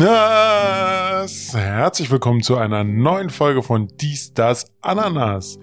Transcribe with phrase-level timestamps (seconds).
[0.00, 1.52] Yes.
[1.52, 5.58] Herzlich willkommen zu einer neuen Folge von Dies, das, Ananas.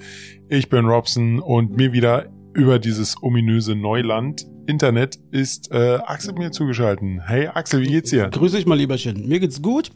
[0.48, 6.52] Ich bin Robson und mir wieder über dieses ominöse Neuland Internet ist äh, Axel mir
[6.52, 7.04] zugeschaltet.
[7.26, 8.30] Hey Axel, wie geht's dir?
[8.30, 9.28] Grüß dich mal, lieberchen.
[9.28, 9.90] Mir geht's gut.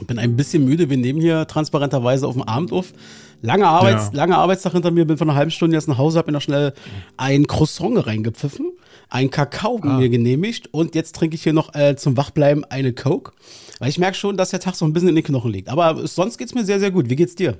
[0.00, 0.90] Ich bin ein bisschen müde.
[0.90, 2.92] Wir nehmen hier transparenterweise auf dem Abend auf.
[3.40, 4.16] Lange, Arbeits ja.
[4.16, 6.40] lange Arbeitstag hinter mir, bin von einer halben Stunde jetzt nach Hause, hab mir noch
[6.40, 6.72] schnell
[7.18, 8.72] ein Croissant reingepfiffen,
[9.08, 9.98] ein Kakao ah.
[9.98, 13.32] mir genehmigt und jetzt trinke ich hier noch äh, zum Wachbleiben eine Coke.
[13.78, 15.68] Weil ich merke schon, dass der Tag so ein bisschen in den Knochen liegt.
[15.68, 17.10] Aber sonst geht's mir sehr, sehr gut.
[17.10, 17.58] Wie geht's dir?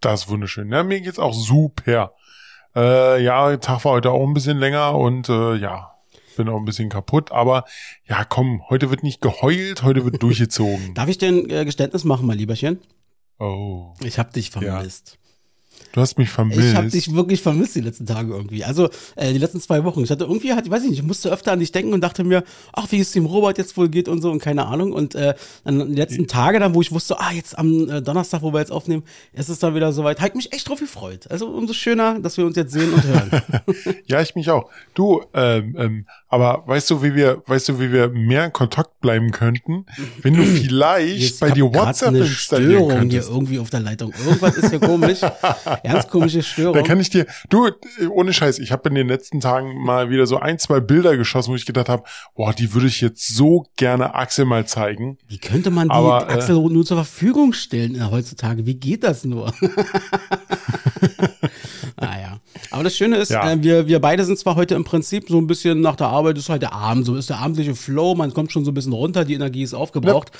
[0.00, 0.70] Das ist wunderschön.
[0.70, 2.12] Ja, mir geht's auch super.
[2.74, 5.94] Äh, ja, der Tag war heute auch ein bisschen länger und äh, ja,
[6.36, 7.32] bin auch ein bisschen kaputt.
[7.32, 7.64] Aber
[8.06, 10.94] ja, komm, heute wird nicht geheult, heute wird durchgezogen.
[10.94, 12.80] Darf ich denn äh, Geständnis machen, mein Lieberchen?
[13.38, 13.94] Oh.
[14.02, 15.12] Ich hab dich vermisst.
[15.12, 15.23] Ja.
[15.92, 16.60] Du hast mich vermisst.
[16.60, 18.64] Ich habe dich wirklich vermisst die letzten Tage irgendwie.
[18.64, 20.02] Also äh, die letzten zwei Wochen.
[20.02, 22.24] Ich hatte irgendwie, halt, ich weiß nicht, ich musste öfter an dich denken und dachte
[22.24, 24.92] mir, ach, wie es dem Robert jetzt wohl geht und so und keine Ahnung.
[24.92, 28.42] Und äh, dann die letzten Tage dann, wo ich wusste, ah, jetzt am äh, Donnerstag,
[28.42, 30.20] wo wir jetzt aufnehmen, ist es dann wieder soweit.
[30.20, 31.30] Hat mich echt drauf gefreut.
[31.30, 33.42] Also umso schöner, dass wir uns jetzt sehen und hören.
[34.06, 34.70] ja, ich mich auch.
[34.94, 39.00] Du, ähm, ähm, aber weißt du, wie wir, weißt du, wie wir mehr in Kontakt
[39.00, 39.86] bleiben könnten,
[40.20, 43.28] wenn du vielleicht bei dir WhatsApp eine installieren Störung könntest.
[43.28, 44.12] hier irgendwie auf der Leitung.
[44.26, 45.20] Irgendwas ist hier komisch.
[45.84, 46.74] Ganz komische Störung.
[46.74, 47.70] Da kann ich dir, du,
[48.10, 51.52] ohne Scheiß, ich habe in den letzten Tagen mal wieder so ein, zwei Bilder geschossen,
[51.52, 52.02] wo ich gedacht habe,
[52.34, 55.18] boah, die würde ich jetzt so gerne Axel mal zeigen.
[55.28, 58.66] Wie könnte man die Aber, äh, Axel äh, nur zur Verfügung stellen äh, heutzutage?
[58.66, 59.54] Wie geht das nur?
[62.00, 62.40] naja.
[62.70, 63.52] Aber das Schöne ist, ja.
[63.52, 66.23] äh, wir, wir beide sind zwar heute im Prinzip so ein bisschen nach der Arbeit,
[66.32, 68.92] ist halt der Abend, so ist der abendliche Flow, man kommt schon so ein bisschen
[68.92, 70.30] runter, die Energie ist aufgebraucht.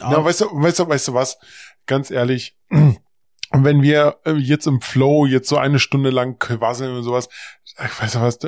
[0.00, 1.38] Ja, ja weißt du, weißt du, weißt du was?
[1.86, 2.98] Ganz ehrlich, und
[3.64, 7.28] wenn wir äh, jetzt im Flow jetzt so eine Stunde lang quasseln und sowas,
[7.64, 8.38] ich weiß ja was,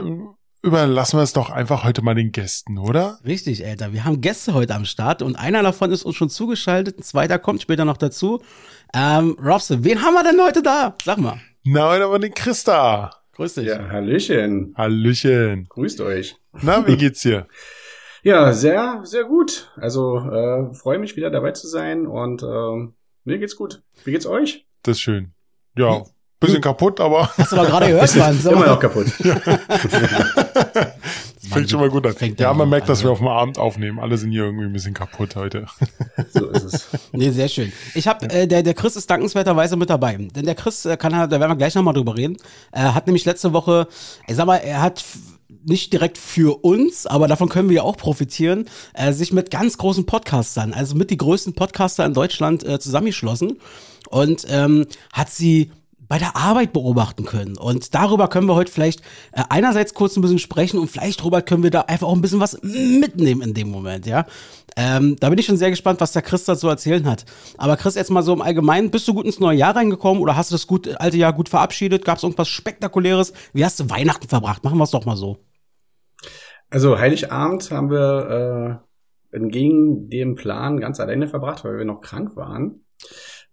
[0.62, 3.18] überlassen wir es doch einfach heute mal den Gästen, oder?
[3.24, 3.92] Richtig, Alter.
[3.92, 7.38] Wir haben Gäste heute am Start und einer davon ist uns schon zugeschaltet, ein zweiter
[7.38, 8.42] kommt später noch dazu.
[8.94, 10.96] Ähm, Robson, wen haben wir denn heute da?
[11.04, 11.40] Sag mal.
[11.64, 13.10] Na, heute haben wir den Christa.
[13.32, 13.66] Grüß dich.
[13.66, 14.74] Ja, Hallöchen.
[14.76, 15.66] Hallöchen.
[15.68, 16.36] Grüßt euch.
[16.62, 17.46] Na, wie geht's dir?
[18.22, 19.72] ja, sehr, sehr gut.
[19.76, 22.88] Also, äh, freue mich wieder dabei zu sein und äh,
[23.24, 23.82] mir geht's gut.
[24.04, 24.66] Wie geht's euch?
[24.82, 25.32] Das ist schön.
[25.76, 26.04] Ja,
[26.40, 27.30] bisschen kaputt, aber.
[27.36, 28.38] Hast du aber gerade gehört, Mann.
[28.40, 29.06] Immer noch kaputt.
[31.48, 32.14] Fängt schon mal gut an.
[32.38, 34.00] Ja, man merkt, dass wir auf dem Abend aufnehmen.
[34.00, 35.66] Alle sind hier irgendwie ein bisschen kaputt heute.
[36.30, 36.88] So ist es.
[37.12, 37.72] Nee, sehr schön.
[37.94, 40.16] Ich habe, äh, der, der Chris ist dankenswerterweise mit dabei.
[40.16, 42.36] Denn der Chris äh, kann, da werden wir gleich nochmal drüber reden.
[42.72, 43.86] Er hat nämlich letzte Woche,
[44.26, 45.04] ich sag mal, er hat
[45.66, 49.78] nicht direkt für uns, aber davon können wir ja auch profitieren, äh, sich mit ganz
[49.78, 53.58] großen Podcastern, also mit die größten Podcaster in Deutschland äh, zusammengeschlossen
[54.08, 55.70] und ähm, hat sie
[56.08, 57.56] bei der Arbeit beobachten können.
[57.56, 59.00] Und darüber können wir heute vielleicht
[59.32, 62.20] äh, einerseits kurz ein bisschen sprechen und vielleicht, Robert, können wir da einfach auch ein
[62.20, 64.26] bisschen was mitnehmen in dem Moment, ja.
[64.76, 67.24] Ähm, da bin ich schon sehr gespannt, was der Chris dazu erzählen hat.
[67.56, 70.36] Aber Chris, jetzt mal so im Allgemeinen, bist du gut ins neue Jahr reingekommen oder
[70.36, 72.04] hast du das gut, alte Jahr gut verabschiedet?
[72.04, 73.32] Gab es irgendwas Spektakuläres?
[73.54, 74.64] Wie hast du Weihnachten verbracht?
[74.64, 75.38] Machen wir es doch mal so.
[76.70, 78.82] Also Heiligabend haben wir
[79.32, 82.84] äh, entgegen dem Plan ganz alleine verbracht, weil wir noch krank waren.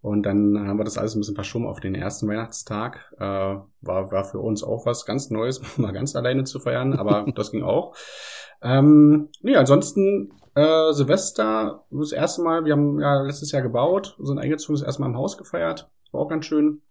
[0.01, 3.13] Und dann haben wir das alles ein bisschen verschoben auf den ersten Weihnachtstag.
[3.18, 7.25] Äh, war, war für uns auch was ganz Neues, mal ganz alleine zu feiern, aber
[7.35, 7.96] das ging auch.
[8.62, 14.40] Ähm, nee, ansonsten äh, Silvester, das erste Mal, wir haben ja letztes Jahr gebaut, sind
[14.40, 15.90] eingezogen, das erste Mal im Haus gefeiert.
[16.12, 16.81] War auch ganz schön.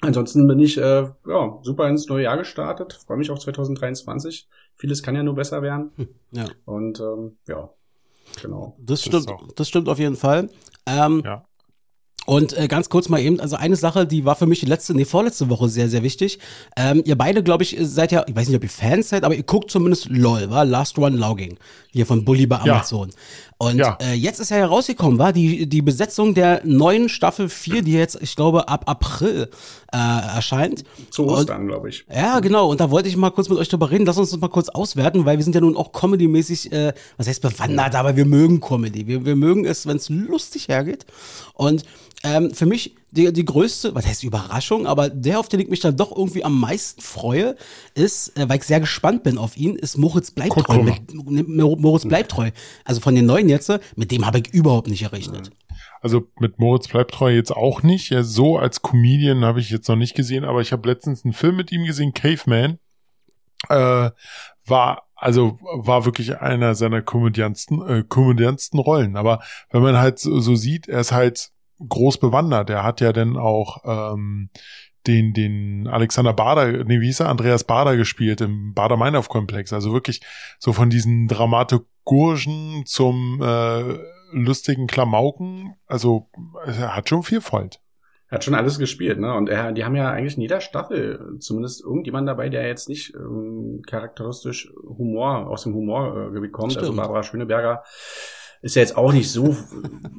[0.00, 2.98] Ansonsten bin ich äh, ja, super ins neue Jahr gestartet.
[3.06, 4.48] Freue mich auf 2023.
[4.80, 5.90] Vieles kann ja nur besser werden.
[5.96, 6.46] Hm, ja.
[6.64, 7.68] Und ähm, ja,
[8.40, 8.78] genau.
[8.80, 10.48] Das stimmt, das, das stimmt auf jeden Fall.
[10.86, 11.44] Ähm, ja.
[12.24, 14.94] Und äh, ganz kurz mal eben, also eine Sache, die war für mich die letzte,
[14.94, 16.38] nee, vorletzte Woche sehr, sehr wichtig.
[16.76, 19.34] Ähm, ihr beide, glaube ich, seid ja, ich weiß nicht, ob ihr Fans seid, aber
[19.34, 21.58] ihr guckt zumindest LOL, war Last One Logging,
[21.90, 23.10] hier von Bully bei Amazon.
[23.10, 23.16] Ja.
[23.62, 23.98] Und ja.
[24.00, 28.16] äh, jetzt ist ja herausgekommen, war die, die Besetzung der neuen Staffel 4, die jetzt,
[28.22, 29.50] ich glaube, ab April
[29.92, 30.82] äh, erscheint.
[31.10, 32.06] Zu Ostern, glaube ich.
[32.10, 32.70] Ja, genau.
[32.70, 34.06] Und da wollte ich mal kurz mit euch drüber reden.
[34.06, 37.28] Lass uns das mal kurz auswerten, weil wir sind ja nun auch Comedy-mäßig, äh, was
[37.28, 39.06] heißt bewandert, aber wir mögen Comedy.
[39.06, 41.04] Wir, wir mögen es, wenn es lustig hergeht.
[41.52, 41.84] Und
[42.22, 45.80] ähm, für mich die, die größte, was heißt Überraschung, aber der, auf den ich mich
[45.80, 47.56] dann doch irgendwie am meisten freue,
[47.94, 50.82] ist, äh, weil ich sehr gespannt bin auf ihn, ist Moritz Bleibtreu.
[50.82, 52.50] Mit, Moritz Bleibtreu.
[52.84, 55.50] Also von den neuen jetzt, mit dem habe ich überhaupt nicht errechnet.
[56.00, 58.10] Also mit Moritz Bleibtreu jetzt auch nicht.
[58.10, 61.34] Ja, so als Comedian habe ich jetzt noch nicht gesehen, aber ich habe letztens einen
[61.34, 62.78] Film mit ihm gesehen, Caveman.
[63.68, 64.10] Äh,
[64.64, 69.16] war also war wirklich einer seiner komödiansten, äh, komödiansten Rollen.
[69.16, 69.40] Aber
[69.70, 71.50] wenn man halt so, so sieht, er ist halt
[71.88, 72.70] groß bewandert.
[72.70, 74.50] Er hat ja dann auch ähm,
[75.06, 79.72] den, den Alexander Bader, nee, wie hieß er, Andreas Bader gespielt im Bader-Meinhof-Komplex.
[79.72, 80.20] Also wirklich
[80.58, 83.98] so von diesen Dramaturgen zum äh,
[84.32, 85.74] lustigen Klamauken.
[85.86, 86.28] Also
[86.66, 87.80] er hat schon Vielfalt.
[88.28, 89.34] Er hat schon alles gespielt, ne?
[89.34, 93.12] Und er, die haben ja eigentlich in jeder Staffel zumindest irgendjemand dabei, der jetzt nicht
[93.16, 96.76] ähm, charakteristisch Humor aus dem Humorgebiet kommt.
[96.76, 96.90] Also Stimmt.
[96.90, 97.82] Also Barbara Schöneberger
[98.62, 99.56] ist ja jetzt auch nicht so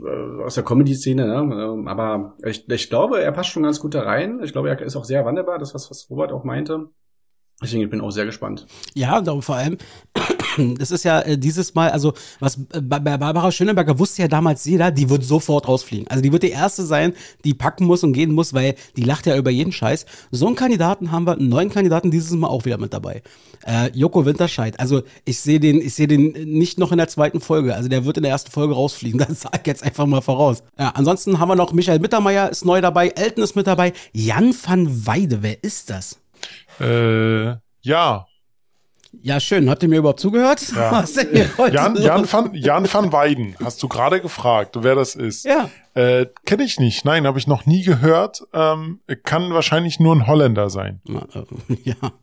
[0.06, 1.56] äh, aus der Comedy-Szene, ne?
[1.56, 4.40] Ähm, aber ich, ich glaube, er passt schon ganz gut da rein.
[4.44, 6.90] Ich glaube, er ist auch sehr wandelbar, das was, was Robert auch meinte.
[7.62, 8.66] Deswegen ich bin auch sehr gespannt.
[8.96, 9.78] Ja, und vor allem,
[10.77, 14.65] das ist ja äh, dieses Mal, also was äh, bei Barbara Schöneberger wusste ja damals
[14.65, 16.07] jeder, die wird sofort rausfliegen.
[16.07, 17.13] Also die wird die erste sein,
[17.44, 20.06] die packen muss und gehen muss, weil die lacht ja über jeden Scheiß.
[20.31, 23.21] So einen Kandidaten haben wir, einen neuen Kandidaten dieses Mal auch wieder mit dabei.
[23.65, 24.80] Äh, Joko Winterscheid.
[24.80, 27.75] Also ich sehe den, ich sehe den nicht noch in der zweiten Folge.
[27.75, 29.21] Also der wird in der ersten Folge rausfliegen.
[29.31, 30.62] Das sag ich jetzt einfach mal voraus.
[30.77, 34.54] Ja, ansonsten haben wir noch Michael Mittermeier ist neu dabei, Elton ist mit dabei, Jan
[34.54, 35.42] van Weide.
[35.42, 36.19] Wer ist das?
[36.80, 38.25] Äh, ja.
[39.22, 39.69] Ja, schön.
[39.69, 40.62] Habt ihr mir überhaupt zugehört?
[40.74, 41.04] Ja.
[41.72, 41.96] Jan?
[41.98, 45.44] Jan, van, Jan van Weiden, hast du gerade gefragt, wer das ist?
[45.44, 45.69] Ja.
[45.94, 47.04] Äh, Kenne ich nicht.
[47.04, 48.42] Nein, habe ich noch nie gehört.
[48.54, 51.02] Ähm, kann wahrscheinlich nur ein Holländer sein.
[51.10, 52.13] Äh, Ja,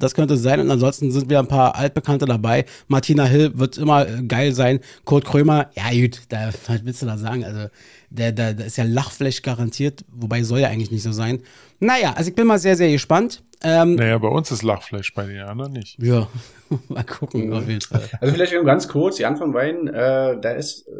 [0.00, 0.58] das könnte sein.
[0.58, 2.64] Und ansonsten sind wir ein paar Altbekannte dabei.
[2.88, 4.80] Martina Hill wird immer äh, geil sein.
[5.04, 7.44] Kurt Krömer, ja gut, da, was willst du da sagen?
[7.44, 7.68] Also,
[8.10, 11.40] der, der, der ist ja Lachfleisch garantiert, wobei soll ja eigentlich nicht so sein.
[11.78, 13.42] Naja, also ich bin mal sehr, sehr gespannt.
[13.64, 16.00] Ähm, Naja, bei uns ist Lachfleisch, bei den anderen nicht.
[16.02, 16.28] Ja,
[16.88, 18.08] mal gucken auf jeden Fall.
[18.20, 20.92] Also vielleicht nur ganz kurz, Jan von Wein, äh, der ist, äh,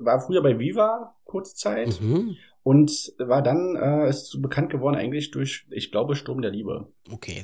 [0.00, 2.36] war früher bei Viva kurze Zeit Mhm.
[2.62, 6.86] und war dann, äh, ist so bekannt geworden eigentlich durch, ich glaube, Sturm der Liebe.
[7.12, 7.42] Okay.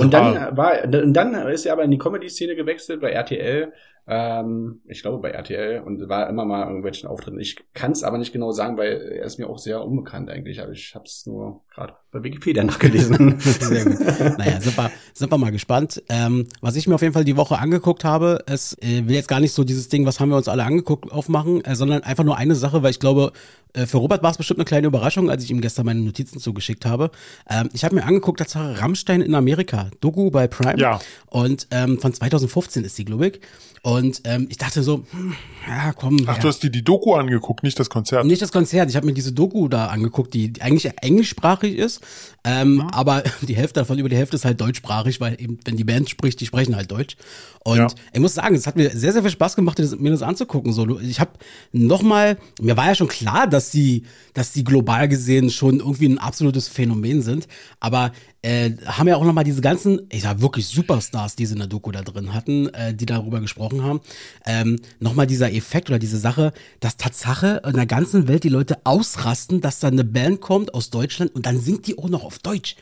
[0.00, 0.56] Und dann Ah.
[0.56, 3.72] war, und dann ist er aber in die Comedy-Szene gewechselt bei RTL.
[4.08, 7.38] Ähm, ich glaube bei RTL und war immer mal irgendwelchen Auftritten.
[7.38, 10.60] Ich kann es aber nicht genau sagen, weil er ist mir auch sehr unbekannt eigentlich.
[10.60, 13.40] Aber ich habe es nur gerade bei Wikipedia nachgelesen.
[13.40, 14.38] Sehr gut.
[14.38, 16.02] Naja, sind wir, sind wir mal gespannt.
[16.08, 19.28] Ähm, was ich mir auf jeden Fall die Woche angeguckt habe, es äh, will jetzt
[19.28, 22.24] gar nicht so dieses Ding, was haben wir uns alle angeguckt, aufmachen, äh, sondern einfach
[22.24, 23.32] nur eine Sache, weil ich glaube,
[23.72, 26.38] äh, für Robert war es bestimmt eine kleine Überraschung, als ich ihm gestern meine Notizen
[26.38, 27.10] zugeschickt habe.
[27.48, 30.78] Ähm, ich habe mir angeguckt, Tatsache Rammstein in Amerika, Doku bei Prime.
[30.78, 31.00] Ja.
[31.28, 33.40] Und ähm, von 2015 ist die, glaube ich.
[33.82, 35.34] Und ähm, ich dachte so, hm,
[35.66, 36.18] ja, komm.
[36.26, 36.42] Ach, ja.
[36.42, 38.24] du hast dir die Doku angeguckt, nicht das Konzert.
[38.26, 38.88] Nicht das Konzert.
[38.90, 42.00] Ich habe mir diese Doku da angeguckt, die eigentlich englischsprachig ist,
[42.44, 45.84] ähm, aber die Hälfte davon, über die Hälfte ist halt deutschsprachig, weil eben, wenn die
[45.84, 47.16] Band spricht, die sprechen halt Deutsch.
[47.64, 47.86] Und Ja.
[48.12, 50.72] ich muss sagen, es hat mir sehr, sehr viel Spaß gemacht, mir das anzugucken.
[50.72, 51.32] So, ich habe
[51.72, 54.02] noch mal, mir war ja schon klar, dass die,
[54.34, 57.46] dass die global gesehen schon irgendwie ein absolutes Phänomen sind,
[57.80, 58.12] aber
[58.42, 61.60] äh, haben ja auch noch mal diese ganzen, ich sag wirklich Superstars, die sie in
[61.60, 64.00] der Doku da drin hatten, äh, die darüber gesprochen haben,
[64.44, 68.48] ähm, noch mal dieser Effekt oder diese Sache, dass Tatsache in der ganzen Welt die
[68.48, 72.24] Leute ausrasten, dass da eine Band kommt aus Deutschland und dann singt die auch noch
[72.24, 72.76] auf Deutsch.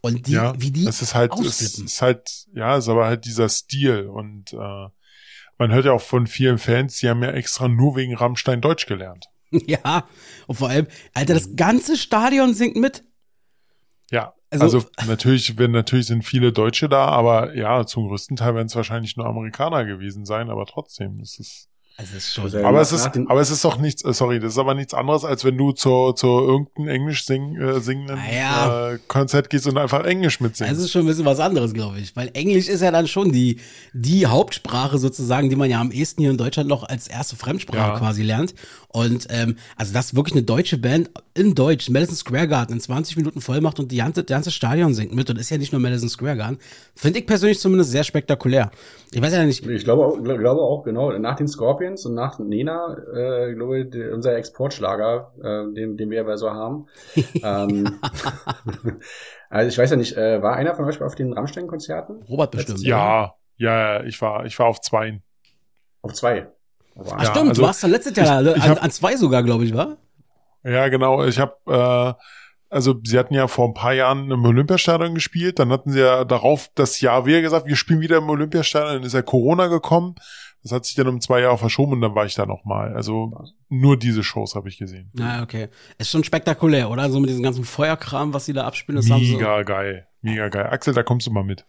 [0.00, 1.84] Und die, ja, wie die es ist halt, ausflippen.
[1.84, 4.88] ist halt, ja, es ist aber halt dieser Stil und äh,
[5.58, 8.86] man hört ja auch von vielen Fans, die haben ja extra nur wegen Rammstein Deutsch
[8.86, 9.26] gelernt.
[9.66, 10.08] Ja,
[10.46, 13.02] und vor allem, Alter, das ganze Stadion singt mit.
[14.12, 18.54] Ja, Also- also, natürlich, wenn natürlich sind viele Deutsche da, aber ja, zum größten Teil
[18.54, 21.66] werden es wahrscheinlich nur Amerikaner gewesen sein, aber trotzdem, es ist.
[21.96, 22.44] Also es ist schon.
[22.44, 24.94] Also, Aber es ist, aber es ist doch nichts, äh, sorry, das ist aber nichts
[24.94, 28.92] anderes, als wenn du zur, zur irgendeinem Englisch sing, äh, singenden Naja.
[28.92, 30.80] äh, Konzert gehst und einfach Englisch Es mitsingst.
[30.80, 32.16] ist schon ein bisschen was anderes, glaube ich.
[32.16, 33.58] Weil Englisch ist ja dann schon die,
[33.92, 37.92] die Hauptsprache sozusagen, die man ja am ehesten hier in Deutschland noch als erste Fremdsprache
[37.92, 37.98] Ja.
[37.98, 38.54] quasi lernt.
[38.92, 43.16] Und ähm, also das wirklich eine deutsche Band in Deutsch, Madison Square Garden in 20
[43.16, 45.72] Minuten voll macht und die ganze, das ganze Stadion singt mit und ist ja nicht
[45.72, 46.58] nur Madison Square Garden.
[46.96, 48.72] Finde ich persönlich zumindest sehr spektakulär.
[49.12, 52.14] Ich weiß ja nicht, Ich glaube auch, gl- glaube auch, genau, nach den Scorpions und
[52.14, 56.86] nach Nena, äh, glaube ich, unser Exportschlager, äh, den, den wir ja so haben.
[57.44, 58.00] ähm,
[59.50, 62.22] also ich weiß ja nicht, äh, war einer von euch auf den Rammstein-Konzerten?
[62.28, 62.80] Robert bestimmt.
[62.82, 65.20] ja, ja, ja, ich war, ich war auf zwei.
[66.02, 66.48] Auf zwei.
[66.98, 69.16] Ach Ja, stimmt, also du warst dann letztes Jahr ich- ich an, hab- an zwei
[69.16, 69.96] sogar, glaube ich, war?
[70.64, 71.24] Ja, genau.
[71.24, 72.22] Ich habe, äh,
[72.68, 75.58] also sie hatten ja vor ein paar Jahren im Olympiastadion gespielt.
[75.58, 78.94] Dann hatten sie ja darauf das Jahr wieder gesagt, wir spielen wieder im Olympiastadion.
[78.96, 80.14] Dann ist ja Corona gekommen.
[80.62, 82.94] Das hat sich dann um zwei Jahre verschoben und dann war ich da nochmal.
[82.94, 83.32] Also
[83.70, 85.10] nur diese Shows habe ich gesehen.
[85.14, 85.68] Na, okay.
[85.96, 87.08] Ist schon spektakulär, oder?
[87.08, 88.96] So mit diesem ganzen Feuerkram, was sie da abspielen.
[89.00, 90.06] Das haben sie- Mega geil.
[90.20, 90.66] Mega geil.
[90.66, 91.64] Axel, da kommst du mal mit.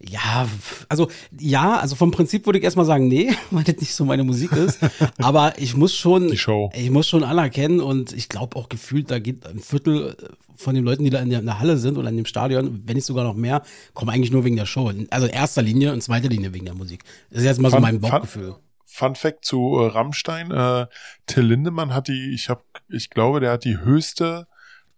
[0.00, 0.48] Ja,
[0.88, 4.22] also ja, also vom Prinzip würde ich erstmal sagen, nee, weil das nicht so meine
[4.24, 4.78] Musik ist.
[5.18, 6.30] Aber ich muss schon,
[6.74, 10.16] ich muss schon anerkennen und ich glaube auch gefühlt, da geht ein Viertel
[10.54, 12.82] von den Leuten, die da in der, in der Halle sind oder in dem Stadion,
[12.86, 13.62] wenn nicht sogar noch mehr,
[13.94, 14.92] kommen eigentlich nur wegen der Show.
[15.10, 17.02] Also erster Linie und zweiter Linie wegen der Musik.
[17.30, 18.54] Das ist jetzt mal so Fun- mein fun- Bauchgefühl.
[18.84, 20.50] Fun Fact zu äh, Rammstein.
[20.50, 20.86] Äh,
[21.26, 24.46] Till Lindemann hat die, ich habe, ich glaube, der hat die höchste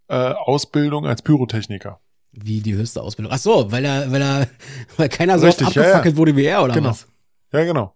[0.09, 2.01] äh, Ausbildung als Pyrotechniker.
[2.33, 3.33] Wie die höchste Ausbildung.
[3.35, 4.47] Ach so, weil er, weil er,
[4.97, 6.19] weil keiner so Richtig, ja, abgefackelt ja.
[6.19, 6.91] wurde wie er oder Genau.
[6.91, 7.07] was?
[7.53, 7.95] Ja, genau.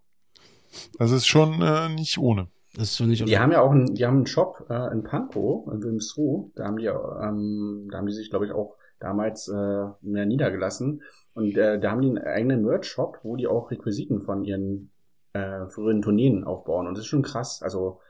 [0.99, 2.47] Das ist schon äh, nicht ohne.
[2.75, 5.03] Das ist schon nicht Die haben ja auch einen, die haben einen Shop äh, in
[5.03, 6.51] Pankow, in Wilmsruh.
[6.55, 11.01] Da haben die, ähm, da haben die sich, glaube ich, auch damals äh, mehr niedergelassen.
[11.33, 14.91] Und äh, da haben die einen eigenen Merch-Shop, wo die auch Requisiten von ihren
[15.35, 16.87] äh, früheren Tourneen aufbauen.
[16.87, 17.61] Und das ist schon krass.
[17.61, 18.01] Also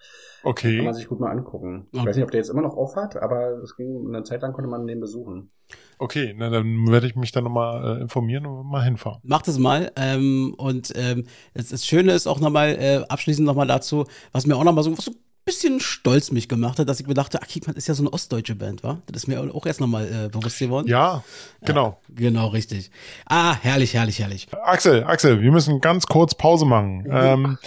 [0.43, 0.77] Okay.
[0.77, 1.87] kann man sich gut mal angucken.
[1.91, 2.09] Ich Okay.
[2.09, 4.53] weiß nicht, ob der jetzt immer noch auf hat, aber es ging eine Zeit lang
[4.53, 5.51] konnte man den besuchen.
[5.97, 9.21] Okay, na, dann werde ich mich dann nochmal äh, informieren und mal hinfahren.
[9.23, 9.91] Macht es mal.
[9.95, 14.55] Ähm, und ähm, das, das Schöne ist auch nochmal, äh, abschließend nochmal dazu, was mir
[14.55, 15.13] auch nochmal so, was so
[15.45, 18.11] bisschen stolz mich gemacht hat, dass ich mir dachte, ach, Kickman ist ja so eine
[18.11, 18.99] ostdeutsche Band, wa?
[19.05, 20.87] Das ist mir auch erst nochmal äh, bewusst geworden.
[20.87, 21.23] Ja,
[21.63, 21.99] genau.
[22.09, 22.89] Genau, richtig.
[23.27, 24.47] Ah, herrlich, herrlich, herrlich.
[24.63, 27.07] Axel, Axel, wir müssen ganz kurz Pause machen.
[27.11, 27.57] Ähm,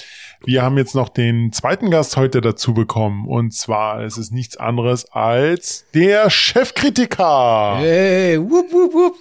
[0.44, 3.28] wir haben jetzt noch den zweiten Gast heute dazu bekommen.
[3.28, 7.76] Und zwar ist es nichts anderes als der Chefkritiker.
[7.78, 9.14] Hey, wupp, wupp, wupp.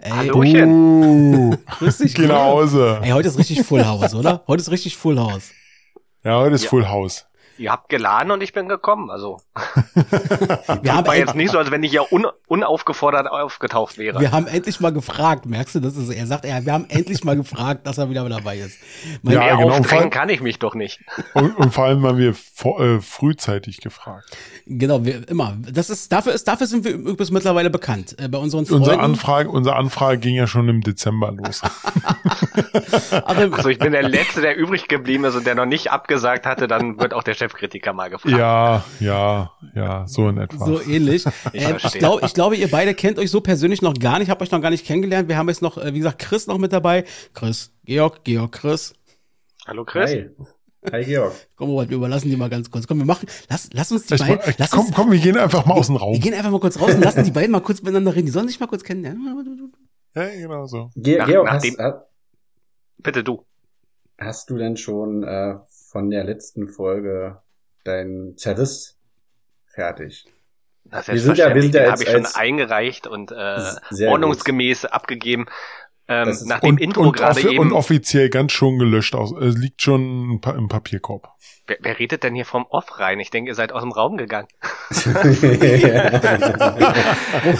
[0.00, 1.52] Ey, Hallöchen.
[1.52, 2.18] Uh, grüß dich.
[2.18, 2.98] Hause.
[3.02, 4.42] Ey, heute ist richtig Full House, oder?
[4.46, 5.52] Heute ist richtig Full House.
[6.22, 6.68] Ja, heute ist Ja.
[6.70, 7.24] Full House.
[7.58, 9.10] Ihr habt geladen und ich bin gekommen.
[9.10, 9.40] Also
[10.82, 14.20] Wir haben, war jetzt nicht so, als wenn ich ja un unaufgefordert aufgetaucht wäre.
[14.20, 17.24] wir haben endlich mal gefragt, merkst du, das ist, er sagt, ja, wir haben endlich
[17.24, 18.78] mal gefragt, dass er wieder dabei ist.
[19.22, 21.00] Mein, Ja, Mehr genau, aufdrängen kann ich mich doch nicht.
[21.34, 24.36] Und, und vor allem haben wir vor, äh, frühzeitig gefragt.
[24.66, 25.56] Genau, wir, immer.
[25.70, 28.16] Das ist, dafür ist, dafür sind wir übrigens mittlerweile bekannt.
[28.18, 28.82] Äh, bei unseren Freunden.
[28.82, 31.62] Unsere Anfrage, unsere Anfrage ging ja schon im Dezember los.
[33.24, 36.68] Also ich bin der Letzte, der übrig geblieben ist und der noch nicht abgesagt hatte,
[36.68, 38.36] dann wird auch der Chefkritiker mal gefragt.
[38.36, 40.64] ja, ja, ja, so in etwa.
[40.64, 41.24] So ähnlich.
[41.52, 41.98] Ich ähm, ich, verstehe.
[42.00, 44.24] glaub, ich glaube, ihr beide kennt euch so persönlich noch gar nicht.
[44.28, 45.28] Ich habe euch noch gar nicht kennengelernt.
[45.28, 47.04] Wir haben jetzt noch, äh, wie gesagt, Chris noch mit dabei.
[47.34, 48.94] Chris, Georg, Georg, Chris.
[49.66, 50.10] Hallo Chris.
[50.10, 50.30] Hi.
[50.92, 51.32] Hi Georg.
[51.56, 52.86] Komm, Robert, wir überlassen die mal ganz kurz.
[52.86, 55.18] Komm, wir machen, lass, lass uns die Ich, beiden, äh, lass komm, uns, komm, wir
[55.18, 56.18] gehen einfach mal aus dem wir Raum.
[56.20, 58.26] gehen einfach mal kurz raus und lassen die beiden mal kurz miteinander reden.
[58.26, 59.70] Die sollen sich mal kurz kennenlernen.
[60.14, 60.90] Ja, genau so.
[60.96, 61.76] Ge Nach- Georg, nach hast, dem-
[62.98, 63.44] Bitte du.
[64.18, 65.54] hast du denn schon äh,
[65.94, 67.40] von der letzten Folge
[67.84, 68.98] dein Zerriss
[69.64, 70.26] fertig?
[70.82, 74.06] Das Wir sind ja- wir sind ja den jetzt habe ich schon eingereicht und äh,
[74.08, 75.46] ordnungsgemäß abgegeben.
[76.08, 77.58] Ähm, nach dem Und, Intro und, gerade offi- eben.
[77.60, 79.32] und offiziell ganz schon gelöscht aus.
[79.40, 81.28] Äh, liegt schon im Papierkorb.
[81.68, 83.20] wer, wer redet denn hier vom Off rein?
[83.20, 84.48] Ich denke, ihr seid aus dem Raum gegangen.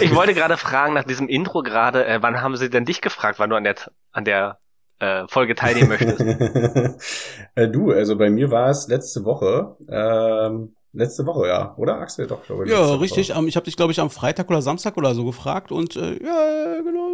[0.00, 3.38] Ich wollte gerade fragen, nach diesem Intro gerade, äh, wann haben sie denn dich gefragt,
[3.38, 3.76] wann du an der,
[4.12, 4.58] an der
[4.98, 6.20] äh, Folge teilnehmen möchtest?
[7.54, 9.76] äh, du, also bei mir war es letzte Woche.
[9.88, 12.26] Ähm, letzte Woche, ja, oder Axel?
[12.26, 12.70] Doch, glaube ich.
[12.70, 13.30] Ja, richtig.
[13.30, 13.38] Woche.
[13.38, 16.22] Ähm, ich habe dich, glaube ich, am Freitag oder Samstag oder so gefragt und äh,
[16.22, 17.10] ja, genau.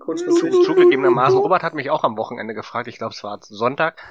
[0.00, 0.52] Kurzfristig.
[0.64, 4.02] Zugegebenermaßen, Robert hat mich auch am Wochenende gefragt, ich glaube, es war Sonntag.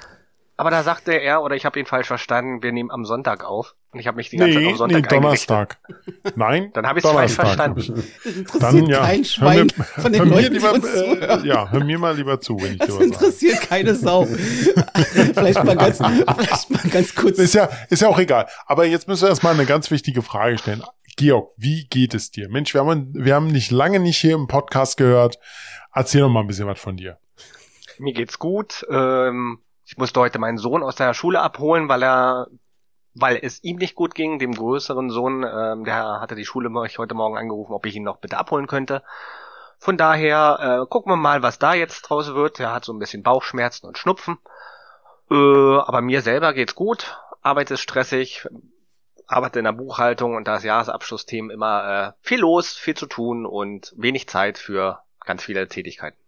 [0.56, 3.74] Aber da sagte er, oder ich habe ihn falsch verstanden, wir nehmen am Sonntag auf.
[3.90, 5.78] Und ich habe mich die ganze Zeit Nee, auf Sonntag nee, Donnerstag.
[6.36, 7.46] Nein, Dann habe ich's falsch Donnerstag.
[7.46, 8.04] verstanden.
[8.24, 9.00] Das interessiert Dann ja.
[9.00, 12.14] kein Hör Schwein mir, von den Leuten, die lieber, uns äh, ja, hör mir mal
[12.16, 13.04] lieber zu, wenn ich Das was sage.
[13.06, 14.24] interessiert keine Sau.
[15.34, 17.38] vielleicht, mal ganz, vielleicht mal ganz kurz.
[17.38, 18.46] Ist ja, ist ja auch egal.
[18.66, 20.82] Aber jetzt müssen wir erstmal eine ganz wichtige Frage stellen.
[21.16, 22.48] Georg, wie geht es dir?
[22.48, 25.38] Mensch, wir haben, wir haben dich lange nicht hier im Podcast gehört.
[25.92, 27.18] Erzähl doch mal ein bisschen was von dir.
[27.98, 28.84] Mir geht's gut.
[28.90, 29.60] Ähm,
[29.94, 32.48] ich musste heute meinen Sohn aus der Schule abholen, weil er,
[33.14, 34.40] weil es ihm nicht gut ging.
[34.40, 38.02] Dem größeren Sohn, ähm, der hatte die Schule mich heute Morgen angerufen, ob ich ihn
[38.02, 39.04] noch bitte abholen könnte.
[39.78, 42.58] Von daher äh, gucken wir mal, was da jetzt draus wird.
[42.58, 44.38] Er hat so ein bisschen Bauchschmerzen und Schnupfen.
[45.30, 47.16] Äh, aber mir selber geht's gut.
[47.40, 48.48] Arbeit ist stressig.
[49.28, 53.46] Arbeite in der Buchhaltung und da ist Jahresabschlussthemen immer äh, viel los, viel zu tun
[53.46, 56.18] und wenig Zeit für ganz viele Tätigkeiten.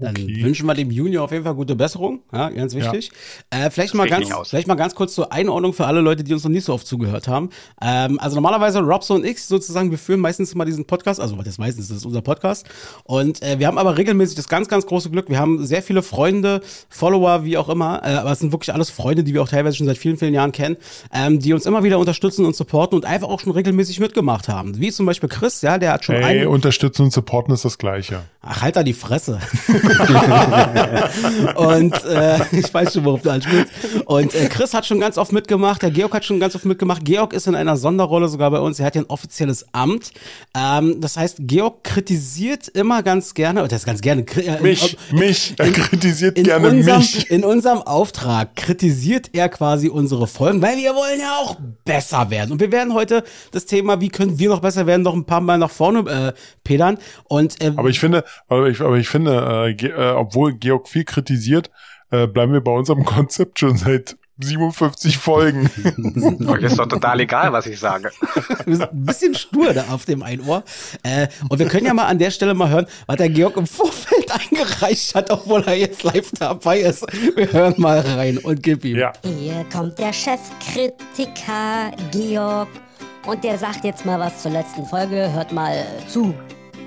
[0.00, 0.42] Dann Okay.
[0.42, 3.10] wünschen wir dem Junior auf jeden Fall gute Besserung, ja, ganz wichtig.
[3.50, 6.42] Äh, vielleicht mal ganz, vielleicht mal ganz kurz zur Einordnung für alle Leute, die uns
[6.44, 7.50] noch nicht so oft zugehört haben.
[7.82, 11.46] Ähm, also normalerweise Robso und ich sozusagen, wir führen meistens immer diesen Podcast, also was
[11.46, 12.66] ist meistens, das ist unser Podcast.
[13.04, 15.28] Und äh, wir haben aber regelmäßig das ganz, ganz große Glück.
[15.28, 18.90] Wir haben sehr viele Freunde, Follower, wie auch immer, äh, aber es sind wirklich alles
[18.90, 20.76] Freunde, die wir auch teilweise schon seit vielen, vielen Jahren kennen,
[21.12, 24.78] ähm, die uns immer wieder unterstützen und supporten und einfach auch schon regelmäßig mitgemacht haben.
[24.80, 27.78] Wie zum Beispiel Chris, ja, der hat schon Hey, ein, unterstützen und supporten ist das
[27.78, 28.22] Gleiche.
[28.42, 29.38] Ach, halt da die Fresse.
[31.56, 33.72] und äh, ich weiß schon, worauf du anspielst.
[34.06, 37.04] Und äh, Chris hat schon ganz oft mitgemacht, der Georg hat schon ganz oft mitgemacht.
[37.04, 38.78] Georg ist in einer Sonderrolle sogar bei uns.
[38.80, 40.12] Er hat ja ein offizielles Amt.
[40.56, 44.22] Ähm, das heißt, Georg kritisiert immer ganz gerne, oder ist ganz gerne.
[44.36, 47.30] äh, Mich, in- mich, er kritisiert in gerne unserem, mich.
[47.30, 52.52] In unserem Auftrag kritisiert er quasi unsere Folgen, weil wir wollen ja auch besser werden.
[52.52, 55.40] Und wir werden heute das Thema, wie können wir noch besser werden, noch ein paar
[55.40, 56.32] Mal nach vorne äh,
[56.64, 56.98] pedern.
[57.24, 60.88] Und äh, Aber ich finde, aber ich, aber ich finde, äh, Ge äh, obwohl Georg
[60.88, 61.70] viel kritisiert,
[62.10, 65.70] äh, bleiben wir bei unserem Konzept schon seit 57 Folgen.
[66.48, 68.10] Euch ist doch total egal, was ich sage.
[68.64, 70.62] Wir sind ein bisschen stur da auf dem einen Ohr.
[71.02, 73.66] Äh, und wir können ja mal an der Stelle mal hören, was der Georg im
[73.66, 77.04] Vorfeld eingereicht hat, obwohl er jetzt live dabei ist.
[77.36, 78.96] Wir hören mal rein und gib ihm.
[78.96, 79.12] Ja.
[79.22, 82.68] Hier kommt der Chefkritiker Georg
[83.26, 85.30] und der sagt jetzt mal was zur letzten Folge.
[85.32, 86.34] Hört mal zu.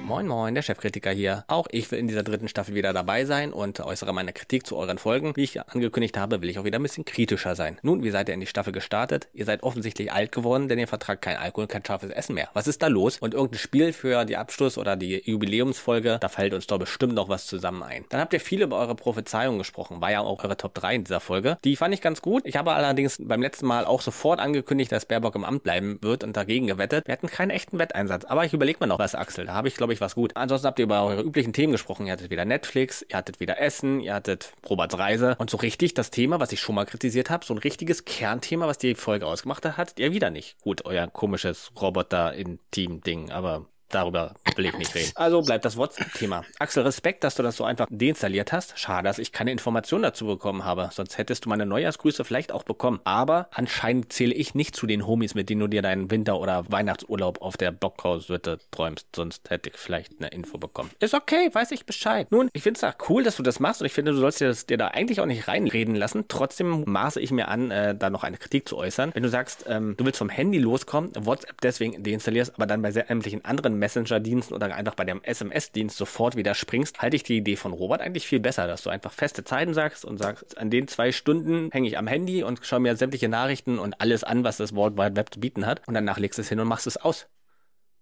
[0.05, 1.45] Moin Moin, der Chefkritiker hier.
[1.47, 4.75] Auch ich will in dieser dritten Staffel wieder dabei sein und äußere meine Kritik zu
[4.75, 5.31] euren Folgen.
[5.37, 7.79] Wie ich angekündigt habe, will ich auch wieder ein bisschen kritischer sein.
[7.83, 9.29] Nun, wie seid ihr in die Staffel gestartet?
[9.33, 12.49] Ihr seid offensichtlich alt geworden, denn ihr vertragt kein Alkohol, kein scharfes Essen mehr.
[12.53, 13.17] Was ist da los?
[13.19, 17.29] Und irgendein Spiel für die Abschluss- oder die Jubiläumsfolge, da fällt uns doch bestimmt noch
[17.29, 18.03] was zusammen ein.
[18.09, 21.03] Dann habt ihr viel über eure Prophezeiungen gesprochen, war ja auch eure Top 3 in
[21.05, 21.57] dieser Folge.
[21.63, 22.43] Die fand ich ganz gut.
[22.45, 26.25] Ich habe allerdings beim letzten Mal auch sofort angekündigt, dass Baerbock im Amt bleiben wird
[26.25, 27.07] und dagegen gewettet.
[27.07, 29.45] Wir hatten keinen echten Wetteinsatz, aber ich überlege mir noch was, Axel.
[29.45, 30.35] Da habe ich, glaube ich, was gut.
[30.35, 32.05] Ansonsten habt ihr über eure üblichen Themen gesprochen.
[32.05, 35.35] Ihr hattet wieder Netflix, ihr hattet wieder Essen, ihr hattet Roberts Reise.
[35.37, 38.67] Und so richtig das Thema, was ich schon mal kritisiert habe, so ein richtiges Kernthema,
[38.67, 40.59] was die Folge ausgemacht hat, hattet ihr wieder nicht.
[40.61, 45.11] Gut, euer komisches Roboter-in-Team-Ding, aber Darüber will ich nicht reden.
[45.23, 46.43] Also bleibt das WhatsApp-Thema.
[46.59, 48.77] Axel, Respekt, dass du das so einfach deinstalliert hast.
[48.77, 50.89] Schade, dass ich keine Informationen dazu bekommen habe.
[50.91, 52.99] Sonst hättest du meine Neujahrsgrüße vielleicht auch bekommen.
[53.03, 56.65] Aber anscheinend zähle ich nicht zu den Homies, mit denen du dir deinen Winter- oder
[56.69, 59.07] Weihnachtsurlaub auf der Blockhaushütte träumst.
[59.15, 60.89] Sonst hätte ich vielleicht eine Info bekommen.
[60.99, 62.27] Ist okay, weiß ich Bescheid.
[62.31, 64.41] Nun, ich finde es auch cool, dass du das machst und ich finde, du sollst
[64.41, 66.25] dir, das, dir da eigentlich auch nicht reinreden lassen.
[66.27, 69.11] Trotzdem maße ich mir an, äh, da noch eine Kritik zu äußern.
[69.13, 72.91] Wenn du sagst, ähm, du willst vom Handy loskommen, WhatsApp deswegen deinstallierst, aber dann bei
[72.91, 77.57] sämtlichen anderen Messenger-Diensten oder einfach bei dem SMS-Dienst sofort wieder springst, halte ich die Idee
[77.57, 80.87] von Robert eigentlich viel besser, dass du einfach feste Zeiten sagst und sagst, an den
[80.87, 84.55] zwei Stunden hänge ich am Handy und schaue mir sämtliche Nachrichten und alles an, was
[84.55, 86.87] das World Wide Web zu bieten hat und danach legst du es hin und machst
[86.87, 87.27] es aus.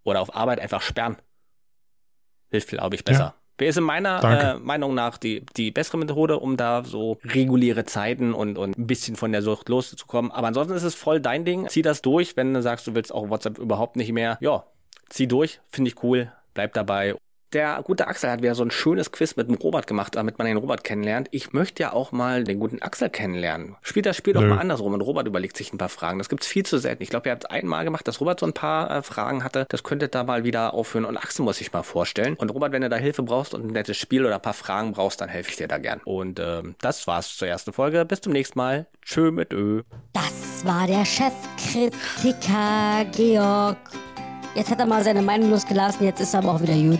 [0.03, 1.17] Oder auf Arbeit einfach sperren.
[2.51, 3.35] Hilft, glaube ich, besser.
[3.57, 7.85] Wer ist in meiner äh, Meinung nach die, die bessere Methode, um da so reguläre
[7.85, 10.31] Zeiten und, und ein bisschen von der Sucht loszukommen.
[10.31, 11.67] Aber ansonsten ist es voll dein Ding.
[11.69, 14.37] Zieh das durch, wenn du sagst, du willst auch WhatsApp überhaupt nicht mehr.
[14.41, 14.65] Ja,
[15.11, 17.15] zieh durch, finde ich cool, bleib dabei.
[17.53, 20.47] Der gute Axel hat wieder so ein schönes Quiz mit dem Robert gemacht, damit man
[20.47, 21.27] den Robert kennenlernt.
[21.31, 23.75] Ich möchte ja auch mal den guten Axel kennenlernen.
[23.81, 24.47] Spielt das Spiel doch Nö.
[24.47, 26.17] mal andersrum und Robert überlegt sich ein paar Fragen.
[26.17, 27.03] Das gibt's viel zu selten.
[27.03, 29.65] Ich glaube, ihr habt einmal gemacht, dass Robert so ein paar äh, Fragen hatte.
[29.67, 32.35] Das könntet da mal wieder aufhören und Axel muss ich mal vorstellen.
[32.35, 34.93] Und Robert, wenn du da Hilfe brauchst und ein nettes Spiel oder ein paar Fragen
[34.93, 35.99] brauchst, dann helfe ich dir da gern.
[36.05, 38.05] Und ähm, das war's zur ersten Folge.
[38.05, 38.87] Bis zum nächsten Mal.
[39.03, 39.83] Tschö mit Ö.
[40.13, 43.75] Das war der Chefkritiker Georg.
[44.55, 46.99] Jetzt hat er mal seine Meinung losgelassen, jetzt ist er aber auch wieder gut.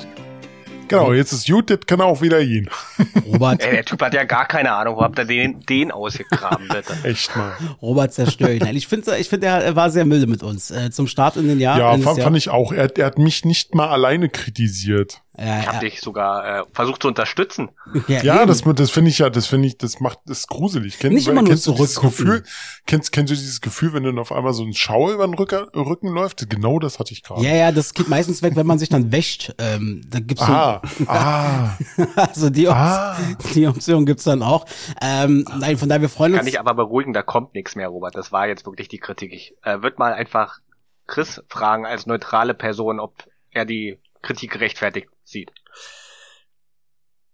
[0.88, 2.70] Genau, jetzt ist gut, das kann auch wieder gehen.
[3.26, 4.98] Robert, Ey, der Typ hat ja gar keine Ahnung.
[4.98, 6.94] Wo habt ihr den, den ausgegraben, bitte?
[7.08, 7.54] Echt mal.
[7.82, 8.60] Robert zerstört.
[8.60, 10.70] Nein, ich finde, ich find, er war sehr milde mit uns.
[10.70, 11.78] Äh, zum Start in den Jahr.
[11.80, 12.74] Ja, fand, Jahr- fand ich auch.
[12.74, 15.22] Er, er hat mich nicht mal alleine kritisiert.
[15.38, 17.70] Ja, Ich habe ja, dich sogar äh, versucht zu unterstützen.
[18.08, 21.00] ja, Ja, das, das finde ich ja, das finde ich, das macht, das ist gruselig.
[21.00, 22.26] Kenn, Nicht immer nur kennst du dieses zurückgucken.
[22.26, 22.44] Gefühl,
[22.86, 25.70] kennst, kennst du dieses Gefühl, wenn dann auf einmal so ein Schauer über den Rücken,
[25.74, 26.50] Rücken läuft?
[26.50, 27.42] Genau das hatte ich gerade.
[27.44, 29.56] Ja, ja, das geht meistens weg, wenn man sich dann wäscht.
[29.58, 31.78] Ähm, da gibt's so, Ah, ah,
[32.16, 33.18] also die, Op ah.
[33.56, 34.66] die Option gibt's dann auch.
[35.02, 36.50] Ähm, nein, von daher, wir freuen Kann uns.
[36.50, 38.16] ich aber beruhigen, da kommt nichts mehr, Robert.
[38.16, 39.32] Das war jetzt wirklich die Kritik.
[39.34, 40.60] Ich äh, würde mal einfach
[41.08, 45.52] Chris fragen als neutrale Person, ob er die Kritik gerechtfertigt sieht.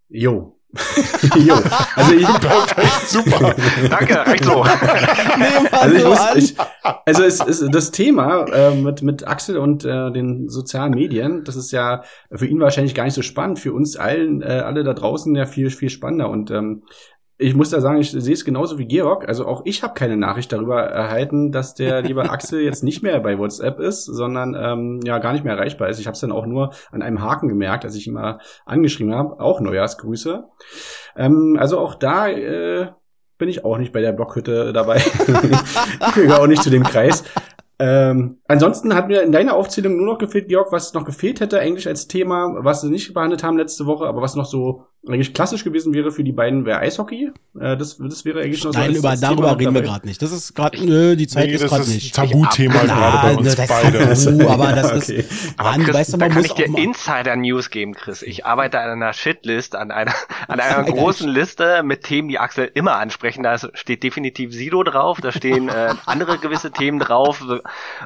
[0.09, 0.53] Jo.
[1.37, 1.55] jo.
[1.95, 3.55] Also ich, Perfekt, super.
[3.89, 4.65] Danke, reicht so.
[5.71, 6.55] Also ich muss, ich,
[7.05, 11.55] also es ist das Thema äh, mit mit Axel und äh, den sozialen Medien, das
[11.55, 14.93] ist ja für ihn wahrscheinlich gar nicht so spannend, für uns allen äh, alle da
[14.93, 16.83] draußen ja viel viel spannender und ähm,
[17.39, 19.27] ich muss da sagen, ich sehe es genauso wie Georg.
[19.27, 23.19] Also auch ich habe keine Nachricht darüber erhalten, dass der liebe Axel jetzt nicht mehr
[23.19, 25.99] bei WhatsApp ist, sondern ähm, ja gar nicht mehr erreichbar ist.
[25.99, 29.13] Ich habe es dann auch nur an einem Haken gemerkt, als ich ihn mal angeschrieben
[29.13, 29.39] habe.
[29.39, 30.45] Auch Neujahrsgrüße.
[31.15, 32.87] Ähm, also auch da äh,
[33.37, 34.97] bin ich auch nicht bei der Blockhütte dabei.
[36.07, 37.23] ich gehöre auch nicht zu dem Kreis.
[37.79, 41.59] Ähm, ansonsten hat mir in deiner Aufzählung nur noch gefehlt, Georg, was noch gefehlt hätte
[41.59, 45.33] eigentlich als Thema, was wir nicht behandelt haben letzte Woche, aber was noch so eigentlich
[45.33, 47.31] klassisch gewesen wäre für die beiden, wäre Eishockey.
[47.59, 50.21] Äh, das, das wäre eigentlich noch so Nein, über, darüber reden wir gerade nicht.
[50.21, 52.13] Das ist gerade, nö, die Zeit Nee, ist gerade ein nicht.
[52.15, 54.13] Tabuthema Ich- gerade bei Ah, uns das beide.
[54.13, 55.25] Tabu, aber das Ja, ist, okay.
[55.57, 58.21] Aber Mann, Chris, weißt du, da man kann muss ich dir Insider-News geben, Chris.
[58.21, 60.13] Ich arbeite an einer Shitlist, an einer,
[60.47, 63.43] an einer großen Liste mit Themen, die Axel immer ansprechen.
[63.43, 67.43] Da steht definitiv Sido drauf, da stehen äh, andere gewisse Themen drauf.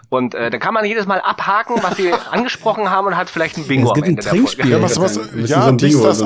[0.09, 3.57] Und äh, da kann man jedes Mal abhaken, was sie angesprochen haben und hat vielleicht
[3.57, 4.37] ein Bingo Es am gibt ein Ende Folge.
[4.43, 4.71] Trinkspiel.
[4.71, 6.25] Ja, was, was, Ein ja, so ein dies, Bingo, das so.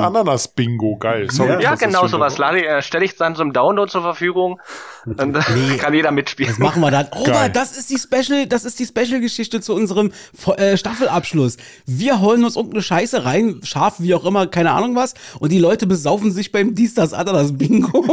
[0.58, 1.30] Ananas-Bingo, geil.
[1.32, 2.38] Sorry, Ja, das genau sowas.
[2.38, 4.60] Lade, äh, stelle ich dann zum Download zur Verfügung
[5.06, 5.34] und dann
[5.80, 6.52] kann jeder mitspielen.
[6.52, 7.08] das machen wir dann.
[7.12, 7.22] Geil.
[7.26, 10.12] Robert, das ist die Special, das ist die Special-Geschichte zu unserem
[10.58, 11.58] äh, Staffelabschluss.
[11.86, 15.60] Wir holen uns irgendeine Scheiße rein, scharf, wie auch immer, keine Ahnung was, und die
[15.60, 17.98] Leute besaufen sich beim Dies, das, Ananas Bingo.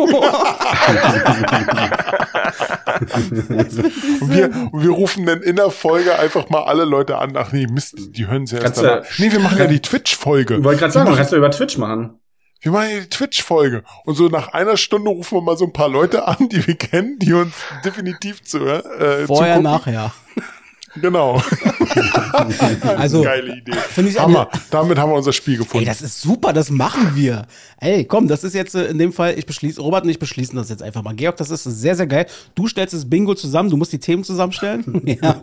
[4.21, 7.33] und, wir, und wir rufen dann in der Folge einfach mal alle Leute an.
[7.37, 9.05] Ach nee, Mist, die hören sie erst Kannst du- danach.
[9.19, 10.57] Nee, wir machen ja die Twitch-Folge.
[10.59, 12.19] Ich wollte gerade sagen, kannst du über Twitch machen.
[12.63, 13.83] Wir machen die Twitch-Folge.
[14.05, 16.77] Und so nach einer Stunde rufen wir mal so ein paar Leute an, die wir
[16.77, 19.01] kennen, die uns definitiv zuhören.
[19.01, 20.13] Äh, Vorher, nachher.
[21.01, 21.43] Genau.
[22.97, 23.73] Also, Geile Idee.
[23.73, 24.49] Finde ich Hammer.
[24.71, 25.87] Damit haben wir unser Spiel Ey, gefunden.
[25.87, 27.47] das ist super, das machen wir.
[27.79, 30.57] Ey, komm, das ist jetzt äh, in dem Fall, ich beschließe, Robert und ich beschließen
[30.57, 31.15] das jetzt einfach mal.
[31.15, 32.27] Georg, das ist sehr, sehr geil.
[32.55, 35.03] Du stellst das Bingo zusammen, du musst die Themen zusammenstellen.
[35.23, 35.41] ja,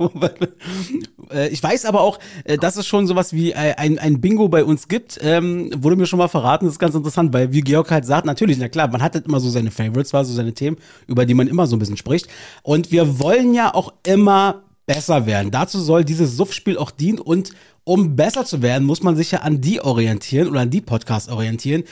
[1.31, 4.63] äh, ich weiß aber auch, äh, dass es schon sowas wie ein, ein Bingo bei
[4.63, 5.19] uns gibt.
[5.21, 8.25] Ähm, wurde mir schon mal verraten, das ist ganz interessant, weil wie Georg halt sagt,
[8.25, 11.25] natürlich, na klar, man hat halt immer so seine Favorites, war so seine Themen, über
[11.25, 12.27] die man immer so ein bisschen spricht.
[12.63, 15.51] Und wir wollen ja auch immer besser werden.
[15.51, 17.51] Dazu soll dieses Suff-Spiel auch dienen und
[17.83, 21.29] um besser zu werden, muss man sich ja an die orientieren oder an die Podcasts
[21.29, 21.83] orientieren,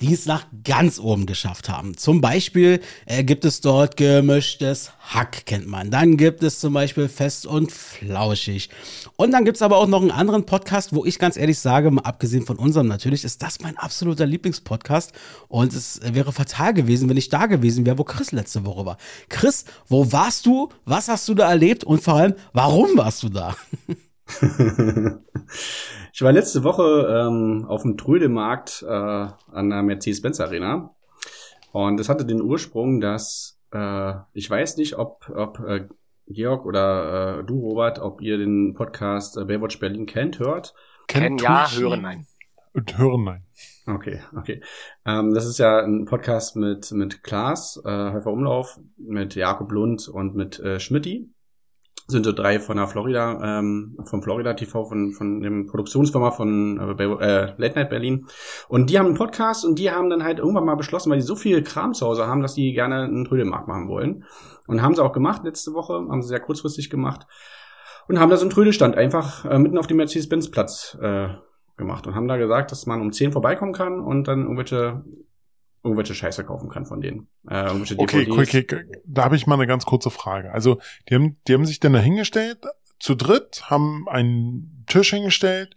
[0.00, 1.96] die es nach ganz oben geschafft haben.
[1.96, 5.90] Zum Beispiel äh, gibt es dort gemischtes Hack, kennt man.
[5.90, 8.70] Dann gibt es zum Beispiel Fest und Flauschig.
[9.16, 11.90] Und dann gibt es aber auch noch einen anderen Podcast, wo ich ganz ehrlich sage,
[11.90, 15.12] mal abgesehen von unserem natürlich, ist das mein absoluter Lieblingspodcast.
[15.48, 18.98] Und es wäre fatal gewesen, wenn ich da gewesen wäre, wo Chris letzte Woche war.
[19.28, 20.70] Chris, wo warst du?
[20.84, 21.84] Was hast du da erlebt?
[21.84, 23.56] Und vor allem, warum warst du da?
[26.12, 30.94] ich war letzte Woche ähm, auf dem Trödelmarkt äh, an der Mercedes-Benz Arena.
[31.72, 35.88] Und das hatte den Ursprung, dass äh, ich weiß nicht, ob, ob äh,
[36.26, 40.74] Georg oder äh, du, Robert, ob ihr den Podcast äh, Baywatch Berlin kennt, hört.
[41.06, 42.26] Kennen Kennt ja, hören nein.
[42.72, 43.44] Und hören nein.
[43.86, 44.62] Okay, okay.
[45.04, 50.08] Ähm, das ist ja ein Podcast mit, mit Klaas, äh, Häufer Umlauf, mit Jakob Lund
[50.08, 51.28] und mit äh, Schmidti.
[52.06, 56.78] Sind so drei von der Florida, ähm, vom Florida TV, von, von dem Produktionsfirma von
[56.78, 58.26] äh, äh, Late Night Berlin.
[58.68, 61.24] Und die haben einen Podcast und die haben dann halt irgendwann mal beschlossen, weil die
[61.24, 64.24] so viel Kram zu Hause haben, dass die gerne einen Trödelmarkt machen wollen.
[64.66, 67.26] Und haben sie auch gemacht letzte Woche, haben sie sehr kurzfristig gemacht.
[68.06, 71.28] Und haben da so einen Trödelstand einfach äh, mitten auf dem Mercedes-Benz-Platz äh,
[71.76, 75.04] gemacht und haben da gesagt, dass man um 10 vorbeikommen kann und dann irgendwelche
[75.84, 77.28] irgendwelche Scheiße kaufen kann von denen.
[77.48, 77.68] Äh,
[77.98, 80.52] Okay, okay, okay, da habe ich mal eine ganz kurze Frage.
[80.52, 82.58] Also, die haben, die haben sich dann da hingestellt,
[82.98, 85.76] zu dritt, haben einen Tisch hingestellt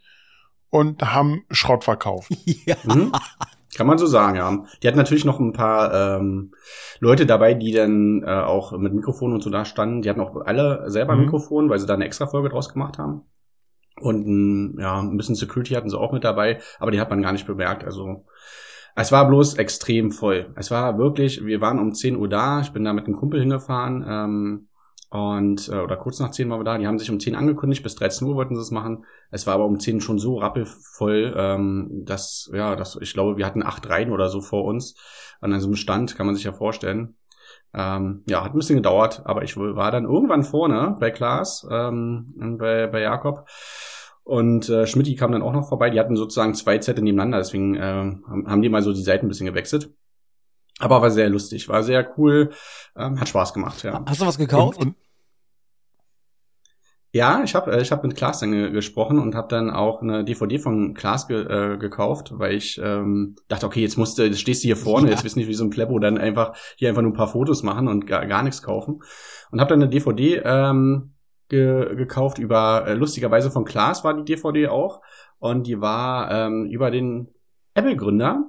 [0.69, 2.31] und haben Schrott verkauft.
[2.65, 2.75] ja.
[2.83, 3.11] Mhm.
[3.75, 4.63] Kann man so sagen, ja.
[4.81, 6.53] Die hatten natürlich noch ein paar ähm,
[6.99, 10.01] Leute dabei, die dann äh, auch mit Mikrofon und so da standen.
[10.01, 11.25] Die hatten auch alle selber ein Mhm.
[11.25, 13.21] Mikrofon, weil sie da eine extra Folge draus gemacht haben.
[13.99, 17.21] Und ein, ja, ein bisschen Security hatten sie auch mit dabei, aber die hat man
[17.21, 17.83] gar nicht bemerkt.
[17.83, 18.25] Also
[18.99, 20.51] es war bloß extrem voll.
[20.55, 23.39] Es war wirklich, wir waren um 10 Uhr da, ich bin da mit einem Kumpel
[23.39, 24.67] hingefahren ähm,
[25.11, 26.79] und äh, oder kurz nach 10 waren wir da.
[26.79, 29.05] Die haben sich um 10 angekündigt, bis 13 Uhr wollten sie es machen.
[29.29, 33.45] Es war aber um 10 schon so rappelvoll, ähm, dass, ja, dass ich glaube, wir
[33.45, 34.95] hatten acht Reihen oder so vor uns
[35.41, 37.17] an einem Stand, kann man sich ja vorstellen.
[37.75, 42.57] Ähm, ja, hat ein bisschen gedauert, aber ich war dann irgendwann vorne bei Klaas ähm,
[42.57, 43.45] bei, bei Jakob.
[44.27, 45.89] Und äh, Schmidti kam dann auch noch vorbei.
[45.89, 47.79] Die hatten sozusagen zwei Zettel nebeneinander, deswegen äh,
[48.45, 49.89] haben die mal so die Seiten ein bisschen gewechselt.
[50.79, 52.51] Aber war sehr lustig, war sehr cool,
[52.97, 54.03] ähm, hat Spaß gemacht, ja.
[54.05, 54.79] Hast du was gekauft?
[54.79, 54.95] Und, und
[57.13, 60.01] Ja, ich habe äh, ich hab mit Klaas dann ge- gesprochen und habe dann auch
[60.01, 64.23] eine DVD von Klaas ge äh, gekauft, weil ich ähm, dachte, okay, jetzt musst du,
[64.23, 65.13] jetzt stehst du hier vorne, Ja.
[65.13, 67.63] jetzt wissen nicht, wie so ein Plebbo dann einfach hier einfach nur ein paar Fotos
[67.63, 69.01] machen und gar, gar nichts kaufen.
[69.51, 71.13] Und habe dann eine DVD ähm,
[71.49, 75.01] ge gekauft über, äh, lustigerweise von Klaas war die DVD auch.
[75.39, 77.29] Und die war ähm, über den
[77.73, 78.47] Apple-Gründer.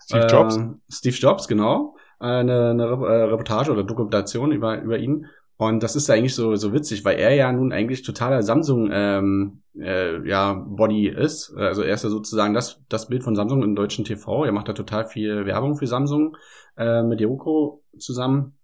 [0.00, 0.56] Steve Jobs.
[0.56, 1.96] Ähm, Steve Jobs, genau.
[2.20, 5.26] Äh, Eine, eine Re- äh, Reportage oder Dokumentation über, über ihn.
[5.56, 9.62] Und das ist eigentlich so, so witzig, weil er ja nun eigentlich totaler Samsung ähm,
[9.78, 11.54] äh, ja, Body ist.
[11.56, 14.44] Also er ist ja sozusagen das, das Bild von Samsung im deutschen TV.
[14.44, 16.36] Er macht da total viel Werbung für Samsung
[16.76, 18.58] äh, mit Yoko zusammen.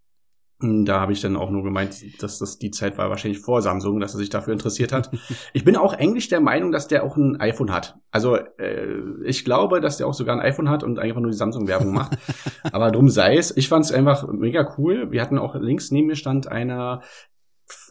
[0.63, 3.63] Und Da habe ich dann auch nur gemeint, dass das die Zeit war wahrscheinlich vor
[3.63, 5.11] Samsung, dass er sich dafür interessiert hat.
[5.53, 7.97] ich bin auch eigentlich der Meinung, dass der auch ein iPhone hat.
[8.11, 8.87] Also äh,
[9.25, 12.19] ich glaube, dass der auch sogar ein iPhone hat und einfach nur die Samsung-Werbung macht.
[12.73, 13.57] Aber drum sei es.
[13.57, 15.11] Ich fand es einfach mega cool.
[15.11, 17.01] Wir hatten auch links neben mir stand einer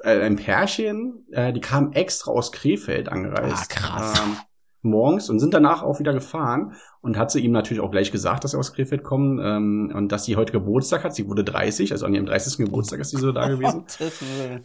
[0.03, 3.71] äh, ein Pärchen, äh, die kamen extra aus Krefeld angereist.
[3.71, 4.21] Ah, krass.
[4.23, 4.37] Ähm,
[4.81, 8.43] morgens und sind danach auch wieder gefahren und hat sie ihm natürlich auch gleich gesagt,
[8.43, 11.15] dass sie aus Krefeld kommen ähm, und dass sie heute Geburtstag hat.
[11.15, 12.65] Sie wurde 30, also an ihrem 30.
[12.65, 13.85] Geburtstag ist sie so da gewesen.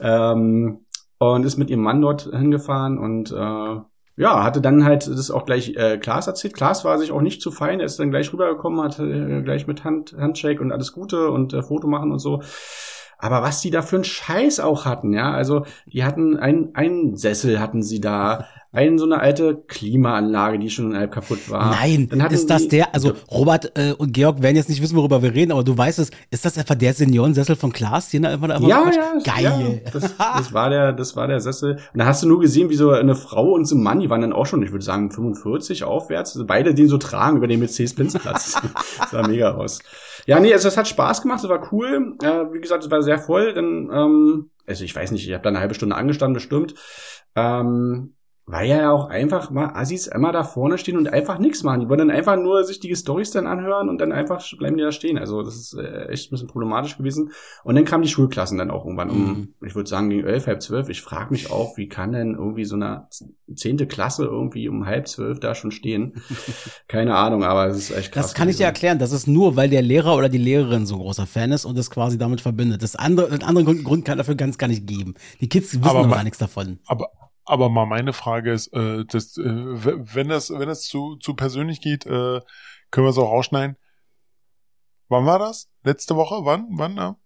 [0.01, 0.81] Ähm,
[1.19, 3.81] und ist mit ihrem Mann dort hingefahren und äh,
[4.17, 6.55] ja, hatte dann halt das auch gleich äh, Klaas erzählt.
[6.55, 9.67] Klaas war sich auch nicht zu fein, er ist dann gleich rübergekommen, hat äh, gleich
[9.67, 12.41] mit Hand, Handshake und alles Gute und äh, Foto machen und so.
[13.19, 17.17] Aber was die da für einen Scheiß auch hatten, ja, also die hatten einen, einen
[17.17, 21.71] Sessel hatten sie da, Ein, so eine alte Klimaanlage, die schon halb kaputt war.
[21.71, 25.23] Nein, Dann ist das der, also Robert äh, und Georg werden jetzt nicht wissen, worüber
[25.23, 28.35] wir reden, aber du weißt es, ist das etwa der Seniorensessel von Klaas, den da
[28.35, 29.81] immer da Ja, ja, Geil.
[29.85, 31.79] Ja, das, das war der, das war der Sessel.
[31.93, 34.11] Und da hast du nur gesehen, wie so eine Frau und so ein Mann, die
[34.11, 37.47] waren dann auch schon, ich würde sagen, 45 aufwärts, also beide den so tragen über
[37.47, 38.61] den Mercedes-Benz-Platz.
[38.99, 39.79] das sah mega aus.
[40.27, 42.17] Ja, nee, also es hat Spaß gemacht, es war cool.
[42.23, 43.55] Äh, wie gesagt, es war sehr voll.
[43.55, 46.75] Dann, ähm, also ich weiß nicht, ich habe da eine halbe Stunde angestanden, bestimmt.
[47.37, 48.14] Ähm,
[48.47, 51.81] weil ja auch einfach mal Assis immer da vorne stehen und einfach nichts machen.
[51.81, 54.83] Die wollen dann einfach nur sich die Stories dann anhören und dann einfach bleiben die
[54.83, 55.17] da stehen.
[55.17, 57.31] Also das ist äh, echt ein bisschen problematisch gewesen.
[57.65, 59.55] Und dann kamen die Schulklassen dann auch irgendwann um, Mhm.
[59.67, 60.91] ich würde sagen, gegen elf, halb zwölf.
[60.91, 63.09] Ich frage mich auch, wie kann denn irgendwie so eine
[63.55, 66.23] zehnte Klasse irgendwie um halb zwölf da schon stehen?
[66.89, 68.27] Keine Ahnung, aber es ist echt krass.
[68.27, 68.99] Das kann ich dir erklären.
[68.99, 71.79] Das ist nur, weil der Lehrer oder die Lehrerin so ein großer Fan ist und
[71.79, 72.83] das quasi damit verbindet.
[72.83, 75.15] Das andere, einen anderen Grund, kann dafür ganz gar nicht geben.
[75.41, 76.79] Die Kids wissen Aber noch ma- gar nichts davon.
[76.87, 77.09] Aber,
[77.45, 81.81] aber mal meine Frage ist, äh, das, äh, wenn das, wenn das zu, zu persönlich
[81.81, 82.41] geht, äh,
[82.91, 83.77] können wir es auch rausschneiden.
[85.09, 85.71] Wann war das?
[85.83, 86.45] Letzte Woche?
[86.45, 86.69] Wann?
[86.71, 86.97] Wann?
[86.97, 87.17] Ja?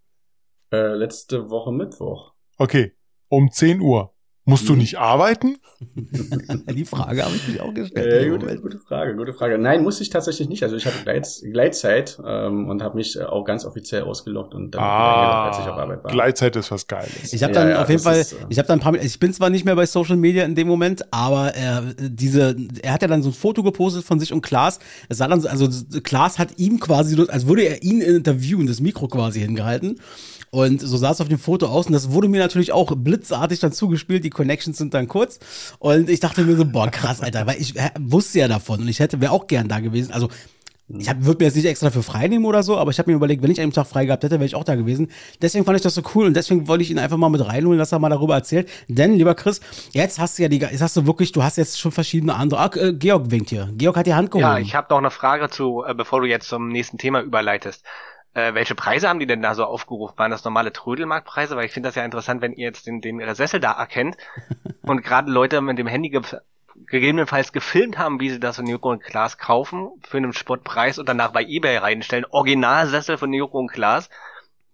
[0.72, 2.34] Äh, letzte Woche Mittwoch.
[2.56, 2.96] Okay.
[3.28, 4.14] Um 10 Uhr.
[4.48, 5.56] Musst du nicht arbeiten?
[6.74, 8.12] Die Frage habe ich mich auch gestellt.
[8.12, 9.58] Äh, gute, gute Frage, gute Frage.
[9.58, 10.62] Nein, musste ich tatsächlich nicht.
[10.62, 14.70] Also ich hatte Gleit, Gleitzeit ähm, und habe mich äh, auch ganz offiziell ausgeloggt und
[14.72, 16.10] dann Ah, als ich auf Arbeit war.
[16.10, 17.32] Gleitzeit ist was Geiles.
[17.32, 18.94] Ich habe Ja, dann ja, auf jeden Fall, ist, äh, ich habe dann ein paar,
[18.94, 22.94] ich bin zwar nicht mehr bei Social Media in dem Moment, aber äh, diese, er
[22.94, 24.78] hat ja dann so ein Foto gepostet von sich und Klaas.
[25.08, 25.68] Es sah dann, so- also
[26.02, 30.00] Klaas hat ihm quasi, so- als würde er ihn interviewen, das Mikro quasi hingehalten.
[30.50, 33.60] Und so sah es auf dem Foto aus und das wurde mir natürlich auch blitzartig
[33.60, 34.24] dann zugespielt.
[34.24, 35.38] Die Connections sind dann kurz
[35.78, 39.00] und ich dachte mir so, boah krass, Alter, weil ich wusste ja davon und ich
[39.00, 40.12] hätte wäre auch gern da gewesen.
[40.12, 40.28] Also
[40.90, 43.16] ich würde mir jetzt nicht extra für frei nehmen oder so, aber ich habe mir
[43.16, 45.10] überlegt, wenn ich einen Tag frei gehabt hätte, wäre ich auch da gewesen.
[45.42, 47.78] Deswegen fand ich das so cool und deswegen wollte ich ihn einfach mal mit reinholen,
[47.78, 48.70] dass er mal darüber erzählt.
[48.88, 49.60] Denn, lieber Chris,
[49.92, 52.60] jetzt hast du ja die, jetzt hast du wirklich, du hast jetzt schon verschiedene andere.
[52.60, 53.68] Ah, äh, Georg winkt hier.
[53.76, 54.48] Georg hat die Hand gehoben.
[54.48, 57.84] Ja, ich habe noch eine Frage zu, äh, bevor du jetzt zum nächsten Thema überleitest.
[58.38, 60.16] Äh, welche Preise haben die denn da so aufgerufen?
[60.16, 61.56] Waren das normale Trödelmarktpreise?
[61.56, 64.16] Weil ich finde das ja interessant, wenn ihr jetzt den, den Sessel da erkennt
[64.82, 66.22] und gerade Leute mit dem Handy ge
[66.86, 71.08] gegebenenfalls gefilmt haben, wie sie das von Joko und Klaas kaufen für einen Spottpreis und
[71.08, 72.24] danach bei Ebay reinstellen.
[72.30, 74.08] Originalsessel von Joko und Klaas.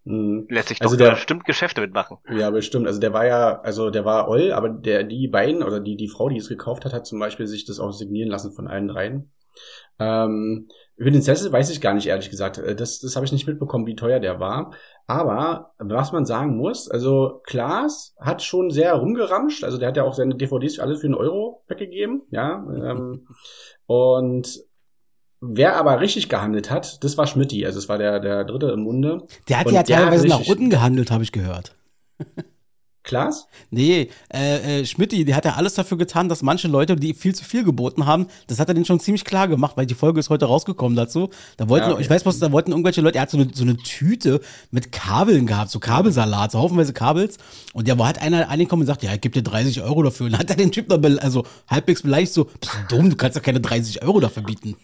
[0.05, 0.47] Mhm.
[0.51, 2.19] Lässt sich Also doch der- bestimmt Geschäfte mitmachen.
[2.31, 2.87] Ja, bestimmt.
[2.87, 6.09] Also der war ja, also der war Oll, aber der, die beiden oder die, die
[6.09, 8.89] Frau, die es gekauft hat, hat zum Beispiel sich das auch signieren lassen von allen
[8.89, 9.33] dreien.
[9.99, 12.59] Ähm, über den Sessel weiß ich gar nicht, ehrlich gesagt.
[12.59, 14.73] Äh, Das, das habe ich nicht mitbekommen, wie teuer der war.
[15.07, 19.65] Aber was man sagen muss, also Klaas hat schon sehr rumgeramscht.
[19.65, 22.23] Also der hat ja auch seine DVDs alles für einen Euro weggegeben.
[22.31, 22.65] Ja.
[22.73, 23.27] Ähm,
[23.87, 24.61] und
[25.41, 27.67] wer aber richtig gehandelt hat, das war Schmidti.
[27.67, 29.27] Also es war der, der dritte im Munde.
[29.49, 31.75] der hat und ja teilweise nach unten gehandelt, habe ich gehört.
[33.05, 33.47] Klaas?
[33.71, 37.35] Nee, äh, äh, Schmidti, der hat ja alles dafür getan, dass manche Leute, die viel
[37.35, 40.19] zu viel geboten haben, das hat er denen schon ziemlich klar gemacht, weil die Folge
[40.21, 41.29] ist heute rausgekommen dazu.
[41.59, 43.63] Da wollten, Ja, ich weiß was, da wollten irgendwelche Leute, er hat so eine, so
[43.63, 44.41] eine Tüte
[44.71, 47.37] mit Kabeln gehabt, so Kabelsalat, so haufenweise Kabels.
[47.75, 50.27] Und der war hat einer angekommen und sagt, ja, ich gebe dir 30 Euro dafür.
[50.27, 53.11] Und dann hat er den Typ noch, be- also halbwegs beleidigt so, bist du dumm,
[53.11, 54.77] du kannst doch keine 30 Euro dafür bieten.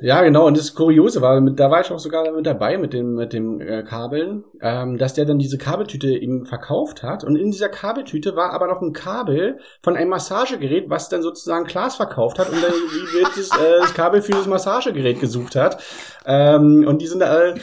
[0.00, 0.46] Ja, genau.
[0.46, 3.32] Und das Kuriose war, mit, da war ich auch sogar mit dabei mit dem mit
[3.32, 7.24] dem äh, Kabeln, ähm, dass der dann diese Kabeltüte ihm verkauft hat.
[7.24, 11.66] Und in dieser Kabeltüte war aber noch ein Kabel von einem Massagegerät, was dann sozusagen
[11.66, 12.72] Klaas verkauft hat und dann
[13.36, 15.80] das, äh, das Kabel für das Massagegerät gesucht hat.
[16.26, 17.54] Ähm, und die sind da alle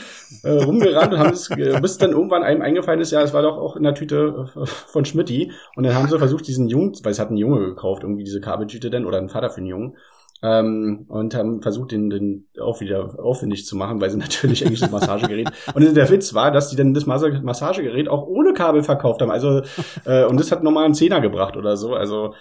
[0.42, 3.42] äh, rumgerannt und haben das, äh, bis dann irgendwann einem eingefallen ist, ja, es war
[3.42, 5.52] doch auch in der Tüte von Schmidti.
[5.76, 8.40] Und dann haben sie versucht, diesen Jungen, weil es hat ein Junge gekauft, irgendwie diese
[8.40, 9.96] Kabeltüte dann, oder ein Vater für einen Jungen,
[10.44, 14.80] ähm, und haben versucht, den, den auch wieder aufwendig zu machen, weil sie natürlich eigentlich
[14.80, 15.50] das Massagegerät.
[15.74, 19.30] Und der Witz war, dass die dann das Massa- Massagegerät auch ohne Kabel verkauft haben.
[19.30, 19.62] Also,
[20.04, 21.94] äh, und das hat nochmal einen Zehner gebracht oder so.
[21.94, 22.34] Also,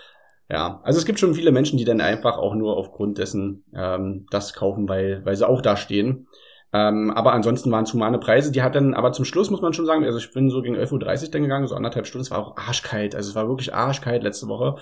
[0.50, 0.82] ja.
[0.84, 4.54] Also es gibt schon viele Menschen, die dann einfach auch nur aufgrund dessen ähm, das
[4.54, 6.28] kaufen, weil, weil sie auch da stehen.
[6.76, 8.52] Ähm, aber ansonsten waren es humane Preise.
[8.52, 10.76] Die hat dann, aber zum Schluss muss man schon sagen, also ich bin so gegen
[10.76, 12.24] 11.30 Uhr dann gegangen, so anderthalb Stunden.
[12.24, 13.16] Es war auch arschkalt.
[13.16, 14.76] Also es war wirklich arschkalt letzte Woche.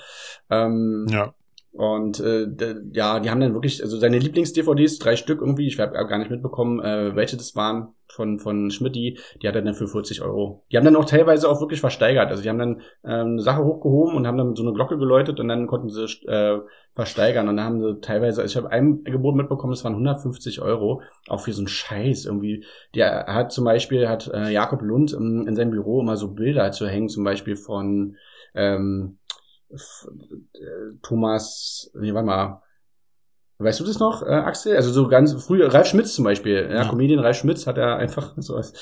[0.49, 1.33] Ähm, Ja.
[1.73, 2.47] Und äh,
[2.91, 6.29] ja, die haben dann wirklich, also seine Lieblings-DVDs, drei Stück irgendwie, ich habe gar nicht
[6.29, 10.63] mitbekommen, äh, welche das waren von von Schmidti, die hat er dann für 40 Euro.
[10.71, 12.27] Die haben dann auch teilweise auch wirklich versteigert.
[12.27, 15.39] Also die haben dann ähm, eine Sache hochgehoben und haben dann so eine Glocke geläutet
[15.39, 16.59] und dann konnten sie äh,
[16.93, 17.47] versteigern.
[17.47, 21.01] Und dann haben sie teilweise, also ich habe ein Gebot mitbekommen, es waren 150 Euro,
[21.29, 22.65] auch für so einen Scheiß irgendwie.
[22.95, 26.71] Der hat zum Beispiel, hat äh, Jakob Lund in, in seinem Büro immer so Bilder
[26.71, 28.17] zu hängen, zum Beispiel von
[28.53, 29.20] ähm, äh,
[31.01, 32.61] Thomas, nee, warte mal.
[33.57, 34.75] Weißt du das noch, äh, Axel?
[34.75, 36.89] Also so ganz früh, Ralf Schmitz zum Beispiel, ja, Ja.
[36.89, 38.73] Comedian Ralf Schmitz hat er einfach so was.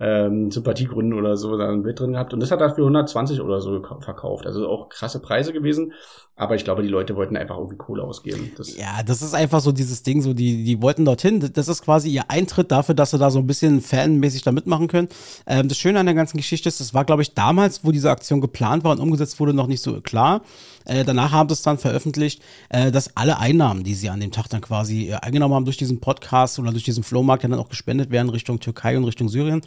[0.00, 2.34] Ähm, Sympathiegründen oder so da ein drin gehabt.
[2.34, 4.46] Und das hat er für 120 oder so verkauft.
[4.46, 5.92] Also auch krasse Preise gewesen.
[6.36, 8.50] Aber ich glaube, die Leute wollten einfach irgendwie Kohle ausgeben.
[8.56, 11.52] Das ja, das ist einfach so dieses Ding, so die, die wollten dorthin.
[11.52, 14.88] Das ist quasi ihr Eintritt dafür, dass sie da so ein bisschen fanmäßig da mitmachen
[14.88, 15.08] können.
[15.46, 18.10] Ähm, das Schöne an der ganzen Geschichte ist, das war, glaube ich, damals, wo diese
[18.10, 20.42] Aktion geplant war und umgesetzt wurde, noch nicht so klar.
[20.84, 24.32] Äh, danach haben sie es dann veröffentlicht, äh, dass alle Einnahmen, die sie an dem
[24.32, 27.68] Tag dann quasi äh, eingenommen haben durch diesen Podcast oder durch diesen Flohmarkt, dann auch
[27.68, 29.62] gespendet werden Richtung Türkei und Richtung Syrien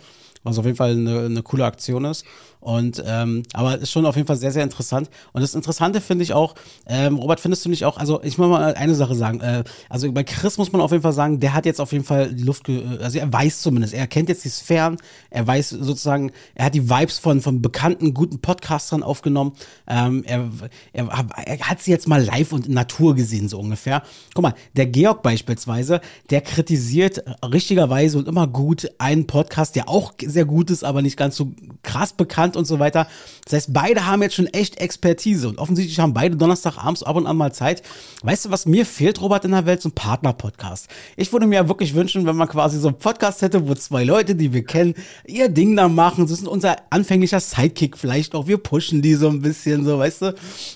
[0.48, 2.26] was auf jeden Fall eine, eine coole Aktion ist.
[2.68, 5.10] Und ähm, aber ist schon auf jeden Fall sehr, sehr interessant.
[5.32, 6.54] Und das Interessante finde ich auch,
[6.86, 10.12] ähm, Robert, findest du nicht auch, also ich muss mal eine Sache sagen, äh, also
[10.12, 12.44] bei Chris muss man auf jeden Fall sagen, der hat jetzt auf jeden Fall die
[12.44, 14.98] Luft, also er weiß zumindest, er kennt jetzt die Sphären,
[15.30, 19.54] er weiß sozusagen, er hat die Vibes von, von bekannten, guten Podcastern aufgenommen.
[19.88, 20.50] Ähm, er,
[20.92, 21.08] er,
[21.46, 24.04] er hat sie jetzt mal live und in Natur gesehen, so ungefähr.
[24.34, 26.02] Guck mal, der Georg beispielsweise,
[26.32, 31.16] der kritisiert richtigerweise und immer gut einen Podcast, der auch sehr gut ist, aber nicht
[31.16, 33.08] ganz so krass bekannt und so weiter.
[33.46, 37.28] Das heißt, beide haben jetzt schon echt Expertise und offensichtlich haben beide Donnerstagabends ab und
[37.28, 37.84] an mal Zeit.
[38.24, 39.82] Weißt du, was mir fehlt, Robert, in der Welt?
[39.82, 40.88] So ein Partner-Podcast.
[41.16, 44.36] Ich würde mir wirklich wünschen, wenn man quasi so einen Podcast hätte, wo zwei Leute,
[44.36, 46.26] die wir kennen, ihr Ding da machen.
[46.26, 48.48] Das ist unser anfänglicher Sidekick vielleicht auch.
[48.48, 50.36] Wir pushen die so ein bisschen, so, weißt du,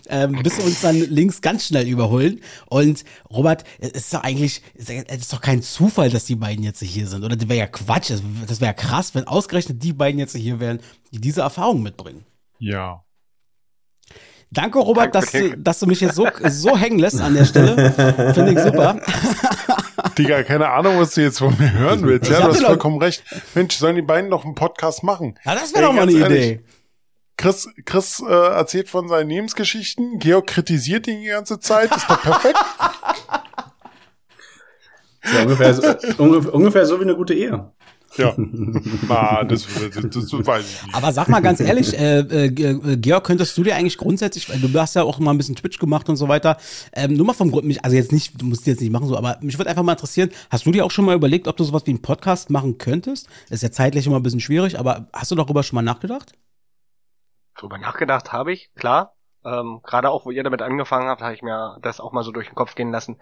[0.10, 2.40] ähm, bis wir uns dann links ganz schnell überholen.
[2.68, 6.82] Und Robert, es ist doch eigentlich, es ist doch kein Zufall, dass die beiden jetzt
[6.82, 7.24] hier sind.
[7.24, 8.12] Oder das wäre ja Quatsch.
[8.48, 10.80] Das wäre ja krass, wenn ausgerechnet die beiden jetzt hier wären,
[11.12, 12.26] die diese Erfahrung mitbringen.
[12.60, 13.04] Ja.
[14.50, 17.92] Danke, Robert, dass du, dass du mich jetzt so, so hängen lässt an der Stelle.
[18.34, 19.00] Finde ich super.
[20.18, 22.30] Digga, keine Ahnung, was du jetzt von mir hören willst.
[22.30, 23.24] Ja, du hast vollkommen recht.
[23.56, 25.40] Mensch, sollen die beiden noch einen Podcast machen?
[25.46, 26.66] Ja, das wäre doch mal eine ehrlich, Idee.
[27.38, 30.20] Chris, Chris äh, erzählt von seinen Lebensgeschichten.
[30.20, 31.96] Georg kritisiert ihn die ganze Zeit.
[31.96, 32.60] Ist doch perfekt.
[35.24, 35.84] Ja, ungefähr, so,
[36.18, 37.72] ungefähr, ungefähr so wie eine gute Ehe.
[38.18, 40.96] Ja, Na, das, das, das, weiß ich nicht.
[40.96, 44.80] Aber sag mal ganz ehrlich, äh, äh, äh, Georg, könntest du dir eigentlich grundsätzlich, du
[44.80, 46.58] hast ja auch mal ein bisschen Twitch gemacht und so weiter,
[46.94, 49.38] ähm, nur mal vom Grund, also jetzt nicht, du musst jetzt nicht machen so, aber
[49.42, 51.86] mich würde einfach mal interessieren, hast du dir auch schon mal überlegt, ob du sowas
[51.86, 53.30] wie einen Podcast machen könntest?
[53.50, 56.34] Ist ja zeitlich immer ein bisschen schwierig, aber hast du darüber schon mal nachgedacht?
[57.56, 59.16] Darüber nachgedacht habe ich, klar.
[59.44, 62.32] Ähm, Gerade auch, wo ihr damit angefangen habt, habe ich mir das auch mal so
[62.32, 63.18] durch den Kopf gehen lassen.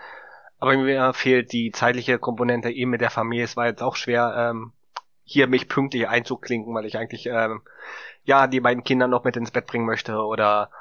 [0.59, 3.45] Aber mir fehlt die zeitliche Komponente eben mit der Familie.
[3.45, 4.73] Es war jetzt auch schwer, ähm,
[5.29, 7.61] hier mich pünktlich einzuklinken, weil ich eigentlich ähm,
[8.23, 10.71] ja die beiden Kinder noch mit ins Bett bringen möchte oder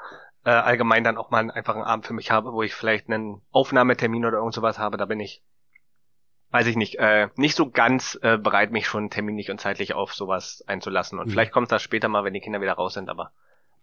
[0.43, 3.41] äh, allgemein dann auch mal einfach einen Abend für mich habe, wo ich vielleicht einen
[3.51, 5.43] Aufnahmetermin oder irgend sowas habe, da bin ich,
[6.49, 10.15] weiß ich nicht, äh, nicht so ganz äh, bereit, mich schon terminlich und zeitlich auf
[10.15, 11.19] sowas einzulassen.
[11.19, 11.31] Und mhm.
[11.31, 13.31] vielleicht kommt das später mal, wenn die Kinder wieder raus sind, aber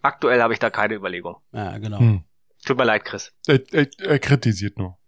[0.03, 1.37] aktuell habe ich da keine Überlegung.
[1.53, 2.01] Ja, genau.
[2.01, 2.25] Hm.
[2.65, 3.33] Tut mir leid, Chris.
[3.47, 4.99] Er, er, er kritisiert nur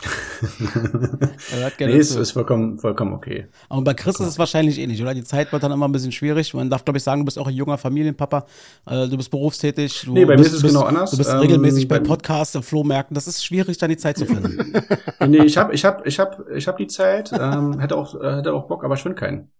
[1.78, 3.46] nee, es ist vollkommen, vollkommen okay.
[3.68, 5.14] Und bei Chris ist es wahrscheinlich ähnlich, oder?
[5.14, 6.52] Die Zeit wird dann immer ein bisschen schwierig.
[6.54, 8.46] Man darf, glaube ich, sagen, du bist auch ein junger Familienpapa.
[8.86, 10.02] Äh, du bist berufstätig.
[10.04, 11.10] Du nee, bei bist, mir ist es genau anders.
[11.12, 13.14] Du bist ähm, regelmäßig bei Podcasts, Flohmärkten.
[13.14, 14.72] Das ist schwierig, dann die Zeit zu finden.
[15.26, 18.36] nee, ich habe ich hab, ich hab, ich hab die Zeit, ähm, hätte, auch, äh,
[18.36, 19.50] hätte auch Bock, aber ich finde keinen.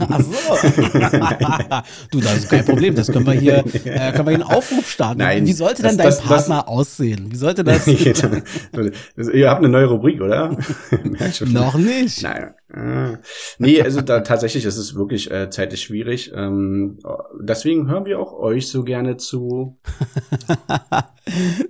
[0.00, 0.68] Ach so.
[2.10, 2.94] du, das ist kein Problem.
[2.94, 5.18] Das können wir hier, äh, können wir hier einen Aufruf starten.
[5.18, 7.30] Nein, Wie sollte denn dein das, Partner das, aussehen?
[7.30, 7.86] Wie sollte das?
[7.86, 10.56] Ihr habt eine neue Rubrik, oder?
[11.46, 12.22] Noch nicht.
[12.22, 12.54] Nein.
[12.72, 13.18] Ah.
[13.58, 16.32] Nee, also da, tatsächlich ist es wirklich äh, zeitlich schwierig.
[16.34, 16.98] Ähm,
[17.40, 19.78] deswegen hören wir auch euch so gerne zu.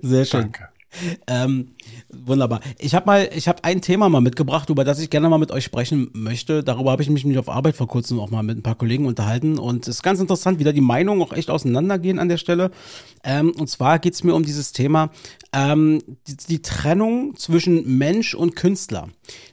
[0.03, 0.41] Sehr schön.
[0.41, 0.69] Danke.
[1.27, 1.75] Ähm,
[2.29, 2.61] wunderbar.
[2.79, 5.51] Ich habe mal, ich habe ein Thema mal mitgebracht, über das ich gerne mal mit
[5.51, 6.63] euch sprechen möchte.
[6.63, 9.59] Darüber habe ich mich auf Arbeit vor kurzem auch mal mit ein paar Kollegen unterhalten
[9.59, 12.71] und es ist ganz interessant, wie da die Meinungen auch echt auseinandergehen an der Stelle.
[13.25, 15.11] Ähm, und zwar geht es mir um dieses Thema
[15.53, 19.09] ähm, die, die, Trennung zwischen Mensch und Künstler.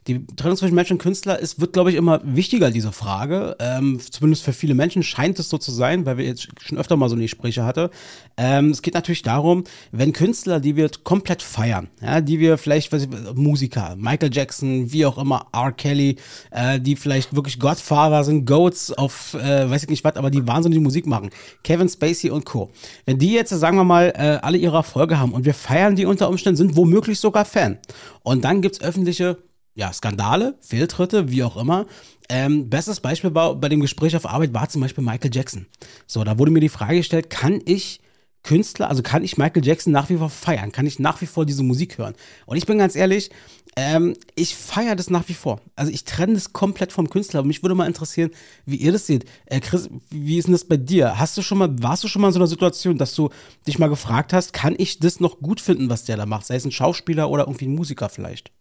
[0.07, 3.55] Die Trennung zwischen Mensch und Künstler ist, wird, glaube ich, immer wichtiger, diese Frage.
[3.59, 6.95] Ähm, zumindest für viele Menschen scheint es so zu sein, weil wir jetzt schon öfter
[6.95, 7.89] mal so eine Gespräche hatten.
[8.37, 12.91] Ähm, es geht natürlich darum, wenn Künstler, die wir komplett feiern, ja, die wir vielleicht,
[12.91, 15.71] weiß ich, Musiker, Michael Jackson, wie auch immer, R.
[15.71, 16.17] Kelly,
[16.51, 20.47] äh, die vielleicht wirklich Godfather sind, Goats auf, äh, weiß ich nicht was, aber die
[20.47, 21.31] wahnsinnige Musik machen,
[21.63, 22.69] Kevin Spacey und Co.
[23.05, 26.05] Wenn die jetzt, sagen wir mal, äh, alle ihre Erfolge haben und wir feiern die
[26.05, 27.79] unter Umständen, sind womöglich sogar Fan.
[28.21, 29.37] Und dann gibt es öffentliche
[29.75, 31.85] ja, Skandale, Fehltritte, wie auch immer.
[32.29, 35.67] Ähm, bestes Beispiel war, bei dem Gespräch auf Arbeit war zum Beispiel Michael Jackson.
[36.07, 37.99] So, da wurde mir die Frage gestellt, kann ich
[38.41, 40.71] Künstler, also kann ich Michael Jackson nach wie vor feiern?
[40.71, 42.13] Kann ich nach wie vor diese Musik hören?
[42.45, 43.31] Und ich bin ganz ehrlich,
[43.75, 45.59] ähm, ich feiere das nach wie vor.
[45.75, 47.41] Also ich trenne das komplett vom Künstler.
[47.41, 48.31] Und mich würde mal interessieren,
[48.65, 49.25] wie ihr das seht.
[49.47, 51.19] Äh, Chris, wie ist denn das bei dir?
[51.19, 53.29] Hast du schon mal, warst du schon mal in so einer Situation, dass du
[53.67, 56.45] dich mal gefragt hast, kann ich das noch gut finden, was der da macht?
[56.45, 58.51] Sei es ein Schauspieler oder irgendwie ein Musiker vielleicht?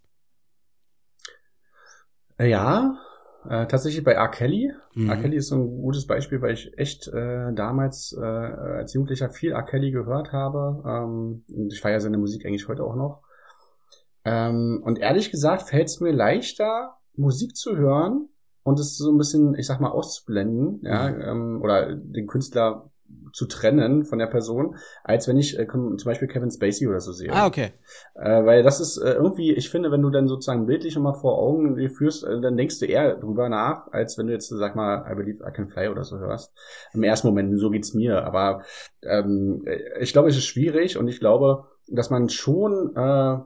[2.38, 2.96] Ja,
[3.46, 4.28] Äh, tatsächlich bei R.
[4.28, 4.72] Kelly.
[4.94, 5.10] Mhm.
[5.10, 5.16] R.
[5.18, 9.52] Kelly ist so ein gutes Beispiel, weil ich echt äh, damals äh, als Jugendlicher viel
[9.52, 9.62] R.
[9.64, 10.82] Kelly gehört habe.
[10.86, 13.20] Ähm, und ich feiere seine Musik eigentlich heute auch noch.
[14.24, 18.30] Ähm, und ehrlich gesagt fällt es mir leichter, Musik zu hören
[18.62, 22.90] und es so ein bisschen, ich sag mal, auszublenden, ja, ähm, oder den Künstler
[23.34, 27.12] zu trennen von der Person, als wenn ich äh, zum Beispiel Kevin Spacey oder so
[27.12, 27.32] sehe.
[27.32, 27.72] Ah, okay.
[28.14, 31.38] Äh, weil das ist äh, irgendwie, ich finde, wenn du dann sozusagen bildlich nochmal vor
[31.38, 35.04] Augen führst, äh, dann denkst du eher drüber nach, als wenn du jetzt, sag mal,
[35.10, 36.54] I Believe I Can Fly oder so hörst.
[36.92, 38.24] Im ersten Moment, so geht's mir.
[38.24, 38.62] Aber
[39.02, 39.64] ähm,
[40.00, 43.38] ich glaube, es ist schwierig und ich glaube, dass man schon äh,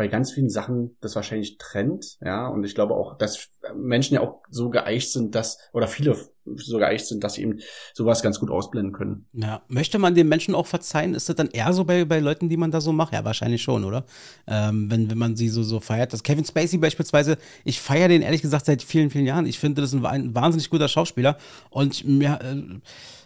[0.00, 4.22] bei ganz vielen Sachen das wahrscheinlich trennt, ja, und ich glaube auch, dass Menschen ja
[4.22, 6.16] auch so geeicht sind, dass, oder viele
[6.56, 7.60] so geeicht sind, dass sie eben
[7.94, 9.26] sowas ganz gut ausblenden können.
[9.32, 11.14] Ja, möchte man den Menschen auch verzeihen?
[11.14, 13.12] Ist das dann eher so bei, bei Leuten, die man da so macht?
[13.12, 14.04] Ja, wahrscheinlich schon, oder?
[14.46, 16.12] Ähm, wenn, wenn man sie so, so feiert.
[16.12, 19.46] Das Kevin Spacey beispielsweise, ich feiere den ehrlich gesagt seit vielen, vielen Jahren.
[19.46, 21.36] Ich finde, das ist ein, ein wahnsinnig guter Schauspieler.
[21.70, 22.80] Und mir, äh,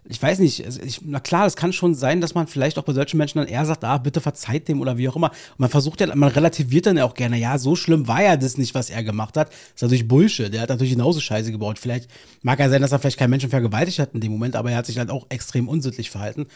[0.06, 2.92] ich weiß nicht, ich, na klar, es kann schon sein, dass man vielleicht auch bei
[2.92, 5.30] solchen Menschen dann eher sagt, ah, bitte verzeiht dem oder wie auch immer.
[5.30, 8.36] Und man versucht ja, man relativiert dann ja auch gerne, ja, so schlimm war ja
[8.36, 9.48] das nicht, was er gemacht hat.
[9.48, 10.52] Das ist natürlich Bullshit.
[10.52, 11.78] Der hat natürlich genauso Scheiße gebaut.
[11.78, 12.10] Vielleicht
[12.42, 14.76] mag ja sein, dass er vielleicht keinen Menschen vergewaltigt hat in dem Moment, aber er
[14.76, 16.46] hat sich halt auch extrem unsittlich verhalten.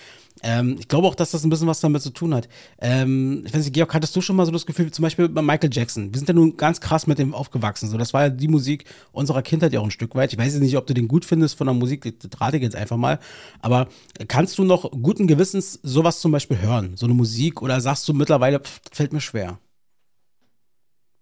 [0.43, 2.49] Ähm, ich glaube auch, dass das ein bisschen was damit zu tun hat.
[2.81, 5.43] Ähm, ich weiß nicht, Georg, hattest du schon mal so das Gefühl, zum Beispiel bei
[5.43, 6.13] Michael Jackson?
[6.13, 7.89] Wir sind ja nun ganz krass mit dem aufgewachsen.
[7.89, 10.33] So, das war ja die Musik unserer Kindheit ja auch ein Stück weit.
[10.33, 12.63] Ich weiß jetzt nicht, ob du den gut findest von der Musik, das rate ich
[12.63, 13.19] jetzt einfach mal.
[13.61, 13.89] Aber
[14.29, 16.97] kannst du noch guten Gewissens sowas zum Beispiel hören?
[16.97, 19.59] So eine Musik oder sagst du mittlerweile, pff, fällt mir schwer?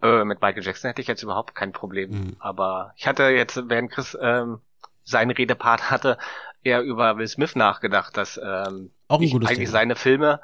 [0.02, 2.10] Äh, mit Michael Jackson hätte ich jetzt überhaupt kein Problem.
[2.10, 2.36] Mhm.
[2.38, 4.58] Aber ich hatte jetzt, während Chris ähm,
[5.06, 6.18] seinen Redepart hatte,
[6.62, 9.70] eher über Will Smith nachgedacht, dass ähm, Auch ich eigentlich Thema.
[9.70, 10.40] seine Filme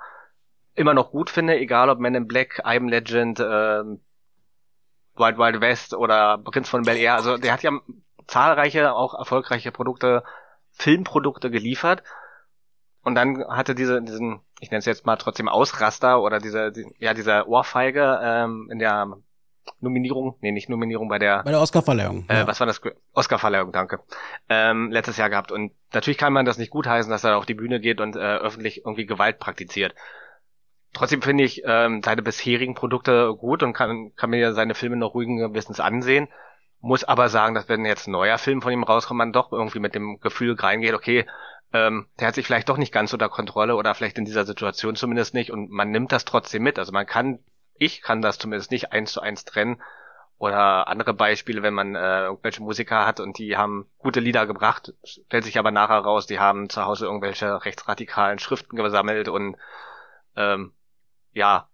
[0.74, 4.00] immer noch gut finde, egal ob Man in Black, I'm Legend, ähm,
[5.14, 7.16] Wild Wild West oder Prinz von Bel Air.
[7.16, 7.72] Also der hat ja
[8.26, 10.22] zahlreiche, auch erfolgreiche Produkte,
[10.70, 12.02] Filmprodukte geliefert.
[13.02, 16.86] Und dann hatte diese, diesen, ich nenne es jetzt mal trotzdem Ausraster oder diese, die,
[16.98, 19.16] ja, dieser Ohrfeige ähm, in der
[19.80, 22.24] Nominierung, nee, nicht Nominierung, bei der Bei der Oscarverleihung.
[22.28, 22.46] äh, ja.
[22.46, 22.80] was war das?
[23.12, 24.00] Oscarverleihung, danke.
[24.48, 25.52] Ähm, letztes Jahr gehabt.
[25.52, 28.18] Und natürlich kann man das nicht gutheißen, dass er auf die Bühne geht und äh,
[28.18, 29.94] öffentlich irgendwie Gewalt praktiziert.
[30.92, 35.14] Trotzdem finde ich ähm, seine bisherigen Produkte gut und kann, kann mir seine Filme noch
[35.14, 36.28] ruhigen Gewissens ansehen.
[36.80, 39.78] Muss aber sagen, dass wenn jetzt ein neuer Film von ihm rauskommt, man doch irgendwie
[39.78, 41.26] mit dem Gefühl reingeht, okay,
[41.72, 44.94] ähm, der hat sich vielleicht doch nicht ganz unter Kontrolle oder vielleicht in dieser Situation
[44.96, 46.78] zumindest nicht und man nimmt das trotzdem mit.
[46.78, 47.38] Also man kann,
[47.82, 49.82] ich kann das zumindest nicht eins zu eins trennen.
[50.38, 54.92] Oder andere Beispiele, wenn man äh, irgendwelche Musiker hat und die haben gute Lieder gebracht,
[55.04, 59.56] stellt sich aber nachher raus, die haben zu Hause irgendwelche rechtsradikalen Schriften gesammelt und
[60.34, 60.72] ähm,
[61.32, 61.68] ja,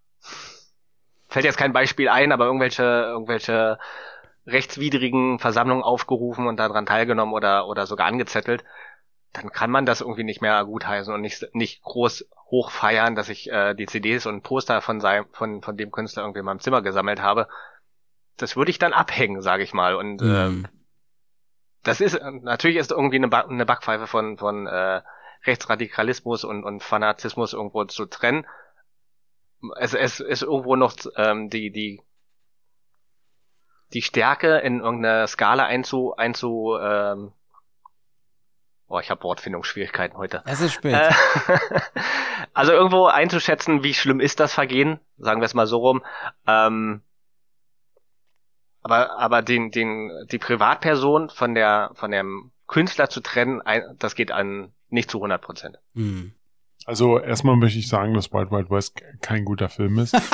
[1.28, 3.78] fällt jetzt kein Beispiel ein, aber irgendwelche, irgendwelche
[4.46, 8.64] rechtswidrigen Versammlungen aufgerufen und daran teilgenommen oder, oder sogar angezettelt,
[9.32, 13.50] dann kann man das irgendwie nicht mehr gutheißen und nicht, nicht groß hochfeiern, dass ich
[13.50, 16.82] äh, die CDs und Poster von seinem, von, von dem Künstler irgendwie in meinem Zimmer
[16.82, 17.48] gesammelt habe.
[18.36, 19.94] Das würde ich dann abhängen, sage ich mal.
[19.94, 20.66] Und ähm,
[21.82, 25.02] das ist natürlich ist irgendwie eine, ba eine Backpfeife von, von äh,
[25.46, 28.46] Rechtsradikalismus und, und Fanatizmus irgendwo zu trennen.
[29.76, 32.00] Es, es ist irgendwo noch ähm, die, die,
[33.92, 37.32] die Stärke in irgendeine Skala einzu, einzu ähm,
[38.88, 40.42] oh, ich habe Wortfindungsschwierigkeiten heute.
[40.46, 40.94] Es ist spät.
[40.94, 41.10] Äh,
[42.54, 46.02] also irgendwo einzuschätzen, wie schlimm ist das Vergehen, sagen wir es mal so rum.
[46.46, 47.02] Ähm,
[48.82, 54.14] aber aber den den die Privatperson von der von dem Künstler zu trennen, ein, das
[54.14, 55.78] geht an nicht zu 100 Prozent.
[55.94, 56.32] Hm.
[56.86, 60.16] Also erstmal möchte ich sagen, dass Wild Wild West kein guter Film ist.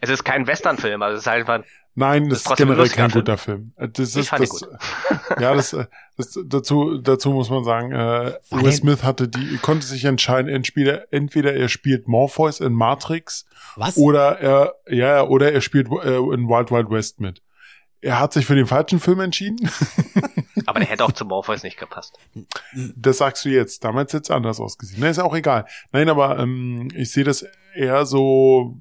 [0.00, 1.62] Es ist kein Westernfilm, also es ist einfach
[1.96, 3.72] Nein, Das das ist generell kein guter Film.
[3.76, 5.86] Äh, Das Ich ist fand ihn das, ja, das, äh,
[6.16, 11.12] das dazu dazu muss man sagen, äh, Will Smith hatte die konnte sich entscheiden, entweder
[11.12, 13.96] entweder er spielt Morpheus in Matrix Was?
[13.96, 17.42] oder er ja oder er spielt äh, in Wild Wild West mit.
[18.00, 19.70] Er hat sich für den falschen Film entschieden.
[20.66, 22.18] aber der hätte auch zu Morpheus nicht gepasst.
[22.74, 23.82] Das sagst du jetzt.
[23.82, 25.00] Damals hätte es anders ausgesehen.
[25.00, 25.64] Na, ist auch egal.
[25.90, 28.76] Nein, aber ähm, ich sehe das eher so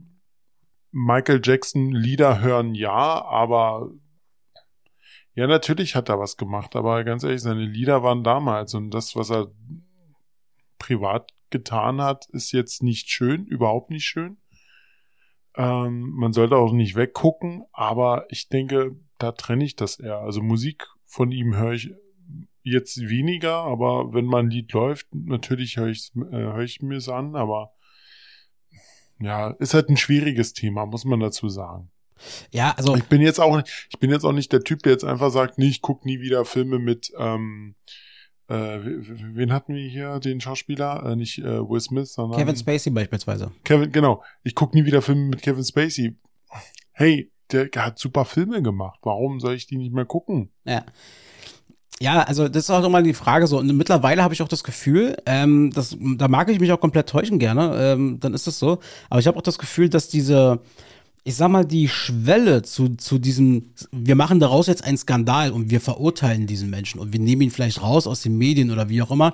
[0.94, 3.89] Michael Jackson Lieder hören, ja, aber
[5.34, 9.16] ja, natürlich hat er was gemacht, aber ganz ehrlich, seine Lieder waren damals und das,
[9.16, 9.52] was er
[10.78, 14.38] privat getan hat, ist jetzt nicht schön, überhaupt nicht schön.
[15.56, 20.20] Ähm, man sollte auch nicht weggucken, aber ich denke, da trenne ich das eher.
[20.20, 21.91] Also Musik von ihm höre ich
[22.62, 26.98] jetzt weniger, aber wenn mal ein Lied läuft, natürlich höre ich äh, hör ich mir
[26.98, 27.74] es an, aber
[29.20, 31.89] ja, ist halt ein schwieriges Thema, muss man dazu sagen.
[32.51, 35.03] Ja, also Ich bin jetzt auch, ich bin jetzt auch nicht der Typ, der jetzt
[35.03, 37.76] einfach sagt, nee, ich guck nie wieder Filme mit, ähm,
[38.47, 41.03] äh, wen hatten wir hier, den Schauspieler?
[41.05, 43.51] Äh, nicht äh, Will Smith, sondern Kevin Spacey beispielsweise.
[43.64, 44.24] Kevin, genau.
[44.43, 46.18] Ich guck nie wieder Filme mit Kevin Spacey.
[46.91, 48.99] Hey, der hat super Filme gemacht.
[49.03, 50.51] Warum soll ich die nicht mehr gucken?
[50.66, 50.86] Ja.
[52.00, 53.60] Ja, also das ist auch immer die Frage so.
[53.60, 57.08] Und mittlerweile habe ich auch das Gefühl, ähm, das, da mag ich mich auch komplett
[57.08, 58.80] täuschen gerne, ähm, dann ist es so.
[59.10, 60.60] Aber ich habe auch das Gefühl, dass diese,
[61.24, 65.70] ich sag mal, die Schwelle zu, zu diesem, wir machen daraus jetzt einen Skandal und
[65.70, 69.02] wir verurteilen diesen Menschen und wir nehmen ihn vielleicht raus aus den Medien oder wie
[69.02, 69.34] auch immer.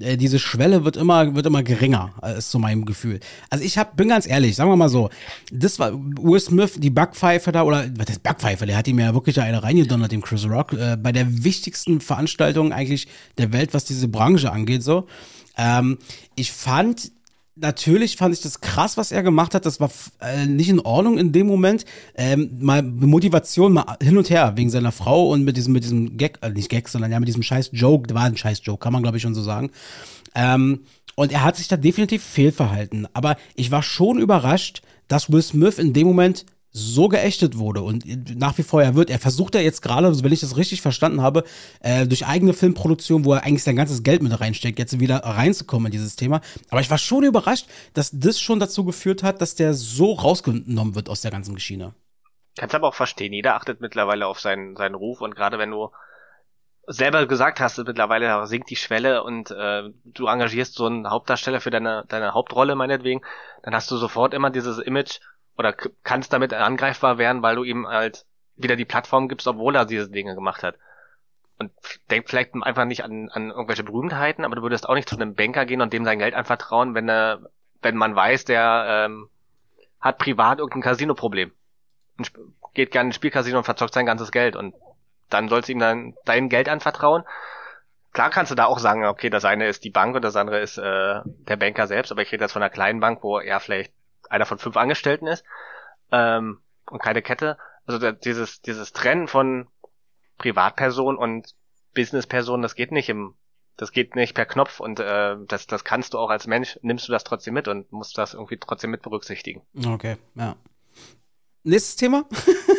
[0.00, 3.20] Äh, diese Schwelle wird immer, wird immer geringer, äh, ist so mein Gefühl.
[3.50, 5.10] Also ich hab, bin ganz ehrlich, sagen wir mal so,
[5.52, 9.14] das war Will Smith, die Backpfeife da, oder was ist Backpfeife, der hat ihm ja
[9.14, 13.84] wirklich eine reingedonnert, dem Chris Rock, äh, bei der wichtigsten Veranstaltung eigentlich der Welt, was
[13.84, 15.06] diese Branche angeht, so.
[15.56, 15.98] Ähm,
[16.34, 17.12] ich fand
[17.56, 19.66] natürlich fand ich das krass, was er gemacht hat.
[19.66, 19.90] Das war
[20.20, 21.84] äh, nicht in Ordnung in dem Moment.
[22.14, 26.16] Ähm, mal Motivation mal hin und her wegen seiner Frau und mit diesem mit diesem
[26.16, 28.14] Gag, äh, nicht Gag, sondern ja mit diesem scheiß Joke.
[28.14, 29.70] War ein scheiß Joke, kann man glaube ich schon so sagen.
[30.34, 30.80] Ähm,
[31.14, 33.08] und er hat sich da definitiv fehlverhalten.
[33.14, 36.44] Aber ich war schon überrascht, dass Will Smith in dem Moment
[36.76, 38.04] so geächtet wurde und
[38.38, 39.08] nach wie vor er wird.
[39.08, 41.44] Er versucht ja jetzt gerade, wenn ich das richtig verstanden habe,
[41.80, 45.86] äh, durch eigene Filmproduktion, wo er eigentlich sein ganzes Geld mit reinsteckt, jetzt wieder reinzukommen
[45.86, 46.42] in dieses Thema.
[46.68, 50.94] Aber ich war schon überrascht, dass das schon dazu geführt hat, dass der so rausgenommen
[50.94, 51.94] wird aus der ganzen Geschichte.
[52.58, 55.90] Kannst aber auch verstehen, jeder achtet mittlerweile auf seinen, seinen Ruf und gerade wenn du
[56.86, 61.70] selber gesagt hast, mittlerweile sinkt die Schwelle und äh, du engagierst so einen Hauptdarsteller für
[61.70, 63.22] deine, deine Hauptrolle meinetwegen,
[63.62, 65.18] dann hast du sofort immer dieses Image
[65.58, 68.26] oder kannst damit angreifbar werden, weil du ihm halt
[68.56, 70.76] wieder die Plattform gibst, obwohl er diese Dinge gemacht hat.
[71.58, 71.72] Und
[72.10, 75.34] denk vielleicht einfach nicht an, an irgendwelche Berühmtheiten, aber du würdest auch nicht zu einem
[75.34, 77.50] Banker gehen und dem sein Geld anvertrauen, wenn er,
[77.80, 79.28] wenn man weiß, der ähm,
[80.00, 81.52] hat privat irgendein Casino-Problem.
[82.74, 84.74] Geht gerne ins Spielcasino und verzockt sein ganzes Geld und
[85.30, 87.24] dann sollst du ihm dann dein Geld anvertrauen.
[88.12, 90.60] Klar kannst du da auch sagen, okay, das eine ist die Bank und das andere
[90.60, 93.60] ist äh, der Banker selbst, aber ich rede jetzt von einer kleinen Bank, wo er
[93.60, 93.92] vielleicht
[94.30, 95.44] einer von fünf Angestellten ist
[96.12, 96.60] ähm,
[96.90, 97.58] und keine Kette.
[97.86, 99.68] Also da, dieses dieses Trennen von
[100.38, 101.54] Privatperson und
[101.94, 103.34] Businessperson, das geht nicht im
[103.76, 107.08] das geht nicht per Knopf und äh, das das kannst du auch als Mensch nimmst
[107.08, 109.62] du das trotzdem mit und musst das irgendwie trotzdem mit berücksichtigen.
[109.86, 110.56] Okay, ja.
[111.62, 112.24] Nächstes Thema?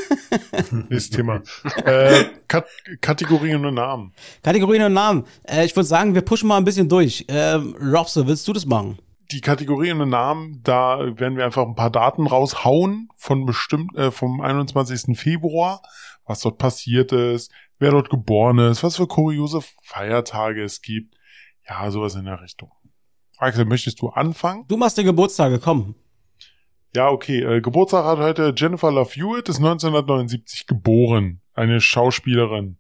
[0.89, 1.41] Nächstes Thema.
[1.84, 2.66] äh, Kat
[3.02, 4.14] Kategorien und Namen.
[4.41, 5.26] Kategorien und Namen.
[5.43, 7.26] Äh, ich würde sagen, wir pushen mal ein bisschen durch.
[7.28, 8.98] Ähm, Robse, willst du das machen?
[9.32, 14.12] Die Kategorien und Namen, da werden wir einfach ein paar Daten raushauen von bestimmt äh,
[14.12, 15.18] vom 21.
[15.18, 15.82] Februar,
[16.26, 21.16] was dort passiert ist, wer dort geboren ist, was für kuriose Feiertage es gibt.
[21.68, 22.72] Ja, sowas in der Richtung.
[23.38, 24.66] Axel, möchtest du anfangen?
[24.68, 25.96] Du machst die Geburtstage, komm.
[26.96, 27.44] Ja, okay.
[27.44, 31.42] Äh, Geburtstag hat heute Jennifer Love Hewitt, ist 1979 geboren.
[31.54, 32.78] Eine Schauspielerin,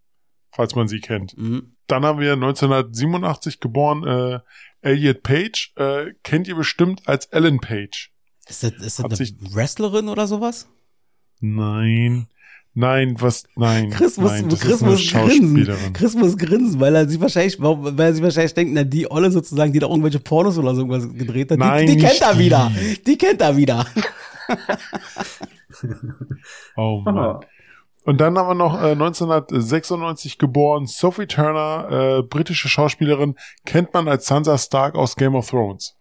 [0.51, 1.37] falls man sie kennt.
[1.37, 1.75] Mhm.
[1.87, 4.39] Dann haben wir 1987 geboren äh,
[4.87, 5.73] Elliot Page.
[5.75, 8.11] Äh, kennt ihr bestimmt als Ellen Page?
[8.47, 10.67] Ist das, ist das Hat eine sich- Wrestlerin oder sowas?
[11.39, 12.27] Nein.
[12.73, 13.43] Nein, was?
[13.55, 13.89] Nein.
[13.89, 15.93] Chris muss, nein, das Chris muss grinsen.
[15.93, 19.31] Chris muss grinsen, weil er sich wahrscheinlich, weil er sich wahrscheinlich denkt, na, die Olle
[19.31, 22.33] sozusagen, die da irgendwelche Pornos oder so irgendwas gedreht hat, Nein, die, die kennt er
[22.33, 22.39] die.
[22.39, 22.71] wieder.
[23.07, 23.85] Die kennt er wieder.
[26.75, 27.39] Oh Mann.
[28.07, 33.35] Und dann haben wir noch äh, 1996 geboren Sophie Turner, äh, britische Schauspielerin,
[33.65, 35.93] kennt man als Sansa Stark aus Game of Thrones.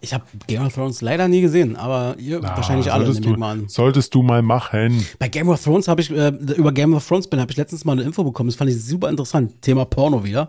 [0.00, 3.36] Ich habe Game of Thrones leider nie gesehen, aber ihr Ah, wahrscheinlich alle, solltest du,
[3.36, 3.68] mal an.
[3.68, 5.04] Solltest du mal machen.
[5.18, 7.84] Bei Game of Thrones habe ich, äh, über Game of Thrones bin, habe ich letztens
[7.84, 9.60] mal eine Info bekommen, das fand ich super interessant.
[9.60, 10.48] Thema Porno wieder.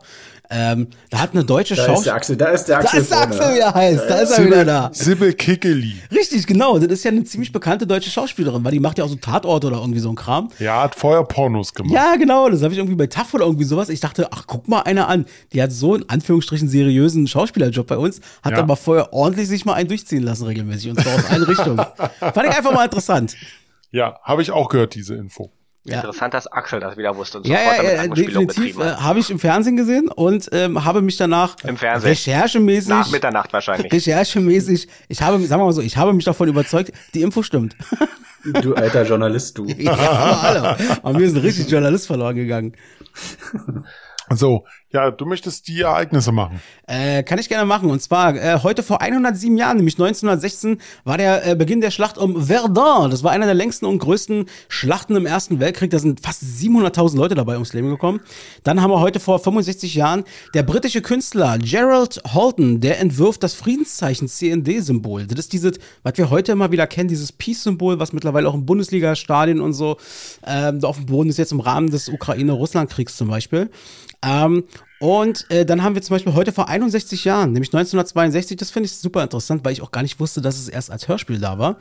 [0.53, 2.17] Ähm, da hat eine deutsche Da ist der Schauspielerin.
[2.17, 2.99] Axel, da ist der Da Axel.
[3.01, 3.21] ist der.
[3.21, 4.89] Axel wieder heiß, da ist er wieder da.
[4.93, 5.93] Sibyl Kickeli.
[6.13, 6.77] Richtig, genau.
[6.77, 9.63] Das ist ja eine ziemlich bekannte deutsche Schauspielerin, weil die macht ja auch so Tatort
[9.63, 10.49] oder irgendwie so ein Kram.
[10.59, 11.93] Ja, hat vorher Pornos gemacht.
[11.93, 12.49] Ja, genau.
[12.49, 13.87] Das habe ich irgendwie bei TAF oder irgendwie sowas.
[13.89, 15.25] Ich dachte, ach, guck mal einer an.
[15.53, 18.59] Die hat so in Anführungsstrichen seriösen Schauspielerjob bei uns, hat Ja.
[18.59, 21.77] aber vorher ordentlich sich mal einen durchziehen lassen regelmäßig und zwar aus allen Richtungen.
[22.19, 23.35] Fand ich einfach mal interessant.
[23.91, 25.51] Ja, habe ich auch gehört, diese Info.
[25.83, 25.95] Ja.
[25.95, 28.47] Interessant, dass Axel das wieder wusste und Ja, sofort ja, damit ja definitiv.
[28.77, 32.09] betrieben Äh, habe ich im Fernsehen gesehen und ähm, habe mich danach Im Fernsehen.
[32.09, 33.91] recherchemäßig, Nach Mitternacht wahrscheinlich.
[33.91, 37.75] recherchemäßig, ich habe, sagen wir mal so, ich habe mich davon überzeugt, die Info stimmt.
[38.61, 39.65] Du alter Journalist, du.
[39.77, 40.77] ja, alle.
[41.03, 42.75] Aber mir ist ein richtig Journalist verloren gegangen.
[44.29, 46.61] So, Ja, du möchtest die Ereignisse machen.
[46.85, 47.89] Äh, kann ich gerne machen.
[47.89, 52.17] Und zwar äh, heute vor 107 Jahren, nämlich 1916, war der äh, Beginn der Schlacht
[52.17, 53.09] um Verdun.
[53.09, 55.91] Das war einer der längsten und größten Schlachten im Ersten Weltkrieg.
[55.91, 58.19] Da sind fast 700.000 Leute dabei ums Leben gekommen.
[58.63, 63.53] Dann haben wir heute vor 65 Jahren der britische Künstler Gerald Holton, der entwirft das
[63.53, 65.25] Friedenszeichen CND-Symbol.
[65.25, 68.65] Das ist dieses, was wir heute immer wieder kennen, dieses Peace-Symbol, was mittlerweile auch im
[68.65, 69.95] Bundesliga-Stadien und so
[70.45, 73.69] ähm, auf dem Boden ist, jetzt im Rahmen des Ukraine-Russland-Kriegs zum Beispiel.
[74.23, 74.65] Ähm,
[75.01, 78.85] und äh, dann haben wir zum Beispiel heute vor 61 Jahren, nämlich 1962, das finde
[78.85, 81.57] ich super interessant, weil ich auch gar nicht wusste, dass es erst als Hörspiel da
[81.57, 81.77] war.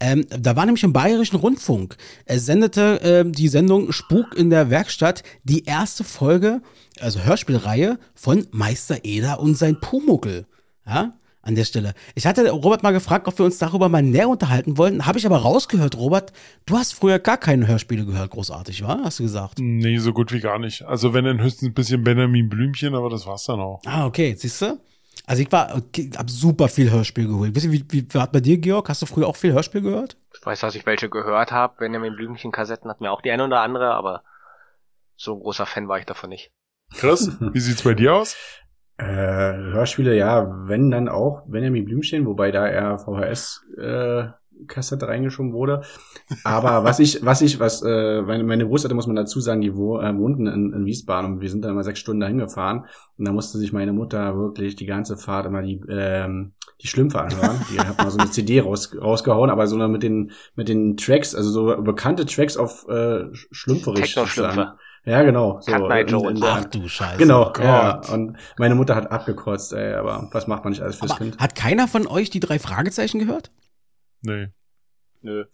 [0.00, 4.70] Ähm, da war nämlich im Bayerischen Rundfunk, es sendete äh, die Sendung Spuk in der
[4.70, 6.62] Werkstatt die erste Folge,
[6.98, 10.46] also Hörspielreihe von Meister Eder und sein Pumuckel.
[10.86, 11.12] Ja,
[11.42, 11.94] an der Stelle.
[12.14, 15.26] Ich hatte Robert mal gefragt, ob wir uns darüber mal näher unterhalten wollten, habe ich
[15.26, 16.32] aber rausgehört, Robert,
[16.66, 19.02] du hast früher gar keine Hörspiele gehört, großartig, war?
[19.04, 19.58] Hast du gesagt?
[19.58, 20.82] Nee, so gut wie gar nicht.
[20.82, 23.82] Also wenn dann höchstens ein bisschen Benjamin Blümchen, aber das war's dann auch.
[23.84, 24.78] Ah, okay, siehst du?
[25.26, 27.54] Also ich war, okay, hab super viel Hörspiel geholt.
[27.54, 28.88] Wisst ihr, wie, wie war bei dir, Georg?
[28.88, 30.16] Hast du früher auch viel Hörspiel gehört?
[30.34, 31.74] Ich weiß, dass ich welche gehört habe.
[31.78, 34.22] Benjamin Blümchen Kassetten hat mir auch die eine oder andere, aber
[35.16, 36.50] so ein großer Fan war ich davon nicht.
[36.94, 38.36] Chris, wie sieht's bei dir aus?
[39.02, 44.24] Äh, Hörspiele, ja, wenn dann auch Benjamin Blümchen, wobei da eher VHS äh,
[44.68, 45.82] Kassette reingeschoben wurde.
[46.44, 49.74] Aber was ich, was ich, was, äh, meine, meine Großeltern muss man dazu sagen, die
[49.74, 52.86] wo, äh, wohnten in, in Wiesbaden und wir sind dann immer sechs Stunden dahin gefahren
[53.18, 57.20] und da musste sich meine Mutter wirklich die ganze Fahrt immer die, ähm, die Schlümpfe
[57.20, 57.60] anhören.
[57.72, 61.34] Die hat mal so eine CD raus, rausgehauen, aber so mit den, mit den Tracks,
[61.34, 64.14] also so bekannte Tracks auf äh, Schlümpferisch.
[64.14, 64.74] Techno-Schlümpfe.
[65.04, 65.60] Ja, genau.
[65.60, 66.30] So, Cut Night in- Joe.
[66.30, 67.18] in der- Ach du Scheiße.
[67.18, 67.64] Genau, Gott.
[67.64, 68.00] ja.
[68.12, 71.38] Und meine Mutter hat abgekotzt, ey, aber was macht man nicht alles fürs Aber Kind?
[71.38, 73.50] hat keiner von euch die drei Fragezeichen gehört?
[74.22, 74.48] Nee.
[75.22, 75.44] Nö.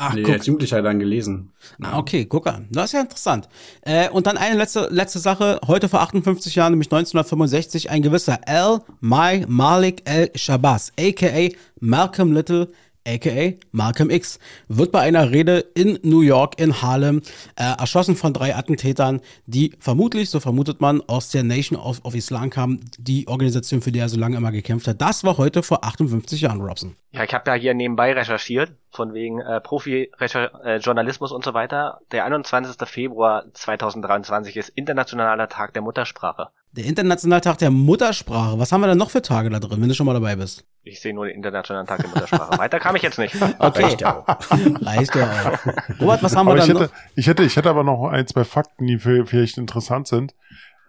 [0.00, 0.34] Ach, nee, guck.
[0.34, 1.52] als Jugendlicher dann gelesen.
[1.82, 2.68] Ah, okay, guck an.
[2.70, 3.48] Das ist ja interessant.
[3.82, 5.58] Äh, und dann eine letzte, letzte Sache.
[5.66, 11.48] Heute vor 58 Jahren, nämlich 1965, ein gewisser Al Mai Malik El Shabazz, a.k.a.
[11.80, 12.68] Malcolm Little,
[13.08, 13.58] a.k.a.
[13.72, 14.38] Malcolm X,
[14.68, 17.22] wird bei einer Rede in New York, in Harlem,
[17.56, 22.14] äh, erschossen von drei Attentätern, die vermutlich, so vermutet man, aus der Nation of, of
[22.14, 25.00] Islam kamen, die Organisation, für die er so lange immer gekämpft hat.
[25.00, 26.94] Das war heute vor 58 Jahren, Robson.
[27.10, 32.00] Ja, ich habe ja hier nebenbei recherchiert, von wegen äh, Profi-Journalismus und so weiter.
[32.12, 32.76] Der 21.
[32.86, 36.48] Februar 2023 ist Internationaler Tag der Muttersprache.
[36.78, 38.56] Der Internationale Tag der Muttersprache.
[38.60, 40.64] Was haben wir denn noch für Tage da drin, wenn du schon mal dabei bist?
[40.84, 42.56] Ich sehe nur den Internationalen Tag der Muttersprache.
[42.56, 43.34] Weiter kam ich jetzt nicht.
[43.58, 43.82] Okay.
[43.82, 44.50] Reicht ja auch.
[44.86, 45.24] Reicht ja
[45.58, 46.00] auch.
[46.00, 47.00] Robert, was haben wir Aber ich dann hätte, noch?
[47.16, 50.36] ich hätte, ich hätte aber noch ein, zwei Fakten, die für- vielleicht interessant sind.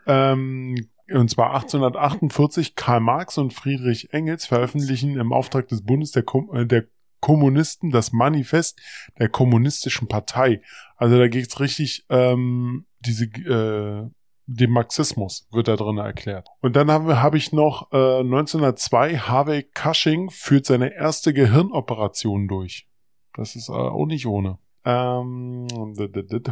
[0.06, 0.76] Ähm,
[1.12, 6.52] und zwar 1848, Karl Marx und Friedrich Engels veröffentlichen im Auftrag des Bundes der, Kom
[6.54, 6.86] äh, der
[7.20, 8.80] Kommunisten das Manifest
[9.18, 10.62] der Kommunistischen Partei.
[10.98, 14.08] Also da geht's richtig, ähm, diese, äh,
[14.52, 16.48] dem Marxismus wird da drin erklärt.
[16.62, 22.48] Und dann haben wir, habe ich noch äh, 1902, Harvey Cushing führt seine erste Gehirnoperation
[22.48, 22.88] durch.
[23.36, 24.58] Das ist äh, auch nicht ohne.
[24.86, 25.68] Ähm,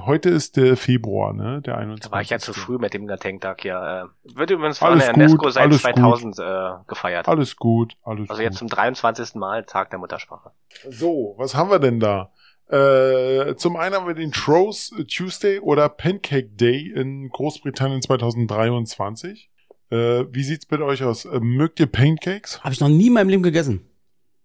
[0.06, 1.62] heute ist der Februar, ne?
[1.62, 2.04] Der 21.
[2.04, 4.12] Da war ich ja zu früh mit dem Gedenktag hier.
[4.26, 6.44] Äh, wird übrigens von der UNESCO seit alles 2000 äh,
[6.88, 7.28] gefeiert.
[7.28, 8.44] Alles gut, alles Also gut.
[8.44, 9.36] jetzt zum 23.
[9.36, 10.52] Mal Tag der Muttersprache.
[10.90, 12.32] So, was haben wir denn da?
[12.70, 19.50] Äh, zum einen haben wir den Trows Tuesday oder Pancake Day in Großbritannien 2023.
[19.90, 21.24] Äh, wie sieht's mit euch aus?
[21.26, 22.62] Äh, mögt ihr Pancakes?
[22.64, 23.90] Habe ich noch nie in meinem Leben gegessen.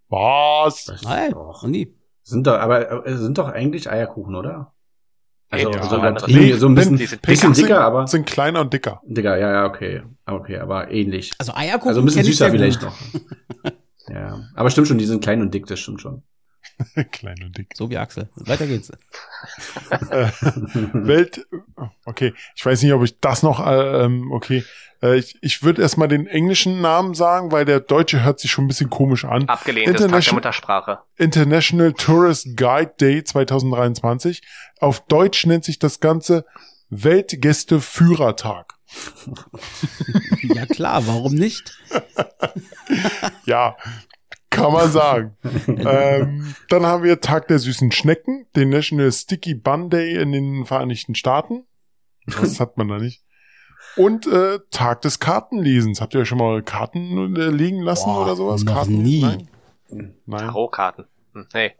[0.08, 0.86] Was?
[1.02, 1.62] Nein, doch.
[1.62, 1.94] noch nie.
[2.22, 4.72] Sind doch, aber äh, sind doch eigentlich Eierkuchen, oder?
[5.50, 8.06] Also, Ja, so, übertrieben, so ein bisschen, die sind- bisschen dicker, sind, aber.
[8.06, 9.02] sind kleiner und dicker.
[9.04, 10.02] Digga, ja, ja, okay.
[10.24, 11.32] Okay, aber ähnlich.
[11.38, 12.96] Also Eierkuchen Also ein bisschen süßer vielleicht noch.
[14.08, 14.40] ja.
[14.54, 16.22] Aber stimmt schon, die sind klein und dick, das stimmt schon.
[17.12, 17.68] Klein und dick.
[17.74, 18.28] So wie Axel.
[18.36, 18.90] Weiter geht's.
[18.90, 20.30] äh,
[20.92, 21.46] Welt,
[22.04, 24.64] okay, ich weiß nicht, ob ich das noch, äh, ähm, okay,
[25.02, 28.64] äh, ich, ich würde erstmal den englischen Namen sagen, weil der deutsche hört sich schon
[28.64, 29.48] ein bisschen komisch an.
[29.48, 30.98] Abgelehnt ist Tag der International- Muttersprache.
[31.16, 34.42] International Tourist Guide Day 2023.
[34.80, 36.44] Auf Deutsch nennt sich das Ganze
[36.90, 38.74] Weltgäste-Führertag.
[40.42, 41.78] ja klar, warum nicht?
[43.46, 43.76] Ja,
[44.52, 45.36] kann man sagen.
[45.66, 50.64] ähm, dann haben wir Tag der süßen Schnecken, den National Sticky Bun Day in den
[50.64, 51.64] Vereinigten Staaten.
[52.26, 53.24] Das hat man da nicht.
[53.96, 56.00] Und äh, Tag des Kartenlesens.
[56.00, 58.62] Habt ihr schon mal Karten äh, liegen lassen Boah, oder sowas?
[58.62, 59.02] noch Karten?
[59.02, 59.22] nie.
[59.22, 59.48] Nein.
[60.24, 60.38] Nein.
[60.38, 61.06] Tarotkarten.
[61.34, 61.72] Hm, nee.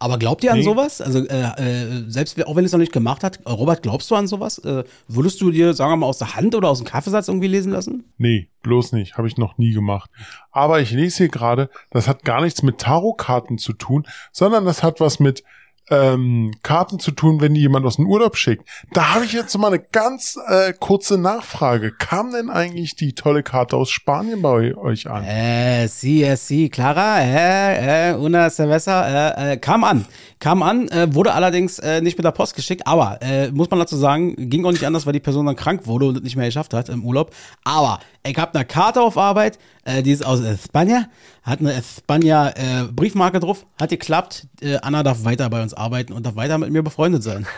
[0.00, 0.64] Aber glaubt ihr an Nee.
[0.64, 1.00] sowas?
[1.00, 4.14] Also äh, äh, selbst auch wenn es noch nicht gemacht hat, äh, Robert, glaubst du
[4.14, 4.58] an sowas?
[4.58, 7.48] Äh, würdest du dir, sagen wir mal, aus der Hand oder aus dem Kaffeesatz irgendwie
[7.48, 8.04] lesen lassen?
[8.16, 9.16] Nee, bloß nicht.
[9.18, 10.10] Habe ich noch nie gemacht.
[10.52, 14.82] Aber ich lese hier gerade, das hat gar nichts mit Tarotkarten zu tun, sondern das
[14.82, 15.42] hat was mit
[15.90, 18.68] ähm, Karten zu tun, wenn die jemand aus dem Urlaub schickt.
[18.92, 21.92] Da habe ich jetzt mal eine ganz äh, kurze Nachfrage.
[21.92, 25.24] Kam denn eigentlich die tolle Karte aus Spanien bei euch an?
[25.24, 30.06] Äh, sie, äh, sie, Clara, äh, äh, una cerveza, äh, äh, kam an.
[30.40, 33.80] Kam an, äh, wurde allerdings äh, nicht mit der Post geschickt, aber äh, muss man
[33.80, 36.46] dazu sagen, ging auch nicht anders, weil die Person dann krank wurde und nicht mehr
[36.46, 37.34] geschafft hat im Urlaub.
[37.64, 41.06] Aber ich habe eine Karte auf Arbeit, äh, die ist aus Spanien,
[41.42, 44.46] hat eine äh, Briefmarke drauf, hat geklappt.
[44.60, 47.46] Äh, Anna darf weiter bei uns arbeiten und darf weiter mit mir befreundet sein.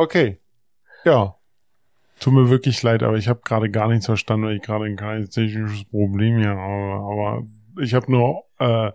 [0.00, 0.38] Okay.
[1.04, 1.34] Ja.
[2.20, 4.96] Tut mir wirklich leid, aber ich habe gerade gar nichts verstanden, weil ich gerade ein
[4.96, 6.92] kleines technisches Problem hier habe.
[7.02, 7.42] Aber
[7.82, 8.92] ich habe nur äh,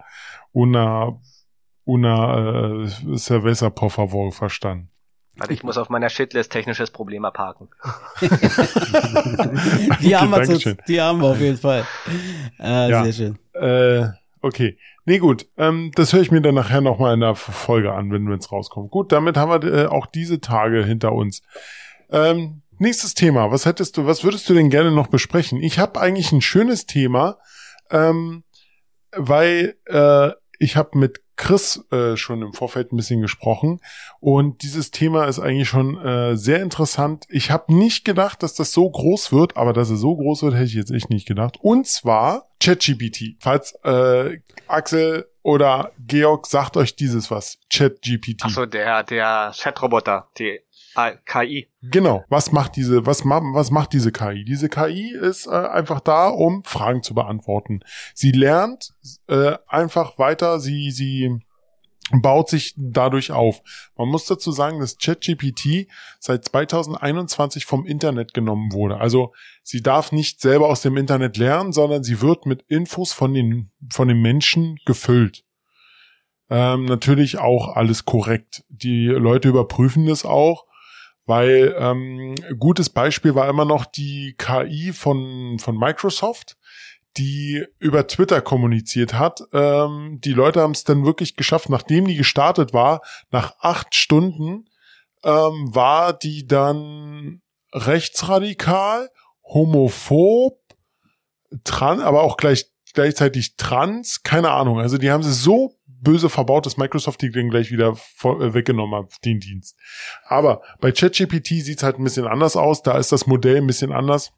[0.53, 1.19] una,
[1.85, 4.89] una äh, cerveza por favor verstanden.
[5.35, 7.69] Warte, ich muss auf meiner Shitlist technisches Problem abhaken.
[10.01, 11.85] Die haben wir, zu, die haben wir auf jeden Fall.
[12.59, 13.03] Äh, Ja.
[13.03, 13.39] Sehr schön.
[13.53, 14.09] Äh,
[14.41, 14.77] okay.
[15.05, 15.47] Nee, gut.
[15.57, 18.91] Ähm, das höre ich mir dann nachher nochmal in der Folge an, wenn es rauskommt.
[18.91, 21.41] Gut, damit haben wir äh, auch diese Tage hinter uns.
[22.11, 23.51] Ähm, nächstes Thema.
[23.51, 25.59] Was hättest du, was würdest du denn gerne noch besprechen?
[25.61, 27.37] Ich habe eigentlich ein schönes Thema,
[27.89, 28.43] ähm,
[29.11, 30.29] weil äh,
[30.59, 33.79] ich habe mit Chris äh, schon im Vorfeld ein bisschen gesprochen
[34.19, 37.25] und dieses Thema ist eigentlich schon äh, sehr interessant.
[37.29, 40.53] Ich habe nicht gedacht, dass das so groß wird, aber dass es so groß wird,
[40.53, 41.57] hätte ich jetzt echt nicht gedacht.
[41.61, 43.35] Und zwar ChatGPT.
[43.39, 48.43] Falls äh, Axel oder Georg sagt euch dieses was, ChatGPT.
[48.45, 50.59] Achso, der, der Chatroboter, die
[51.25, 51.69] KI.
[51.81, 52.23] Genau.
[52.29, 54.43] Was macht diese, was, ma was macht diese KI?
[54.45, 57.81] Diese KI ist äh, einfach da, um Fragen zu beantworten.
[58.13, 58.93] Sie lernt
[59.27, 61.39] äh, einfach weiter, sie, sie
[62.11, 63.61] baut sich dadurch auf.
[63.97, 65.87] Man muss dazu sagen, dass ChatGPT
[66.19, 68.97] seit 2021 vom Internet genommen wurde.
[68.97, 69.33] Also
[69.63, 73.71] sie darf nicht selber aus dem Internet lernen, sondern sie wird mit Infos von den,
[73.91, 75.43] von den Menschen gefüllt.
[76.49, 78.63] Ähm, natürlich auch alles korrekt.
[78.67, 80.65] Die Leute überprüfen das auch
[81.25, 86.57] weil ähm, gutes Beispiel war immer noch die KI von, von Microsoft,
[87.17, 89.41] die über Twitter kommuniziert hat.
[89.53, 93.01] Ähm, die Leute haben es dann wirklich geschafft, nachdem die gestartet war,
[93.31, 94.65] nach acht Stunden
[95.23, 99.09] ähm, war die dann rechtsradikal,
[99.43, 100.59] homophob,
[101.63, 104.79] tran, aber auch gleich gleichzeitig trans, keine Ahnung.
[104.79, 108.53] Also die haben sie so böse verbaut, dass Microsoft die dann gleich wieder vor, äh,
[108.53, 109.77] weggenommen hat, den Dienst.
[110.25, 112.83] Aber bei ChatGPT sieht's halt ein bisschen anders aus.
[112.83, 114.33] Da ist das Modell ein bisschen anders.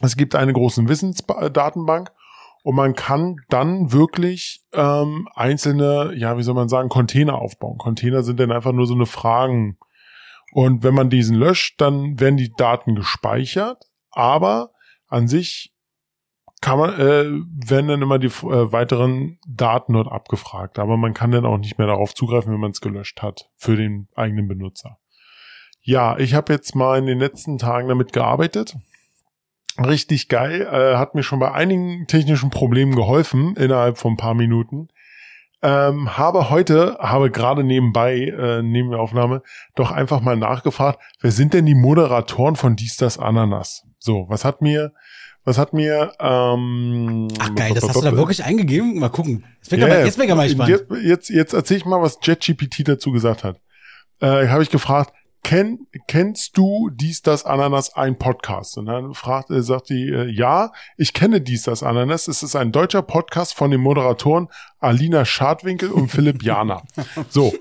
[0.00, 2.10] Es gibt eine große Wissensdatenbank
[2.62, 7.78] und man kann dann wirklich ähm, einzelne, ja, wie soll man sagen, Container aufbauen.
[7.78, 9.78] Container sind dann einfach nur so eine Fragen.
[10.52, 14.72] Und wenn man diesen löscht, dann werden die Daten gespeichert, aber
[15.06, 15.72] an sich
[16.60, 17.24] kann man, äh,
[17.68, 20.78] werden dann immer die äh, weiteren Daten dort abgefragt.
[20.78, 23.76] Aber man kann dann auch nicht mehr darauf zugreifen, wenn man es gelöscht hat für
[23.76, 24.98] den eigenen Benutzer.
[25.80, 28.76] Ja, ich habe jetzt mal in den letzten Tagen damit gearbeitet.
[29.78, 30.62] Richtig geil.
[30.62, 34.88] Äh, hat mir schon bei einigen technischen Problemen geholfen innerhalb von ein paar Minuten.
[35.62, 39.42] Ähm, habe heute, habe gerade nebenbei, äh, neben der Aufnahme,
[39.74, 43.86] doch einfach mal nachgefragt, wer sind denn die Moderatoren von Dies, das, Ananas?
[43.98, 44.92] So, was hat mir,
[45.44, 48.98] was hat mir, ähm, Ach geil, das hast du da wirklich eingegeben?
[48.98, 49.44] Mal gucken.
[49.56, 50.70] Jetzt bin ich bin ich mal gespannt.
[50.70, 53.58] Jetzt, jetzt, jetzt erzähl ich mal, was JetGPT dazu gesagt hat.
[54.20, 55.12] Äh, habe ich gefragt,
[55.42, 58.76] kenn, kennst du dies, das, Ananas, ein Podcast?
[58.76, 62.28] Und dann fragt, äh, sagt die, äh, ja, ich kenne dies, das, Ananas.
[62.28, 66.82] Es ist ein deutscher Podcast von den Moderatoren Alina Schadwinkel und Philipp Jana.
[67.28, 67.54] So,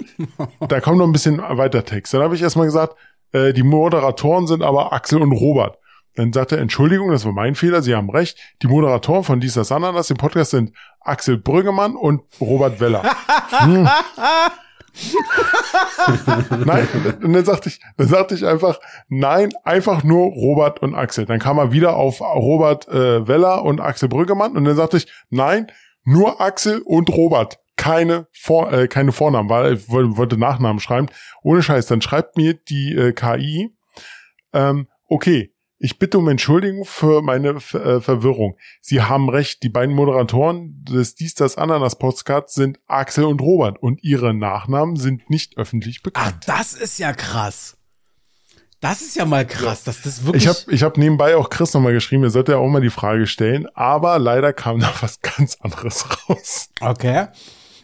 [0.68, 2.14] da kommt noch ein bisschen weiter Text.
[2.14, 2.96] Dann habe ich erstmal gesagt,
[3.32, 5.78] äh, die Moderatoren sind aber Axel und Robert.
[6.16, 8.38] Dann sagt er, Entschuldigung, das war mein Fehler, Sie haben recht.
[8.62, 13.04] Die Moderatoren von Dies, das, Ananas, dem Podcast sind Axel Brüggemann und Robert Weller.
[13.50, 13.88] Hm.
[16.66, 16.88] nein,
[17.22, 21.26] und dann sagte ich, dann sagte ich einfach, nein, einfach nur Robert und Axel.
[21.26, 25.08] Dann kam er wieder auf Robert äh, Weller und Axel Brüggemann und dann sagte ich,
[25.30, 25.68] nein,
[26.04, 27.60] nur Axel und Robert.
[27.76, 31.08] Keine, Vor äh, keine Vornamen, weil ich wollte, Nachnamen schreiben.
[31.44, 33.74] Ohne Scheiß, dann schreibt mir die äh, KI,
[34.52, 38.58] ähm, okay, ich bitte um Entschuldigung für meine äh, Verwirrung.
[38.82, 43.82] Sie haben recht, die beiden Moderatoren des Dies, das Ananas Podcast sind Axel und Robert
[43.82, 46.44] und ihre Nachnamen sind nicht öffentlich Ach, bekannt.
[46.48, 47.78] das ist ja krass.
[48.82, 50.44] Das ist ja mal krass, dass das wirklich.
[50.44, 52.90] Ich habe ich hab nebenbei auch Chris nochmal geschrieben, er sollte ja auch mal die
[52.90, 56.70] Frage stellen, aber leider kam da was ganz anderes raus.
[56.80, 57.28] Okay.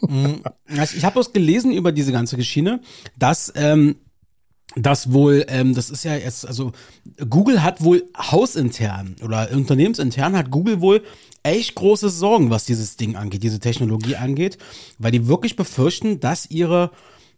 [0.01, 0.35] Mm,
[0.77, 2.81] also ich habe bloß gelesen über diese ganze Geschichte,
[3.17, 3.97] dass ähm,
[4.75, 6.71] das wohl, ähm, das ist ja jetzt, also
[7.29, 11.01] Google hat wohl hausintern oder unternehmensintern hat Google wohl
[11.43, 14.57] echt große Sorgen, was dieses Ding angeht, diese Technologie angeht,
[14.97, 16.91] weil die wirklich befürchten, dass ihre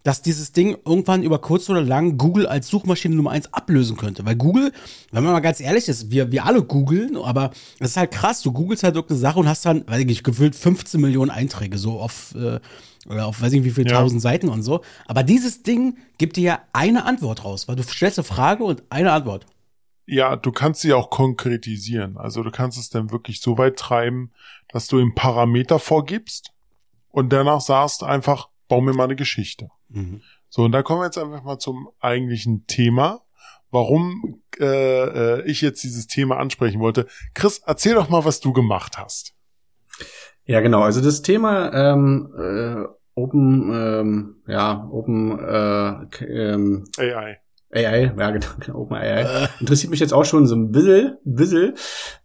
[0.04, 4.26] dass dieses Ding irgendwann über kurz oder lang Google als Suchmaschine Nummer eins ablösen könnte.
[4.26, 4.72] Weil Google,
[5.12, 8.42] wenn man mal ganz ehrlich ist, wir, wir alle googeln, aber es ist halt krass,
[8.42, 11.78] du googelst halt irgendeine Sache und hast dann, weiß ich nicht, gefühlt 15 Millionen Einträge,
[11.78, 12.62] so auf, äh,
[13.10, 14.00] auf weiß ich nicht wie viele Ja.
[14.00, 14.82] tausend Seiten und so.
[15.06, 18.84] Aber dieses Ding gibt dir ja eine Antwort raus, weil du stellst eine Frage und
[18.90, 19.46] eine Antwort.
[20.06, 22.18] Ja, du kannst sie auch konkretisieren.
[22.18, 24.32] Also du kannst es dann wirklich so weit treiben,
[24.70, 26.52] dass du ihm Parameter vorgibst
[27.10, 29.70] und danach sagst einfach, bau mir mal eine Geschichte.
[29.90, 30.22] Mhm.
[30.50, 33.22] So, und da kommen wir jetzt einfach mal zum eigentlichen Thema,
[33.70, 34.64] warum äh,
[35.40, 37.08] äh, ich jetzt dieses Thema ansprechen wollte.
[37.34, 39.34] Chris, erzähl doch mal, was du gemacht hast.
[40.46, 40.82] Ja, genau.
[40.82, 42.86] Also das Thema ähm, äh,
[43.18, 47.40] Open, ähm, ja, Open äh, ähm, AI.
[47.74, 51.74] AI, ja genau, genau Open AI, interessiert mich jetzt auch schon so ein bisschen, bisschen,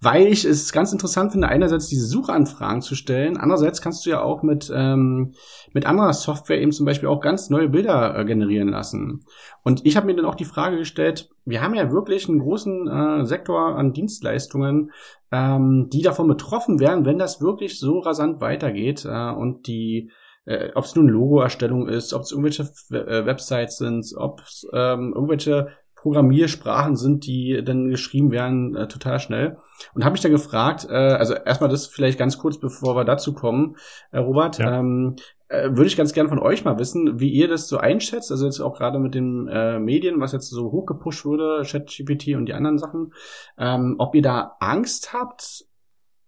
[0.02, 4.20] weil ich es ganz interessant finde, einerseits diese Suchanfragen zu stellen, andererseits kannst du ja
[4.20, 5.32] auch mit, ähm,
[5.72, 9.24] mit anderer Software eben zum Beispiel auch ganz neue Bilder äh, generieren lassen.
[9.64, 12.88] Und ich habe mir dann auch die Frage gestellt, wir haben ja wirklich einen großen
[12.88, 14.92] äh, Sektor an Dienstleistungen,
[15.32, 20.10] ähm, die davon betroffen wären, wenn das wirklich so rasant weitergeht äh, und die
[20.44, 25.12] äh, ob es nun Logo-Erstellung ist, ob es irgendwelche äh, Websites sind, ob es ähm,
[25.14, 29.56] irgendwelche Programmiersprachen sind, die dann geschrieben werden, äh, total schnell.
[29.94, 33.32] Und habe mich dann gefragt, äh, also erstmal das vielleicht ganz kurz, bevor wir dazu
[33.32, 33.76] kommen,
[34.10, 34.80] äh, Robert, Ja.
[34.80, 35.14] ähm,
[35.48, 38.46] äh, würde ich ganz gerne von euch mal wissen, wie ihr das so einschätzt, also
[38.46, 42.54] jetzt auch gerade mit den äh, Medien, was jetzt so hochgepusht wurde, ChatGPT und die
[42.54, 43.12] anderen Sachen,
[43.56, 45.66] ähm, ob ihr da Angst habt,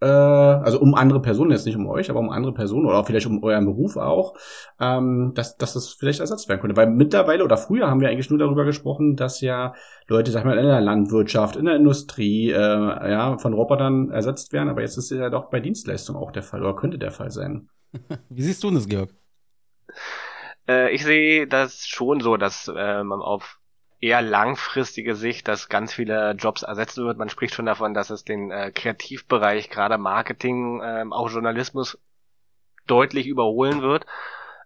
[0.05, 3.07] äh, also um andere Personen, jetzt nicht um euch, aber um andere Personen oder auch
[3.07, 4.35] vielleicht um euren Beruf auch,
[4.79, 6.77] ähm, dass, dass das vielleicht ersetzt werden könnte.
[6.77, 9.73] Weil mittlerweile oder früher haben wir eigentlich nur darüber gesprochen, dass ja
[10.07, 14.53] Leute, sag ich mal, in der Landwirtschaft, in der Industrie, äh, ja, von Robotern ersetzt
[14.53, 17.11] werden, aber jetzt ist es ja doch bei Dienstleistungen auch der Fall oder könnte der
[17.11, 17.69] Fall sein.
[18.29, 19.09] Wie siehst du das, Georg?
[20.67, 23.59] Äh, ich sehe das schon so, dass äh, man auf
[24.05, 27.17] eher langfristige Sicht, dass ganz viele Jobs ersetzen wird.
[27.17, 31.97] Man spricht schon davon, dass es den äh, Kreativbereich, gerade Marketing, ähm, auch Journalismus
[32.85, 34.05] deutlich überholen wird.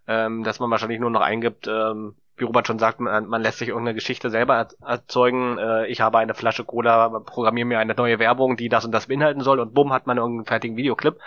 [0.07, 3.59] Ähm, dass man wahrscheinlich nur noch eingibt, ähm, wie Robert schon sagt, man, man lässt
[3.59, 5.57] sich irgendeine Geschichte selber er erzeugen.
[5.57, 9.07] Äh, ich habe eine Flasche Cola, programmiere mir eine neue Werbung, die das und das
[9.07, 11.17] beinhalten soll und bumm, hat man irgendeinen fertigen Videoclip.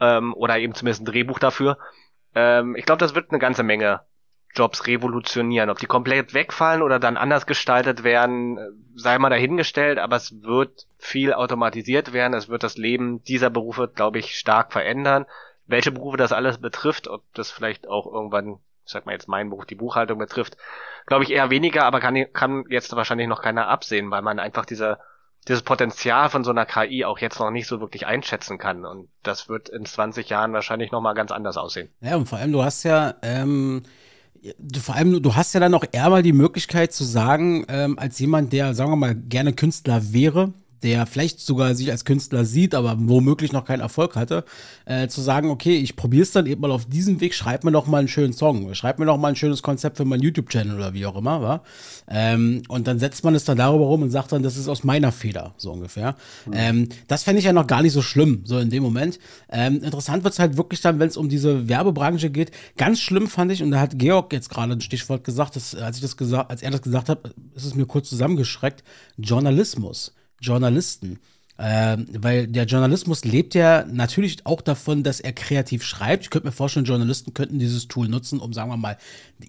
[0.00, 1.78] Ähm, oder eben zumindest ein Drehbuch dafür.
[2.34, 4.00] Ähm, ich glaube, das wird eine ganze Menge
[4.54, 5.70] Jobs revolutionieren.
[5.70, 8.58] Ob die komplett wegfallen oder dann anders gestaltet werden,
[8.94, 12.34] sei mal dahingestellt, aber es wird viel automatisiert werden.
[12.34, 15.26] Es wird das Leben dieser Berufe, glaube ich, stark verändern.
[15.66, 19.50] Welche Berufe das alles betrifft, ob das vielleicht auch irgendwann, ich sag mal jetzt mein
[19.50, 20.56] Beruf, die Buchhaltung betrifft,
[21.06, 24.66] glaube ich eher weniger, aber kann, kann jetzt wahrscheinlich noch keiner absehen, weil man einfach
[24.66, 24.98] diese,
[25.46, 28.84] dieses Potenzial von so einer KI auch jetzt noch nicht so wirklich einschätzen kann.
[28.84, 31.92] Und das wird in 20 Jahren wahrscheinlich nochmal ganz anders aussehen.
[32.00, 33.84] Ja, und vor allem, du hast ja, ähm,
[34.80, 38.18] vor allem, du hast ja dann auch eher mal die Möglichkeit zu sagen, ähm, als
[38.18, 40.52] jemand, der, sagen wir mal, gerne Künstler wäre,
[40.82, 44.44] der vielleicht sogar sich als Künstler sieht, aber womöglich noch keinen Erfolg hatte,
[44.84, 47.72] äh, zu sagen, okay, ich probiere es dann eben mal auf diesem Weg, schreib mir
[47.72, 50.76] doch mal einen schönen Song, schreib mir doch mal ein schönes Konzept für meinen YouTube-Channel
[50.76, 51.62] oder wie auch immer, wa?
[52.08, 54.84] Ähm, und dann setzt man es dann darüber rum und sagt dann, das ist aus
[54.84, 56.16] meiner Feder, so ungefähr.
[56.52, 59.18] Ähm, das fände ich ja noch gar nicht so schlimm, so in dem Moment.
[59.50, 62.50] Ähm, interessant wird es halt wirklich dann, wenn es um diese Werbebranche geht.
[62.76, 65.96] Ganz schlimm fand ich, und da hat Georg jetzt gerade ein Stichwort gesagt, dass, als
[65.96, 68.82] ich das gesagt, als er das gesagt hat, ist es mir kurz zusammengeschreckt.
[69.18, 70.14] Journalismus.
[70.40, 71.18] Journalisten.
[71.62, 76.24] Ähm, weil der Journalismus lebt ja natürlich auch davon, dass er kreativ schreibt.
[76.24, 78.96] Ich könnte mir vorstellen, Journalisten könnten dieses Tool nutzen, um, sagen wir mal,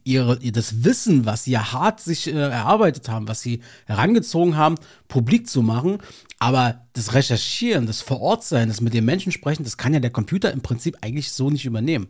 [0.03, 4.75] ihre, das Wissen, was sie ja hart sich äh, erarbeitet haben, was sie herangezogen haben,
[5.07, 5.99] publik zu machen.
[6.37, 10.51] Aber das Recherchieren, das Vorortsein, das mit den Menschen sprechen, das kann ja der Computer
[10.51, 12.09] im Prinzip eigentlich so nicht übernehmen.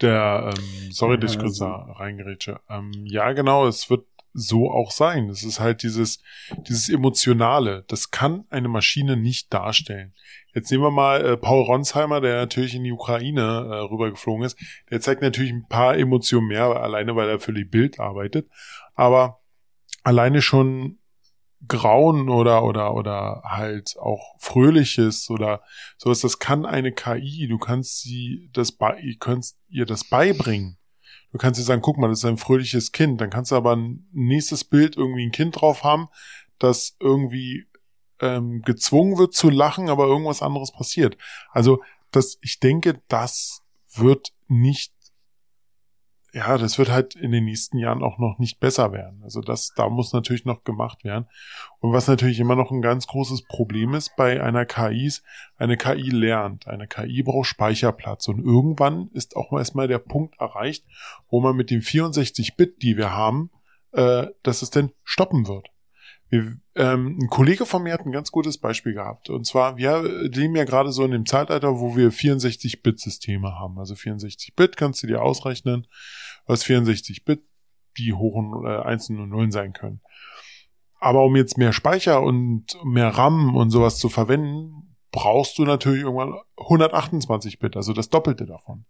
[0.00, 1.94] Der, ähm, sorry, dass ich kurz da.
[2.70, 4.06] Ähm, ja, genau, es wird
[4.36, 5.30] so auch sein.
[5.30, 6.20] Es ist halt dieses,
[6.68, 7.84] dieses Emotionale.
[7.88, 10.12] Das kann eine Maschine nicht darstellen.
[10.54, 14.58] Jetzt nehmen wir mal äh, Paul Ronsheimer, der natürlich in die Ukraine äh, rübergeflogen ist.
[14.90, 18.48] Der zeigt natürlich ein paar Emotionen mehr, alleine weil er für die Bild arbeitet.
[18.94, 19.40] Aber
[20.02, 20.98] alleine schon
[21.66, 25.62] Grauen oder oder oder halt auch Fröhliches oder
[25.96, 27.48] sowas, das kann eine KI.
[27.48, 30.78] Du kannst sie das bei, ihr könnt ihr das beibringen.
[31.36, 33.20] Du kannst dir sagen, guck mal, das ist ein fröhliches Kind.
[33.20, 36.08] Dann kannst du aber ein nächstes Bild irgendwie ein Kind drauf haben,
[36.58, 37.66] das irgendwie
[38.22, 41.18] ähm, gezwungen wird zu lachen, aber irgendwas anderes passiert.
[41.50, 43.60] Also das, ich denke, das
[43.94, 44.94] wird nicht
[46.36, 49.22] ja, das wird halt in den nächsten Jahren auch noch nicht besser werden.
[49.22, 51.26] Also das, da muss natürlich noch gemacht werden.
[51.80, 55.24] Und was natürlich immer noch ein ganz großes Problem ist bei einer KI ist,
[55.56, 56.68] eine KI lernt.
[56.68, 58.28] Eine KI braucht Speicherplatz.
[58.28, 60.84] Und irgendwann ist auch erstmal der Punkt erreicht,
[61.30, 63.50] wo man mit den 64 Bit, die wir haben,
[63.92, 65.70] äh, dass es denn stoppen wird.
[66.28, 69.30] Wir, ähm, ein Kollege von mir hat ein ganz gutes Beispiel gehabt.
[69.30, 73.78] Und zwar, wir leben ja gerade so in dem Zeitalter, wo wir 64-Bit-Systeme haben.
[73.78, 75.86] Also 64-Bit kannst du dir ausrechnen,
[76.46, 77.42] was 64-Bit
[77.98, 80.00] die hohen äh, Einsen und Nullen sein können.
[80.98, 86.02] Aber um jetzt mehr Speicher und mehr RAM und sowas zu verwenden, brauchst du natürlich
[86.02, 88.84] irgendwann 128-Bit, also das Doppelte davon.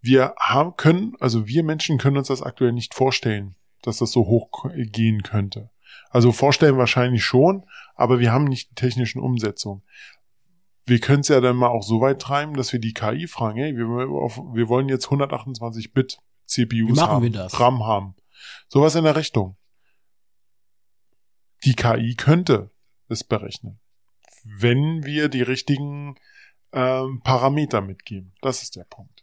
[0.00, 4.26] Wir haben, können, also wir Menschen können uns das aktuell nicht vorstellen, dass das so
[4.26, 5.70] hoch gehen könnte.
[6.10, 7.64] Also vorstellen wahrscheinlich schon,
[7.94, 9.82] aber wir haben nicht die technischen Umsetzungen.
[10.86, 13.58] Wir können es ja dann mal auch so weit treiben, dass wir die KI fragen,
[13.58, 18.14] hey, wir, wir wollen jetzt 128 Bit CPUs haben, RAM haben.
[18.68, 19.56] Sowas in der Richtung.
[21.64, 22.70] Die KI könnte
[23.08, 23.80] es berechnen,
[24.44, 26.16] wenn wir die richtigen
[26.72, 28.34] ähm, Parameter mitgeben.
[28.42, 29.13] Das ist der Punkt.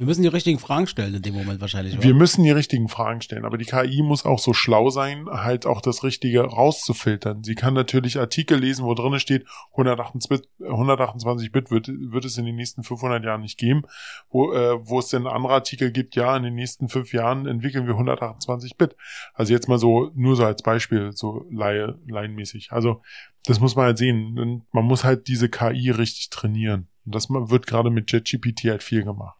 [0.00, 1.92] Wir müssen die richtigen Fragen stellen in dem Moment wahrscheinlich.
[1.92, 2.02] Oder?
[2.02, 5.66] Wir müssen die richtigen Fragen stellen, aber die KI muss auch so schlau sein, halt
[5.66, 7.44] auch das Richtige rauszufiltern.
[7.44, 12.38] Sie kann natürlich Artikel lesen, wo drin steht, 128 Bit, 128 Bit wird, wird es
[12.38, 13.82] in den nächsten 500 Jahren nicht geben.
[14.30, 17.84] Wo, äh, wo es denn andere Artikel gibt, ja, in den nächsten fünf Jahren entwickeln
[17.84, 18.96] wir 128 Bit.
[19.34, 22.72] Also jetzt mal so, nur so als Beispiel, so Laie, laienmäßig.
[22.72, 23.02] Also
[23.44, 24.64] das muss man halt sehen.
[24.72, 26.88] Man muss halt diese KI richtig trainieren.
[27.04, 29.39] Und das wird gerade mit JetGPT halt viel gemacht.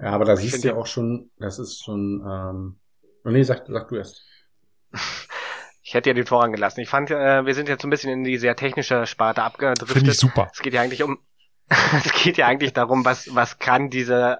[0.00, 2.80] Ja, aber da siehst du ja auch schon, das ist schon, ähm,
[3.24, 4.24] oh nee, sag, sag du erst.
[5.82, 6.78] Ich hätte ja den Vorrang gelassen.
[6.82, 9.88] Ich fand, äh, wir sind jetzt so ein bisschen in die sehr technische Sparte abgedriftet.
[9.88, 10.48] Finde ich super.
[10.52, 11.18] Es geht ja eigentlich um,
[11.68, 14.38] es geht ja eigentlich darum, was, was kann diese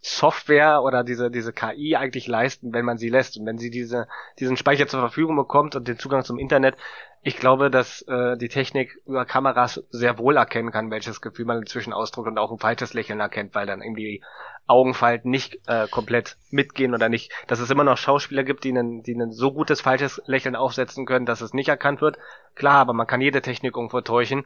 [0.00, 3.36] Software oder diese, diese KI eigentlich leisten, wenn man sie lässt.
[3.36, 4.08] Und wenn sie diese,
[4.38, 6.76] diesen Speicher zur Verfügung bekommt und den Zugang zum Internet,
[7.22, 11.58] ich glaube, dass äh, die Technik über Kameras sehr wohl erkennen kann, welches Gefühl man
[11.58, 14.22] inzwischen ausdrückt und auch ein falsches Lächeln erkennt, weil dann irgendwie
[14.66, 19.02] Augenfalten nicht äh, komplett mitgehen oder nicht, dass es immer noch Schauspieler gibt, die einen,
[19.02, 22.18] die ein so gutes falsches Lächeln aufsetzen können, dass es nicht erkannt wird.
[22.54, 24.44] Klar, aber man kann jede Technik irgendwo täuschen.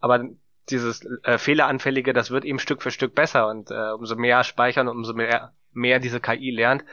[0.00, 0.24] Aber
[0.70, 4.88] dieses äh, Fehleranfällige, das wird eben Stück für Stück besser und äh, umso mehr speichern,
[4.88, 6.84] umso mehr, mehr diese KI lernt,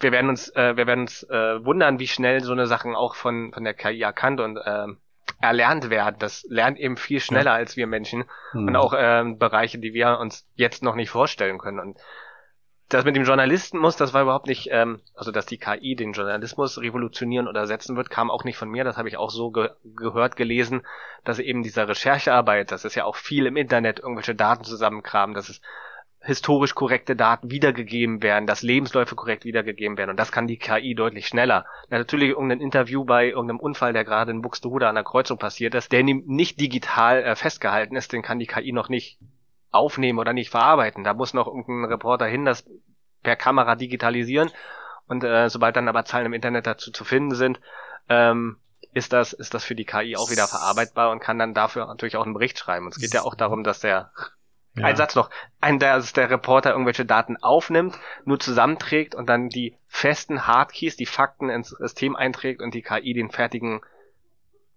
[0.00, 3.14] wir werden uns, äh, wir werden uns äh, wundern, wie schnell so eine Sachen auch
[3.14, 4.86] von von der KI erkannt und äh,
[5.40, 6.16] erlernt werden.
[6.18, 7.56] Das lernt eben viel schneller ja.
[7.56, 8.68] als wir Menschen mhm.
[8.68, 11.80] und auch äh, Bereiche, die wir uns jetzt noch nicht vorstellen können.
[11.80, 11.98] Und
[12.90, 16.78] das mit dem Journalistenmus, das war überhaupt nicht, ähm, also dass die KI den Journalismus
[16.78, 18.82] revolutionieren oder ersetzen wird, kam auch nicht von mir.
[18.84, 20.82] Das habe ich auch so ge gehört, gelesen,
[21.24, 25.48] dass eben dieser Recherchearbeit, das ist ja auch viel im Internet, irgendwelche Daten zusammenkramen, dass
[25.48, 25.60] es
[26.22, 30.10] historisch korrekte Daten wiedergegeben werden, dass Lebensläufe korrekt wiedergegeben werden.
[30.10, 31.64] Und das kann die KI deutlich schneller.
[31.88, 35.92] Natürlich irgendein Interview bei irgendeinem Unfall, der gerade in Buxtehude an der Kreuzung passiert ist,
[35.92, 39.18] der nicht digital äh, festgehalten ist, den kann die KI noch nicht
[39.70, 41.04] aufnehmen oder nicht verarbeiten.
[41.04, 42.64] Da muss noch irgendein Reporter hin, das
[43.22, 44.50] per Kamera digitalisieren.
[45.06, 47.60] Und äh, sobald dann aber Zahlen im Internet dazu zu finden sind,
[48.08, 48.58] ähm,
[48.92, 52.16] ist das, ist das für die KI auch wieder verarbeitbar und kann dann dafür natürlich
[52.16, 52.86] auch einen Bericht schreiben.
[52.86, 54.12] Und es geht ja auch darum, dass der
[54.76, 54.84] ja.
[54.84, 55.30] Ein Satz noch.
[55.60, 61.06] Ein, dass der Reporter irgendwelche Daten aufnimmt, nur zusammenträgt und dann die festen Hardkeys, die
[61.06, 63.80] Fakten ins System einträgt und die KI den fertigen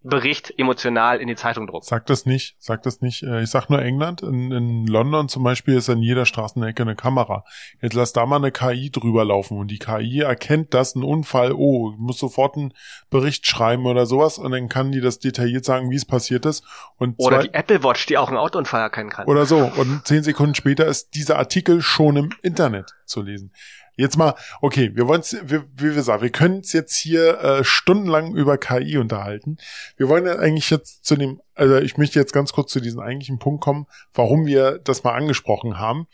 [0.04, 1.86] Bericht emotional in die Zeitung druckt.
[1.86, 3.24] Sag das nicht, sag das nicht.
[3.24, 4.22] Äh, ich sag nur England.
[4.22, 7.46] In, in London zum Beispiel ist an jeder Straßenecke eine Kamera.
[7.82, 11.54] Jetzt lass da mal eine KI drüber laufen und die KI erkennt das, ein Unfall,
[11.54, 12.74] oh, muss sofort einen
[13.10, 16.66] Bericht schreiben oder sowas und dann kann die das detailliert sagen, wie es passiert ist.
[16.98, 19.28] Und oder die Apple Watch, die auch einen Autounfall erkennen kann.
[19.28, 19.72] Oder so.
[19.78, 23.52] Und zehn Sekunden später ist dieser Artikel schon im Internet zu lesen.
[23.96, 27.40] Jetzt mal, okay, wir wollen es, wie, wie wir sagen, wir können es jetzt hier
[27.40, 29.58] äh, stundenlang über KI unterhalten.
[29.98, 33.02] Wir wollen ja eigentlich jetzt zu dem, also ich möchte jetzt ganz kurz zu diesem
[33.02, 36.08] eigentlichen Punkt kommen, warum wir das mal angesprochen haben.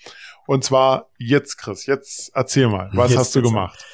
[0.45, 3.85] Und zwar jetzt, Chris, jetzt erzähl mal, was jetzt hast du gemacht?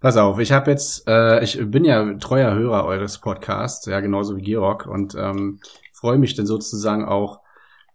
[0.00, 4.36] Pass auf, ich habe jetzt, äh, ich bin ja treuer Hörer eures Podcasts, ja genauso
[4.36, 5.60] wie Georg und ähm,
[5.92, 7.40] freue mich dann sozusagen auch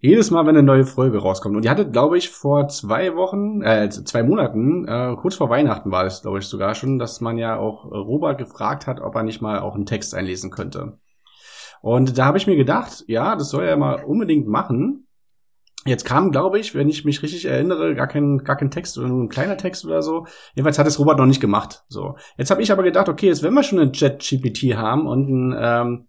[0.03, 1.55] jedes Mal, wenn eine neue Folge rauskommt.
[1.55, 5.91] Und die hatte, glaube ich, vor zwei Wochen, äh, zwei Monaten, äh, kurz vor Weihnachten
[5.91, 9.23] war es, glaube ich, sogar schon, dass man ja auch Robert gefragt hat, ob er
[9.23, 10.99] nicht mal auch einen Text einlesen könnte.
[11.81, 15.07] Und da habe ich mir gedacht, ja, das soll er mal unbedingt machen.
[15.85, 19.07] Jetzt kam, glaube ich, wenn ich mich richtig erinnere, gar kein, gar kein Text oder
[19.07, 20.27] nur ein kleiner Text oder so.
[20.53, 21.85] Jedenfalls hat es Robert noch nicht gemacht.
[21.87, 22.17] So.
[22.37, 25.55] Jetzt habe ich aber gedacht, okay, jetzt wenn wir schon einen Chat-GPT haben und ein
[25.57, 26.07] ähm,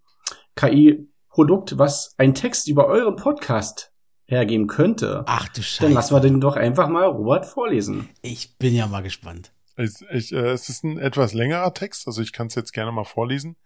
[0.56, 3.90] KI Produkt, was einen Text über euren Podcast
[4.26, 5.92] hergeben könnte, Ach du dann Scheiße.
[5.92, 8.08] lassen wir den doch einfach mal Robert vorlesen.
[8.22, 9.52] Ich bin ja mal gespannt.
[9.76, 12.92] Ich, ich, äh, es ist ein etwas längerer Text, also ich kann es jetzt gerne
[12.92, 13.56] mal vorlesen.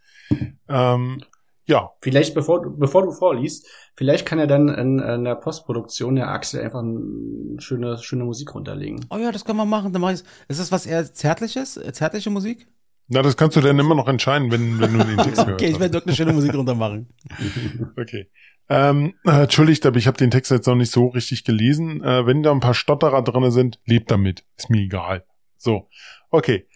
[0.68, 1.22] Ähm,
[1.66, 6.16] ja, Vielleicht, bevor, du- bevor du vorliest, vielleicht kann er dann in, in der Postproduktion
[6.16, 9.04] der Axel einfach eine schöne, schöne Musik runterlegen.
[9.10, 9.92] Oh ja, das kann man machen.
[9.92, 10.24] Dann mach ich's.
[10.48, 11.78] Ist das was eher Zärtliches?
[11.92, 12.66] Zärtliche Musik?
[13.10, 15.70] Na, das kannst du dann immer noch entscheiden, wenn, wenn du den Text gehört Okay,
[15.70, 17.08] ich werde wirklich eine schöne Musik runter machen.
[17.96, 18.28] Okay.
[18.70, 22.04] Ähm, äh, entschuldigt, aber ich habe den Text jetzt noch nicht so richtig gelesen.
[22.04, 24.44] Äh, wenn da ein paar Stotterer drinne sind, lebt damit.
[24.56, 25.24] Ist mir egal.
[25.56, 25.88] So,
[26.30, 26.66] okay.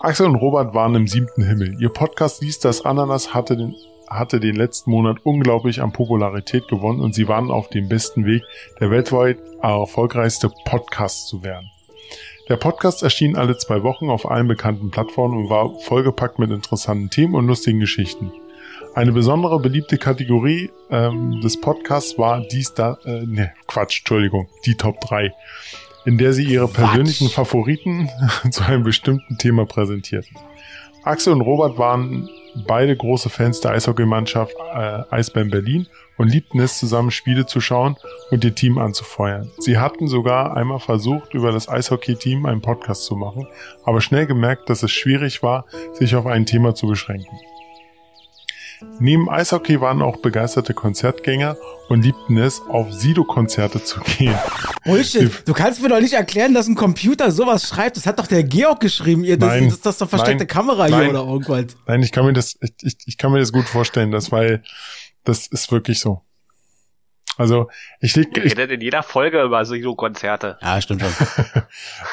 [0.00, 1.80] Axel und Robert waren im siebten Himmel.
[1.80, 3.76] Ihr Podcast Lies das Ananas hatte den,
[4.10, 8.42] hatte den letzten Monat unglaublich an Popularität gewonnen und sie waren auf dem besten Weg,
[8.80, 11.70] der weltweit erfolgreichste Podcast zu werden.
[12.52, 17.08] Der Podcast erschien alle zwei Wochen auf allen bekannten Plattformen und war vollgepackt mit interessanten
[17.08, 18.30] Themen und lustigen Geschichten.
[18.94, 24.74] Eine besondere beliebte Kategorie ähm, des Podcasts war dies da, äh, ne, Quatsch, Entschuldigung, die
[24.74, 25.32] Top 3,
[26.04, 28.10] in der sie ihre persönlichen Favoriten
[28.50, 30.36] zu einem bestimmten Thema präsentierten.
[31.04, 32.28] Axel und Robert waren
[32.66, 35.86] beide große Fans der Eishockeymannschaft äh, Eisbären Berlin
[36.18, 37.96] und liebten es, zusammen Spiele zu schauen
[38.30, 39.50] und ihr Team anzufeuern.
[39.58, 43.48] Sie hatten sogar einmal versucht, über das Eishockey-Team einen Podcast zu machen,
[43.84, 47.36] aber schnell gemerkt, dass es schwierig war, sich auf ein Thema zu beschränken.
[48.98, 51.56] Neben Eishockey waren auch begeisterte Konzertgänger
[51.88, 54.34] und liebten es, auf Sido-Konzerte zu gehen.
[54.84, 55.30] Bullshit.
[55.46, 57.96] Du kannst mir doch nicht erklären, dass ein Computer sowas schreibt.
[57.96, 59.24] Das hat doch der Georg geschrieben.
[59.24, 59.68] Ihr, das, Nein.
[59.68, 60.48] das, das ist doch versteckte Nein.
[60.48, 61.10] Kamera hier Nein.
[61.10, 61.76] oder irgendwas.
[61.86, 64.62] Nein, ich kann mir das, ich, ich, ich kann mir das gut vorstellen, das, weil
[65.24, 66.22] das ist wirklich so.
[67.38, 67.68] Also
[68.00, 70.58] ich leg, Ihr ich, redet in jeder Folge über Sido-Konzerte.
[70.60, 71.62] Ja, stimmt schon.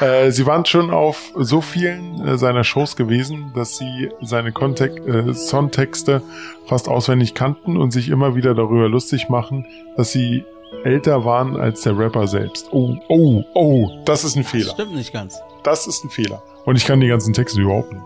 [0.08, 4.96] äh, sie waren schon auf so vielen äh, seiner Shows gewesen, dass sie seine Kontek
[5.06, 6.22] äh, Songtexte
[6.66, 9.66] fast auswendig kannten und sich immer wieder darüber lustig machen,
[9.96, 10.44] dass sie
[10.84, 12.68] älter waren als der Rapper selbst.
[12.72, 14.72] Oh, oh, oh, das ist ein Das Fehler.
[14.72, 15.38] stimmt nicht ganz.
[15.62, 16.42] Das ist ein Fehler.
[16.64, 18.02] Und ich kann die ganzen Texte überhaupt nicht.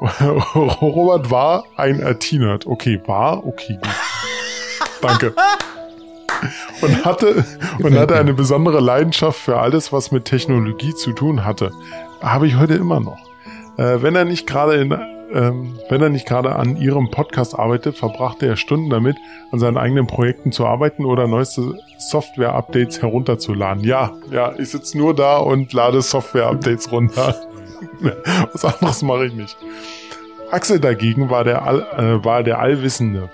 [0.54, 2.66] Robert war ein IT-Nerd.
[2.66, 3.46] Okay, war?
[3.46, 3.90] Okay, gut.
[5.02, 5.34] Danke.
[6.80, 7.44] Und hatte,
[7.82, 11.70] und hatte eine besondere Leidenschaft für alles, was mit Technologie zu tun hatte.
[12.22, 13.18] Habe ich heute immer noch.
[13.76, 14.92] Äh, wenn er nicht gerade in,
[15.32, 19.16] ähm, wenn er nicht gerade an ihrem Podcast arbeitet, verbrachte er Stunden damit,
[19.52, 23.84] an seinen eigenen Projekten zu arbeiten oder neueste Software-Updates herunterzuladen.
[23.84, 27.36] Ja, ja, ich sitze nur da und lade Software-Updates runter.
[28.52, 29.56] Was anderes mache ich nicht.
[30.50, 33.30] Axel dagegen war der, All, äh, war der Allwissende,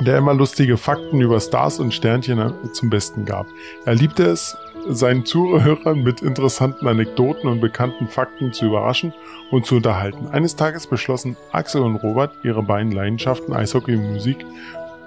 [0.00, 3.46] der immer lustige Fakten über Stars und Sternchen äh, zum Besten gab.
[3.84, 4.56] Er liebte es,
[4.88, 9.12] seinen Zuhörern mit interessanten Anekdoten und bekannten Fakten zu überraschen
[9.50, 10.28] und zu unterhalten.
[10.28, 14.46] Eines Tages beschlossen Axel und Robert, ihre beiden Leidenschaften Eishockey und Musik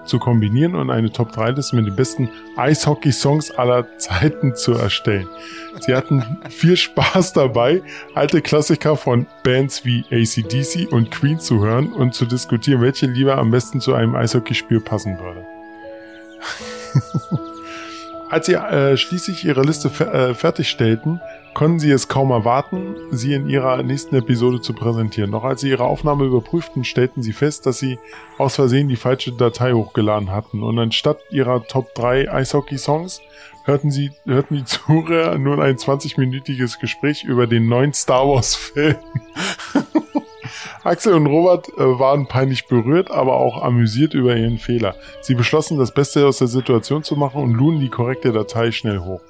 [0.06, 5.28] zu kombinieren und eine Top-3-Liste mit den besten Eishockey-Songs aller Zeiten zu erstellen.
[5.80, 7.82] Sie hatten viel Spaß dabei,
[8.14, 13.38] alte Klassiker von Bands wie ACDC und Queen zu hören und zu diskutieren, welche lieber
[13.38, 15.46] am besten zu einem Eishockeyspiel passen würde.
[18.34, 21.22] Als sie äh, schließlich ihre Liste äh, fertigstellten,
[21.54, 25.30] konnten sie es kaum erwarten, sie in ihrer nächsten Episode zu präsentieren.
[25.30, 28.00] Noch als sie ihre Aufnahme überprüften, stellten sie fest, dass sie
[28.40, 30.64] aus Versehen die falsche Datei hochgeladen hatten.
[30.64, 33.22] Und anstatt ihrer Top 3 Eishockey-Songs
[33.66, 38.96] hörten sie, hörten die Zuhörer nun ein 20-minütiges Gespräch über den neuen Star Wars-Film.
[40.84, 44.96] Axel und Robert äh, waren peinlich berührt, aber auch amüsiert über ihren Fehler.
[45.22, 49.00] Sie beschlossen, das Beste aus der Situation zu machen und luden die korrekte Datei schnell
[49.00, 49.22] hoch.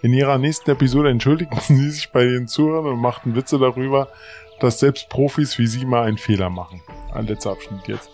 [0.00, 4.08] In ihrer nächsten Episode entschuldigten sie sich bei den Zuhörern und machten Witze darüber,
[4.60, 6.80] dass selbst Profis wie sie mal einen Fehler machen.
[7.12, 8.10] Ein letzter Abschnitt jetzt.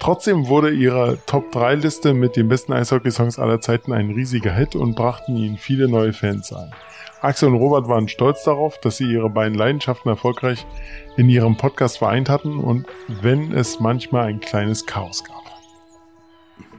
[0.00, 5.36] Trotzdem wurde ihre Top-3-Liste mit den besten Eishockey-Songs aller Zeiten ein riesiger Hit und brachten
[5.36, 6.72] ihnen viele neue Fans ein.
[7.20, 10.66] Axel und Robert waren stolz darauf, dass sie ihre beiden Leidenschaften erfolgreich
[11.16, 15.39] in ihrem Podcast vereint hatten und wenn es manchmal ein kleines Chaos gab.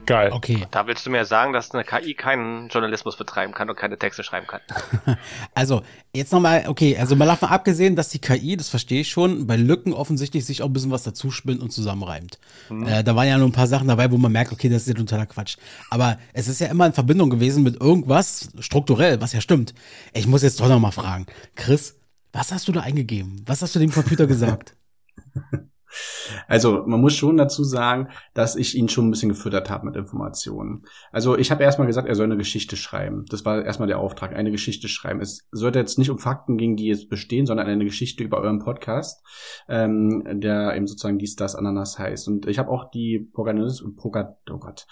[0.06, 0.32] Geil.
[0.32, 0.66] Okay.
[0.70, 4.22] Da willst du mir sagen, dass eine KI keinen Journalismus betreiben kann und keine Texte
[4.22, 4.60] schreiben kann.
[5.54, 5.82] Also,
[6.14, 9.56] jetzt nochmal, okay, also mal davon abgesehen, dass die KI, das verstehe ich schon, bei
[9.56, 12.38] Lücken offensichtlich sich auch ein bisschen was dazu spinnt und zusammenreimt.
[12.70, 14.88] Äh, da waren ja nur ein paar Sachen dabei, wo man merkt, okay, das ist
[14.88, 15.56] ja totaler Quatsch.
[15.90, 19.74] Aber es ist ja immer in Verbindung gewesen mit irgendwas strukturell, was ja stimmt.
[20.14, 21.26] Ich muss jetzt doch noch mal fragen.
[21.54, 21.98] Chris,
[22.32, 23.42] was hast du da eingegeben?
[23.46, 24.74] Was hast du dem Computer gesagt?
[26.48, 29.96] Also man muss schon dazu sagen, dass ich ihn schon ein bisschen gefüttert habe mit
[29.96, 30.84] Informationen.
[31.10, 33.24] Also ich habe erstmal gesagt, er soll eine Geschichte schreiben.
[33.28, 35.20] Das war erstmal der Auftrag, eine Geschichte schreiben.
[35.20, 38.58] Es sollte jetzt nicht um Fakten gehen, die jetzt bestehen, sondern eine Geschichte über euren
[38.58, 39.24] Podcast,
[39.68, 42.28] ähm, der eben sozusagen dies, das, Ananas heißt.
[42.28, 44.86] Und ich habe auch die Protagonisten, oh Gott,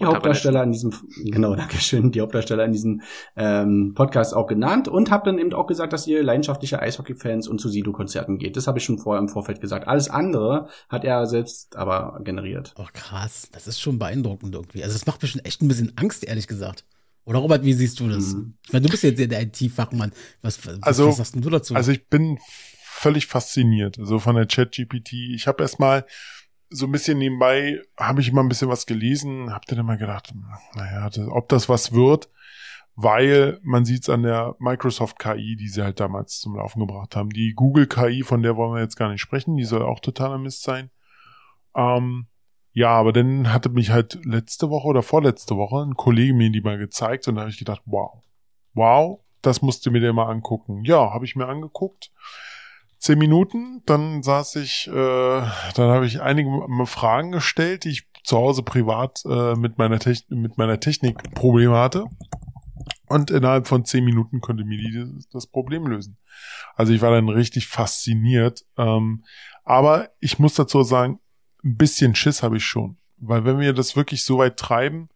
[0.00, 0.92] die Hauptdarsteller in diesem,
[1.24, 3.02] genau, danke schön, die Hauptdarsteller in diesem
[3.36, 7.60] ähm, Podcast auch genannt und habe dann eben auch gesagt, dass ihr leidenschaftliche Eishockey-Fans und
[7.60, 8.56] zu Sido-Konzerten geht.
[8.56, 9.86] Das habe ich schon vorher im Vorfeld gesagt.
[9.88, 12.74] Alles andere hat er selbst aber generiert.
[12.78, 13.48] Oh, krass.
[13.52, 14.82] Das ist schon beeindruckend irgendwie.
[14.82, 16.84] Also, das macht mir schon echt ein bisschen Angst, ehrlich gesagt.
[17.24, 18.34] Oder Robert, wie siehst du das?
[18.34, 18.54] Mhm.
[18.66, 20.12] Ich meine, du bist jetzt der IT-Fachmann.
[20.42, 21.74] Was, was, Also- was sagst denn du dazu?
[21.74, 22.38] Also ich bin
[22.86, 25.12] völlig fasziniert, so von der Chat-GPT.
[25.34, 26.04] Ich habe erstmal
[26.70, 30.34] so ein bisschen nebenbei, habe ich immer ein bisschen was gelesen, habe dann immer gedacht,
[30.74, 32.28] naja, ob das was wird,
[32.96, 37.16] weil man sieht es an der Microsoft KI, die sie halt damals zum Laufen gebracht
[37.16, 37.30] haben.
[37.30, 40.38] Die Google KI, von der wollen wir jetzt gar nicht sprechen, die soll auch totaler
[40.38, 40.90] Mist sein.
[41.74, 42.26] Ähm,
[42.72, 46.60] ja, aber dann hatte mich halt letzte Woche oder vorletzte Woche ein Kollege mir die
[46.60, 48.22] mal gezeigt und da habe ich gedacht, wow,
[48.74, 50.84] wow, das musst du mir dir mal angucken.
[50.84, 52.10] Ja, habe ich mir angeguckt.
[53.04, 56.48] Zehn Minuten, dann saß ich, äh, dann habe ich einige
[56.86, 61.76] Fragen gestellt, die ich zu Hause privat äh, mit meiner Techn mit meiner Technik Probleme
[61.76, 62.06] hatte.
[63.06, 66.16] Und innerhalb von zehn Minuten konnte mir die das Problem lösen.
[66.76, 68.64] Also ich war dann richtig fasziniert.
[68.78, 69.22] Ähm,
[69.64, 71.20] aber ich muss dazu sagen,
[71.62, 72.96] ein bisschen Schiss habe ich schon.
[73.18, 75.10] Weil wenn wir das wirklich so weit treiben,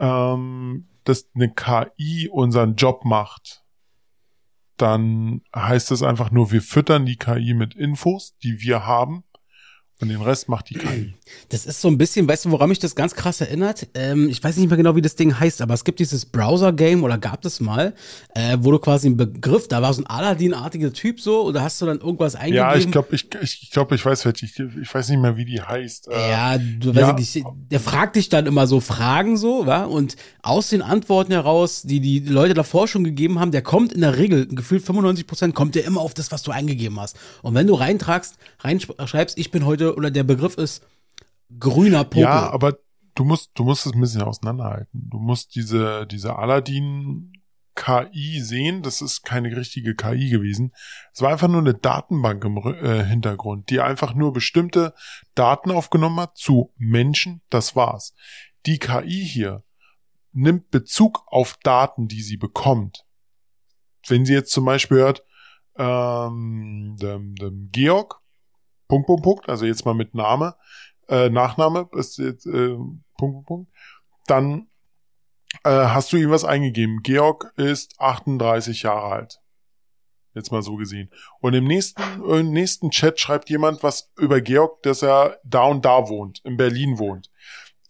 [0.00, 3.63] ähm, dass eine KI unseren Job macht,
[4.76, 9.24] dann heißt es einfach nur, wir füttern die KI mit Infos, die wir haben,
[10.00, 11.14] und den Rest macht die KI.
[11.50, 13.86] Das ist so ein bisschen, weißt du, woran mich das ganz krass erinnert?
[13.94, 17.04] Ähm, ich weiß nicht mehr genau, wie das Ding heißt, aber es gibt dieses Browser-Game
[17.04, 17.94] oder gab es mal,
[18.34, 21.80] äh, wo du quasi einen Begriff, da war so ein Aladdin-artiger Typ so, oder hast
[21.80, 22.56] du dann irgendwas eingegeben?
[22.56, 24.26] Ja, ich glaube, ich, ich, ich, glaub, ich weiß.
[24.26, 26.08] Ich, ich weiß nicht mehr, wie die heißt.
[26.08, 27.16] Äh, Ja, du ja.
[27.16, 29.84] weißt nicht, der fragt dich dann immer so Fragen so, wa?
[29.84, 34.00] Und aus den Antworten heraus, die die Leute davor schon gegeben haben, der kommt in
[34.00, 37.16] der Regel, gefühlt 95 Prozent, kommt der immer auf das, was du eingegeben hast.
[37.42, 40.86] Und wenn du reintragst, reinschreibst, ich bin heute, oder der Begriff ist
[41.58, 42.22] grüner Popel.
[42.22, 42.78] Ja, aber
[43.14, 45.08] du musst, du musst es ein bisschen auseinanderhalten.
[45.10, 47.32] Du musst diese, diese Aladdin
[47.74, 48.82] KI sehen.
[48.82, 50.72] Das ist keine richtige KI gewesen.
[51.12, 54.94] Es war einfach nur eine Datenbank im äh, Hintergrund, die einfach nur bestimmte
[55.34, 57.42] Daten aufgenommen hat zu Menschen.
[57.50, 58.14] Das war's.
[58.66, 59.64] Die KI hier
[60.32, 63.04] nimmt Bezug auf Daten, die sie bekommt.
[64.06, 65.24] Wenn sie jetzt zum Beispiel hört,
[65.76, 68.20] ähm, dem, dem Georg,
[68.94, 70.54] Punkt, Punkt, Punkt, also jetzt mal mit Name,
[71.08, 73.72] äh, Nachname ist jetzt äh, Punkt, Punkt, Punkt,
[74.26, 74.68] dann
[75.64, 77.00] äh, hast du ihm was eingegeben.
[77.02, 79.40] Georg ist 38 Jahre alt.
[80.34, 81.10] Jetzt mal so gesehen.
[81.40, 85.64] Und im nächsten, äh, im nächsten Chat schreibt jemand was über Georg, dass er da
[85.64, 87.30] und da wohnt, in Berlin wohnt.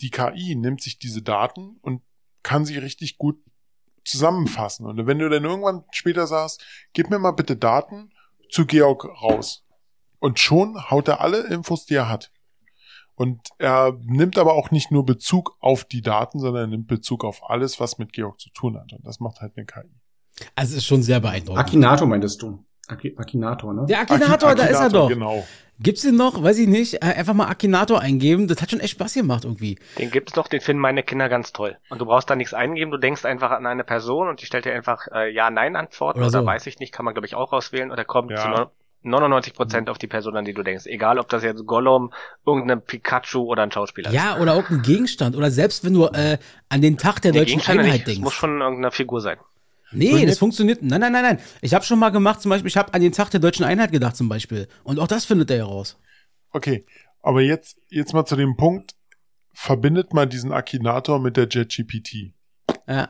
[0.01, 2.03] Die KI nimmt sich diese Daten und
[2.43, 3.39] kann sie richtig gut
[4.05, 4.87] zusammenfassen.
[4.87, 6.65] Und wenn du dann irgendwann später sagst,
[6.95, 8.11] gib mir mal bitte Daten
[8.51, 9.64] zu Georg raus.
[10.25, 12.31] Und schon haut er alle Infos, die er hat.
[13.15, 17.25] Und er nimmt aber auch nicht nur Bezug auf die Daten, sondern er nimmt Bezug
[17.25, 18.93] auf alles, was mit Georg zu tun hat.
[18.95, 19.83] Und das macht halt eine KI.
[20.57, 21.61] Also es ist schon sehr beeindruckend.
[21.63, 22.65] Akinator meintest du.
[22.89, 23.85] Aki Akinator, ne?
[23.87, 25.09] der Akinator, da ist er doch.
[25.09, 25.47] Genau.
[25.79, 26.43] Gibt's den noch?
[26.43, 26.95] Weiß ich nicht.
[27.03, 28.49] Äh, Einfach mal Akinator eingeben.
[28.49, 29.79] Das hat schon echt Spaß gemacht irgendwie.
[29.99, 31.77] Den gibt's noch, den finden meine Kinder ganz toll.
[31.91, 34.65] Und du brauchst da nichts eingeben, du denkst einfach an eine Person und die stellt
[34.65, 36.47] dir einfach äh, Ja-Nein-Antworten Oder oder, so.
[36.47, 38.37] weiß ich nicht, kann man glaube ich auch auswählen oder kommt Ja.
[38.37, 38.71] zu
[39.05, 40.87] 99 Prozent auf die Person, an die du denkst.
[40.87, 42.13] Egal, ob das jetzt Gollum,
[42.47, 44.15] irgendein Pikachu oder ein Schauspieler ist.
[44.15, 45.37] Ja, oder auch ein Gegenstand.
[45.37, 48.07] Oder selbst wenn du äh, an den Tag der Nee, deutschen Einheit nicht.
[48.07, 48.21] Denkst.
[48.23, 49.39] muss schon irgendeine Figur sein.
[49.93, 50.83] Nee, das funktioniert.
[50.83, 51.39] Nein, nein, nein, nein.
[51.61, 53.93] Ich habe schon mal gemacht, zum Beispiel, ich habe an den Tag der deutschen Einheit
[53.93, 54.67] gedacht, zum Beispiel.
[54.83, 55.97] Und auch das findet er heraus.
[56.51, 56.85] Okay,
[57.23, 58.95] aber jetzt, jetzt mal zu dem Punkt,
[59.53, 62.33] verbindet mal diesen Akinator mit der JetGPT.
[62.89, 63.09] Ja.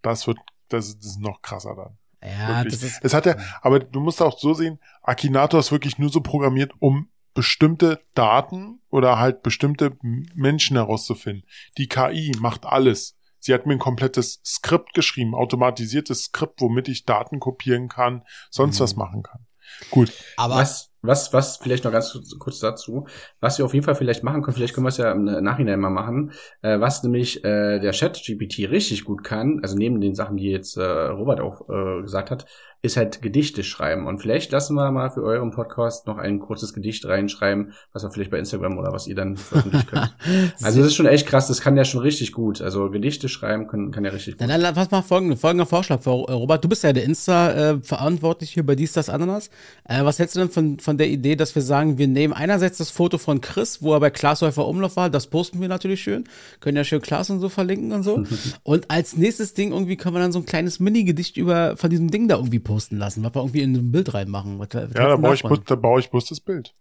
[0.00, 0.38] Das wird,
[0.68, 1.98] das, ist- das ist noch krasser dann.
[2.22, 2.74] Ja, Wirklich.
[2.74, 3.00] das ist.
[3.02, 6.72] Es hat ja, aber du musst auch so sehen, Akinator ist wirklich nur so programmiert,
[6.78, 11.44] um bestimmte Daten oder halt bestimmte Menschen herauszufinden.
[11.78, 13.16] Die KI macht alles.
[13.38, 18.78] Sie hat mir ein komplettes Skript geschrieben, automatisiertes Skript, womit ich Daten kopieren kann, sonst
[18.78, 18.82] Mhm.
[18.84, 19.46] was machen kann.
[19.90, 20.12] Gut.
[20.36, 23.06] Aber Was, was, was, vielleicht noch ganz kurz- dazu,
[23.40, 25.80] was wir auf jeden Fall vielleicht machen können, vielleicht können wir es ja im Nachhinein
[25.80, 30.36] mal machen, äh, was nämlich äh, der Chat-GPT richtig gut kann, also neben den Sachen,
[30.36, 32.46] die jetzt äh, Robert auch äh, gesagt hat,
[32.84, 34.08] ist halt Gedichte schreiben.
[34.08, 38.10] Und vielleicht lassen wir mal für euren Podcast noch ein kurzes Gedicht reinschreiben, was wir
[38.10, 40.16] vielleicht bei Instagram oder was ihr dann veröffentlichen könnt.
[40.62, 42.60] Also das ist schon echt krass, das kann der schon richtig gut.
[42.60, 44.54] Also Gedichte schreiben kann, kann der richtig Dann, gut.
[44.54, 46.64] dann, dann pass mal folgende, folgender Vorschlag, äh, Robert.
[46.64, 49.48] Du bist ja der Insta-verantwortlich hier bei Dies, das, Ananas.
[49.84, 52.78] Äh, was hältst du denn von, von der Idee, dass wir sagen, wir nehmen einerseits
[52.78, 56.24] das Foto von Chris, wo er bei Glashäufer Umlauf war, das posten wir natürlich schön,
[56.60, 58.24] können ja schön Klaas und so verlinken und so.
[58.62, 62.10] und als nächstes Ding irgendwie können wir dann so ein kleines Mini-Gedicht über, von diesem
[62.10, 64.58] Ding da irgendwie posten lassen, was wir irgendwie in ein Bild reinmachen.
[64.58, 66.74] Was, was Ja, da baue ich, da baue ich bloß das Bild.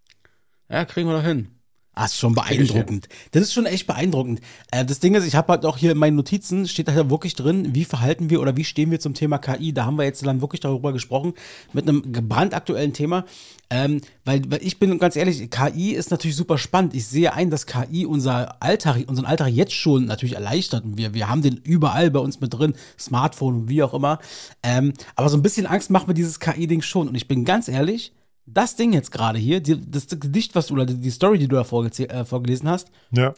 [0.70, 1.50] Ja, kriegen wir doch hin.
[1.94, 3.10] Ah, ist schon beeindruckend.
[3.32, 4.40] Das ist schon echt beeindruckend.
[4.72, 7.36] Äh, das Ding ist, ich habe halt auch hier in meinen Notizen, steht da wirklich
[7.36, 9.74] drin, wie verhalten wir oder wie stehen wir zum Thema KI.
[9.74, 11.34] Da haben wir jetzt dann wirklich darüber gesprochen,
[11.74, 13.26] mit einem brandaktuellen Thema.
[13.70, 16.96] Ähm, weil, weil ich bin ganz ehrlich, KI ist natürlich super spannend.
[16.96, 20.86] Ich sehe ein, dass KI unser Alltag, unseren Alltag jetzt schon natürlich erleichtert.
[20.86, 24.20] Und wir, wir haben den überall bei uns mit drin, Smartphone und wie auch immer.
[24.64, 27.10] Ähm, aber so ein bisschen Angst macht mir dieses KI-Ding schon.
[27.10, 28.14] Und ich bin ganz ehrlich,
[28.54, 31.56] das Ding jetzt gerade hier, die, das Gedicht, was du oder die Story, die du
[31.56, 33.34] da äh, vorgelesen hast, Ja.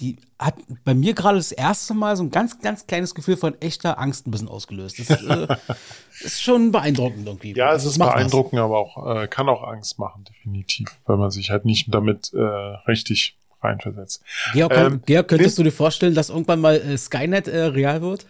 [0.00, 0.54] die hat
[0.84, 4.26] bei mir gerade das erste Mal so ein ganz, ganz kleines Gefühl von echter Angst
[4.26, 4.98] ein bisschen ausgelöst.
[4.98, 5.46] Das äh,
[6.20, 7.54] ist schon beeindruckend irgendwie.
[7.54, 8.14] Ja, es Das ist macht was.
[8.16, 12.32] beeindruckend, aber auch äh, kann auch Angst machen, definitiv, weil man sich halt nicht damit
[12.34, 14.22] äh, richtig reinversetzt.
[14.52, 18.26] Georg, Ähm, Georg, könntest du dir vorstellen, dass irgendwann mal äh, Skynet äh, real wird?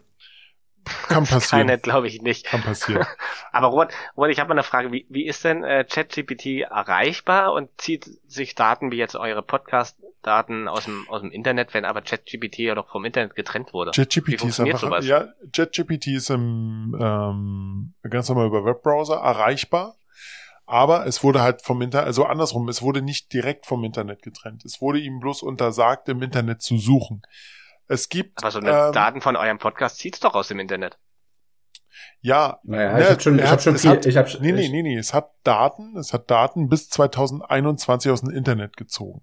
[1.09, 1.67] Kann passieren.
[1.67, 2.47] Keine, glaube ich nicht.
[2.47, 3.07] Kann passieren.
[3.53, 4.93] Aber Robert, Robert ich habe mal eine Frage.
[4.93, 10.69] Wie, wie ist denn äh, ChatGPT erreichbar und zieht sich Daten wie jetzt eure Podcast-Daten
[10.69, 13.91] aus dem, aus dem Internet, wenn aber ChatGPT ja doch vom Internet getrennt wurde?
[13.95, 15.07] JetGPT ist einfach, sowas?
[15.07, 19.97] ja, JetGPT ist im, ähm, ganz normal über Webbrowser erreichbar.
[20.69, 24.65] Aber es wurde halt vom Internet, also andersrum, es wurde nicht direkt vom Internet getrennt.
[24.65, 27.23] Es wurde ihm bloß untersagt, im Internet zu suchen.
[27.89, 30.99] Es gibt, Aber so eine ähm, Daten von eurem Podcast zieht's doch aus dem Internet.
[32.21, 34.41] ja, Naja, Ne, ich hab schon, ich hat- hab schon es viel, hat- ich hab,
[34.41, 34.97] Nee, nee, nee, nee.
[34.99, 39.23] Es hat Daten, es hat Daten bis 2021 aus dem Internet gezogen.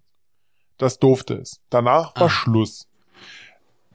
[0.78, 1.62] Das durfte es.
[1.70, 2.30] Danach war Ah.
[2.30, 2.88] Schluss.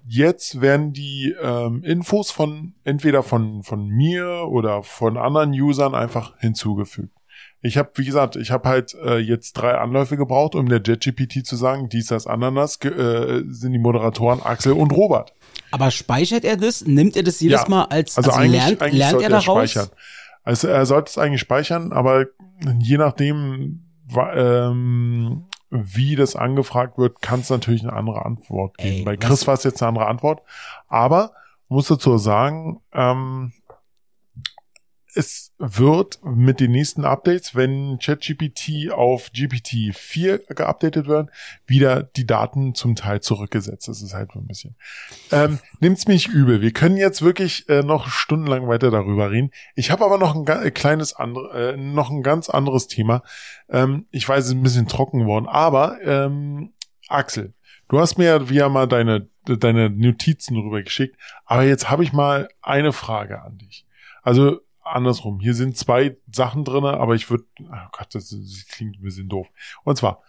[0.06, 6.38] Jetzt werden die ähm, Infos von entweder von von mir oder von anderen Usern einfach
[6.38, 7.12] hinzugefügt.
[7.60, 11.44] Ich habe, wie gesagt, ich habe halt äh, jetzt drei Anläufe gebraucht, um der JetGPT
[11.44, 15.32] zu sagen, dies, das, Ananas, äh, sind die Moderatoren Axel und Robert.
[15.72, 16.86] Aber speichert er das?
[16.86, 17.68] Nimmt er das jedes Ja.
[17.68, 19.70] Mal als, Also, also eigentlich, lernt, eigentlich lernt er daraus?
[19.70, 19.88] speichern.
[20.44, 22.26] Also er sollte es eigentlich speichern, aber
[22.78, 23.82] je nachdem,
[24.34, 28.98] ähm, wie das angefragt wird, kann es natürlich eine andere Antwort geben.
[28.98, 30.40] Ey, Bei Chris war es jetzt eine andere Antwort.
[30.88, 31.32] Aber
[31.68, 33.52] muss dazu sagen, ähm,
[35.14, 41.30] es wird mit den nächsten Updates, wenn ChatGPT auf GPT-4 geupdatet wird,
[41.66, 43.88] wieder die Daten zum Teil zurückgesetzt.
[43.88, 44.76] Das ist halt so ein bisschen.
[45.32, 46.60] Ähm, nimmt's mich übel.
[46.60, 49.50] Wir können jetzt wirklich äh, noch stundenlang weiter darüber reden.
[49.74, 53.22] Ich habe aber noch ein ga- äh, kleines andere, äh, noch ein ganz anderes Thema.
[53.68, 56.72] Ähm, ich weiß, es ist ein bisschen trocken geworden, aber ähm,
[57.08, 57.54] Axel,
[57.88, 61.16] du hast mir ja wieder mal deine deine Notizen rübergeschickt,
[61.46, 63.86] aber jetzt habe ich mal eine Frage an dich.
[64.22, 64.60] Also
[64.92, 65.40] andersrum.
[65.40, 69.28] Hier sind zwei Sachen drinne, aber ich würde, oh Gott, das, das klingt ein bisschen
[69.28, 69.48] doof.
[69.84, 70.22] Und zwar,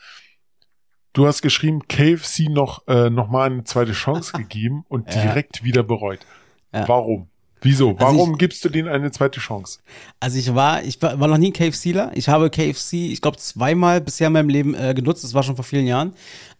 [1.14, 5.22] du hast geschrieben, KFC noch äh, noch mal eine zweite Chance gegeben und Ja.
[5.22, 6.26] direkt wieder bereut.
[6.74, 6.88] Ja.
[6.88, 7.30] Warum?
[7.62, 7.90] Wieso?
[7.90, 9.80] Also Warum ich- gibst du denen eine zweite Chance?
[10.20, 12.12] Also ich war, ich war, war noch nie ein KFCler.
[12.16, 15.24] Ich habe KFC, ich glaube, zweimal bisher in meinem Leben äh, genutzt.
[15.24, 16.14] Das war schon vor vielen Jahren.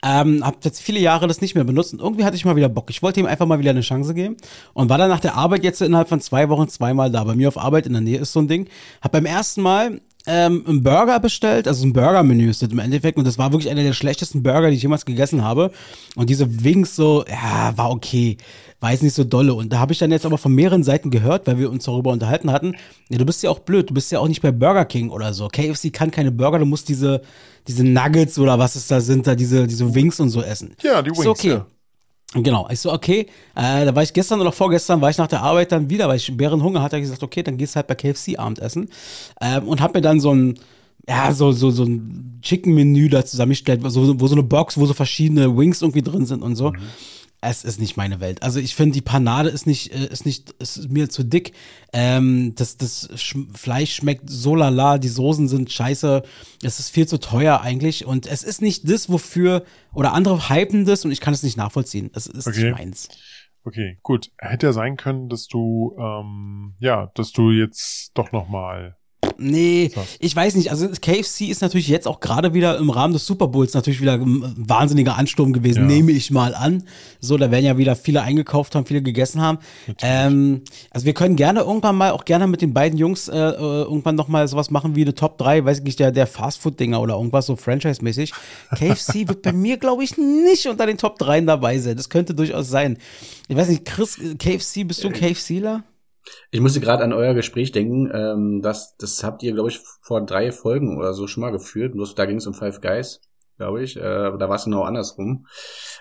[0.04, 2.70] Ähm, hab jetzt viele Jahre das nicht mehr benutzt und irgendwie hatte ich mal wieder
[2.70, 2.90] Bock.
[2.90, 4.38] Ich wollte ihm einfach mal wieder eine Chance geben
[4.74, 7.24] und war dann nach der Arbeit jetzt innerhalb von zwei Wochen zweimal da.
[7.24, 8.68] Bei mir auf Arbeit in der Nähe ist so ein Ding.
[9.02, 13.18] Hab beim ersten Mal ähm, einen Burger bestellt, also ein Burger-Menü ist das im Endeffekt
[13.18, 15.72] und das war wirklich einer der schlechtesten Burger, die ich jemals gegessen habe.
[16.16, 18.38] Und diese Wings so, ja, war okay,
[18.80, 19.54] war jetzt nicht so dolle.
[19.54, 22.12] Und da habe ich dann jetzt aber von mehreren Seiten gehört, weil wir uns darüber
[22.12, 22.76] unterhalten hatten,
[23.10, 25.34] ja, du bist ja auch blöd, du bist ja auch nicht bei Burger King oder
[25.34, 25.48] so.
[25.48, 27.22] KFC kann keine Burger, du musst diese,
[27.68, 30.76] diese Nuggets oder was es da sind, da diese, diese Wings und so essen.
[30.82, 31.28] Ja, die Wings.
[31.28, 31.50] okay.
[31.50, 31.66] Ja.
[32.36, 33.26] Genau, ich so, okay,
[33.56, 36.18] äh, da war ich gestern oder vorgestern, war ich nach der Arbeit dann wieder, weil
[36.18, 38.88] ich Bärenhunger hatte, gesagt, okay, dann gehst halt bei KFC Abendessen
[39.42, 40.60] ähm, und hab mir dann so ein,
[41.08, 44.86] ja, so, so, so ein Chicken-Menü da zusammengestellt, wo so, wo so eine Box, wo
[44.86, 46.72] so verschiedene Wings irgendwie drin sind und so.
[47.42, 48.44] Es ist nicht meine Welt.
[48.44, 51.54] Also ich finde, die Panade ist nicht, äh, ist nicht, ist mir zu dick.
[51.94, 56.24] Ähm, das das Sch Fleisch schmeckt so lala, die Soßen sind scheiße.
[56.64, 58.06] Es ist viel zu teuer eigentlich.
[58.06, 59.64] Und es ist nicht das, wofür,
[59.94, 62.12] oder andere hypen das und ich kann es nicht nachvollziehen.
[62.14, 62.66] Es ist Okay.
[62.66, 63.08] nicht meins.
[63.64, 64.32] Okay, gut.
[64.38, 68.98] Hätte ja sein können, dass du, ähm, ja, dass du jetzt doch noch mal.
[69.42, 70.70] Nee, ich weiß nicht.
[70.70, 74.14] Also KFC ist natürlich jetzt auch gerade wieder im Rahmen des Super Bowls natürlich wieder
[74.14, 75.86] ein wahnsinniger Ansturm gewesen, Ja.
[75.96, 76.84] nehme ich mal an.
[77.22, 79.60] So, da werden ja wieder viele eingekauft haben, viele gegessen haben.
[80.02, 83.54] Ähm, also wir können gerne irgendwann mal, auch gerne mit den beiden Jungs äh, äh,
[83.84, 87.00] irgendwann noch mal sowas machen wie eine Top 3, weiß ich nicht, der, der Fastfood-Dinger
[87.02, 88.34] oder irgendwas so Franchise-mäßig.
[88.76, 91.96] KFC wird bei mir, glaube ich, nicht unter den Top 3 dabei sein.
[91.96, 92.98] Das könnte durchaus sein.
[93.48, 95.84] Ich weiß nicht, Chris, KFC, bist du ein KFCler?
[96.52, 98.10] Ich musste gerade an euer Gespräch denken.
[98.14, 101.94] Ähm, das, das habt ihr, glaube ich, vor drei Folgen oder so schon mal geführt.
[101.94, 103.22] Bloß da ging es um Five Guys.
[103.58, 103.98] glaube ich.
[103.98, 105.46] Äh, da war es genau andersrum.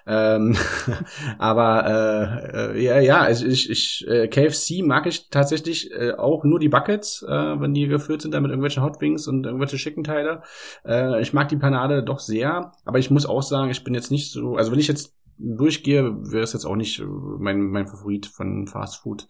[0.07, 0.57] Ähm,
[1.39, 6.45] aber äh, äh, ja, ja, also ich, ich äh, KFC mag ich tatsächlich äh, auch
[6.45, 9.77] nur die Buckets, äh, wenn die gefüllt sind dann mit irgendwelchen Hot Wings und irgendwelche
[9.78, 10.43] schicken Teile.
[10.86, 14.11] Äh, ich mag die Panade doch sehr, aber ich muss auch sagen, ich bin jetzt
[14.11, 17.03] nicht so, also wenn ich jetzt durchgehe, wäre es jetzt auch nicht
[17.39, 19.28] mein, mein Favorit von Fast Food.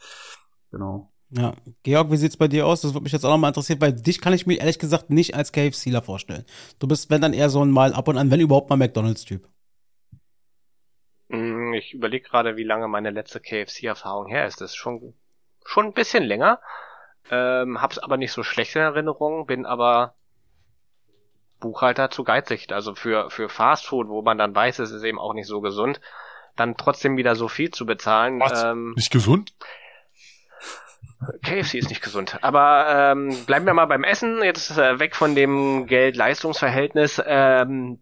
[0.71, 1.11] Genau.
[1.31, 2.81] Ja, Georg, wie sieht's bei dir aus?
[2.81, 5.35] Das würde mich jetzt auch nochmal interessieren, weil dich kann ich mir ehrlich gesagt nicht
[5.35, 6.45] als KFCler vorstellen.
[6.79, 9.47] Du bist, wenn dann eher so ein mal ab und an, wenn überhaupt mal McDonalds-Typ.
[11.29, 14.63] Mm, Ich überlege gerade, wie lange meine letzte KFC-Erfahrung her ist.
[14.63, 15.13] Das ist schon,
[15.67, 16.61] schon ein bisschen länger.
[17.31, 20.15] Ähm, hab's aber nicht so schlecht in Erinnerung, bin aber
[21.61, 22.73] Buchhalter zu geizig.
[22.73, 25.61] Also für, für Fast Food, wo man dann weiß, es ist eben auch nicht so
[25.61, 26.01] gesund,
[26.57, 28.41] dann trotzdem wieder so viel zu bezahlen.
[28.41, 28.65] Was?
[28.65, 29.53] Ähm, Nicht gesund?
[31.43, 32.39] KFC ist nicht gesund.
[32.43, 34.43] Aber ähm, bleiben wir mal beim Essen.
[34.43, 37.21] Jetzt äh, weg von dem Geld-Leistungs-Verhältnis.
[37.25, 38.01] Ähm,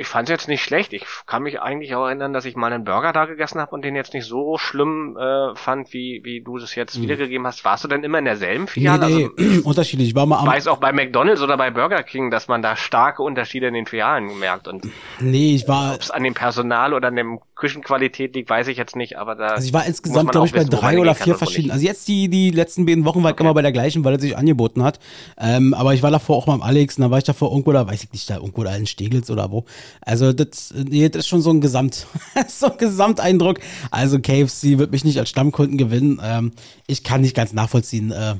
[0.00, 0.94] ich fand es jetzt nicht schlecht.
[0.94, 3.84] Ich kann mich eigentlich auch erinnern, dass ich mal einen Burger da gegessen habe und
[3.84, 7.66] den jetzt nicht so schlimm äh, fand, wie, wie du das jetzt wiedergegeben hast.
[7.66, 9.06] Warst du denn immer in derselben Filiale?
[9.06, 10.08] Nee, Also, nee, unterschiedlich.
[10.08, 12.62] Ich war mal ich am, weiß auch bei McDonalds oder bei Burger King, dass man
[12.62, 14.68] da starke Unterschiede in den Filialen merkt.
[14.68, 14.86] Und
[15.18, 18.78] nee, ich war, ob es an dem Personal oder an dem Küchenqualität liegt, weiß ich
[18.78, 19.18] jetzt nicht.
[19.18, 21.72] Aber da also ich war insgesamt, glaube ich, bei wissen, drei oder vier verschiedenen.
[21.72, 24.18] Also jetzt die, die letzten beiden Wochen war ich immer bei der gleichen, weil er
[24.18, 24.98] sich angeboten hat.
[25.38, 27.72] Ähm, aber ich war davor auch mal am Alex und dann war ich davor irgendwo
[27.72, 29.66] da, weiß ich nicht, da irgendwo da in Steglitz oder wo.
[30.00, 32.06] Also das, nee, das ist schon so ein Gesamt,
[32.48, 33.60] so ein Gesamteindruck.
[33.90, 36.20] Also KFC wird mich nicht als Stammkunden gewinnen.
[36.22, 36.52] Ähm,
[36.86, 38.36] ich kann nicht ganz nachvollziehen, äh,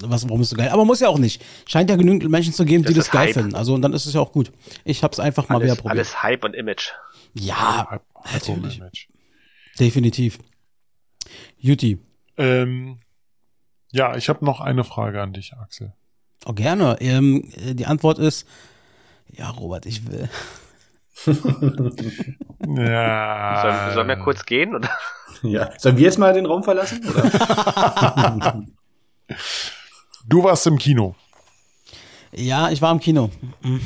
[0.00, 1.42] was, warum es so geil Aber muss ja auch nicht.
[1.66, 3.34] Scheint ja genügend Menschen zu geben, die Das das ist geil Hype.
[3.34, 3.54] finden.
[3.54, 4.50] Also und dann ist es ja auch gut.
[4.84, 5.92] Ich hab's einfach mal wieder probiert.
[5.98, 6.90] alles Hype und Image.
[7.34, 8.02] Ja, Halb-
[8.32, 8.78] natürlich.
[8.80, 9.08] Match.
[9.78, 10.38] definitiv.
[11.58, 11.98] Juti.
[12.36, 12.98] Ähm,
[13.92, 15.92] ja, ich habe noch eine Frage an dich, Axel.
[16.46, 16.96] Oh, gerne.
[17.00, 18.46] Ähm, äh, die Antwort ist,
[19.32, 20.28] ja, Robert, ich will.
[22.66, 23.62] Ja.
[23.62, 24.74] Sollen, sollen wir kurz gehen?
[24.74, 24.90] Oder?
[25.42, 25.70] Ja.
[25.78, 27.00] Sollen wir jetzt mal den Raum verlassen?
[27.08, 28.62] Oder?
[30.26, 31.14] Du warst im Kino.
[32.32, 33.30] Ja, ich war im Kino.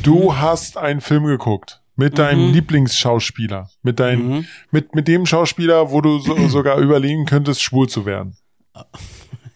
[0.05, 4.46] Du hast einen Film geguckt mit deinem Lieblingsschauspieler, mit deinem, Mhm.
[4.70, 8.36] mit mit dem Schauspieler, wo du so, sogar überlegen könntest, schwul zu werden.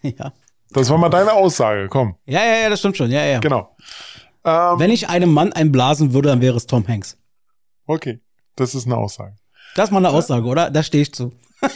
[0.01, 0.33] Ja.
[0.71, 1.87] Das war mal deine Aussage.
[1.87, 3.09] Komm, Ja, ja, ja, das stimmt schon.
[3.09, 3.39] Ja, ja.
[3.39, 3.73] genau.
[4.43, 7.17] Ähm, Wenn ich einem Mann einblasen würde, dann wäre es Tom Hanks.
[7.85, 8.21] Okay,
[8.55, 9.35] das ist eine Aussage.
[9.75, 10.69] Das ist mal eine Aussage, oder?
[10.69, 11.33] Da stehe ich zu.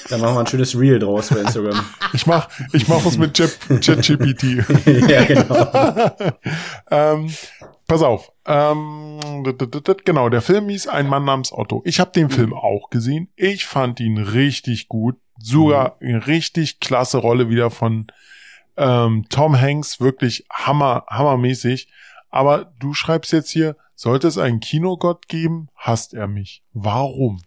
[0.10, 1.84] Dann machen wir ein schönes Reel draus bei Instagram.
[2.14, 4.66] Ich mach, ich mach was mit Chat- ChatGPT.
[5.10, 6.32] ja, genau.
[6.90, 7.30] ähm,
[7.86, 8.32] pass auf.
[8.46, 9.44] Ähm,
[10.06, 11.82] genau, der Film hieß Ein Mann namens Otto.
[11.84, 13.30] Ich habe den Film auch gesehen.
[13.36, 15.18] Ich fand ihn richtig gut.
[15.38, 18.08] Sogar eine richtig klasse Rolle wieder von
[18.78, 20.00] ähm, Tom Hanks.
[20.00, 21.90] Wirklich hammer, hammermäßig.
[22.30, 26.62] Aber du schreibst jetzt hier, sollte es einen Kinogott geben, hasst er mich.
[26.74, 27.42] Warum?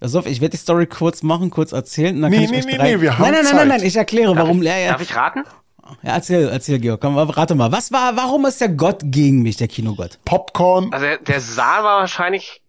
[0.00, 2.14] Pass auf, ich werde die Story kurz machen, kurz erzählen.
[2.16, 3.54] Und dann Nee, kann ich nee, euch nee, nee, wir haben Nein, nein, nein, Zeit.
[3.56, 4.62] nein, nein, ich erkläre, warum.
[4.62, 5.44] Ja, ja, Darf ich raten?
[6.02, 7.00] ja, erzähl, erzähl, Georg.
[7.00, 7.72] Komm, rate mal.
[7.72, 10.18] Was war, warum ist der Gott gegen mich, der Kinogott?
[10.24, 12.62] Popcorn, Also der, der Saal war wahrscheinlich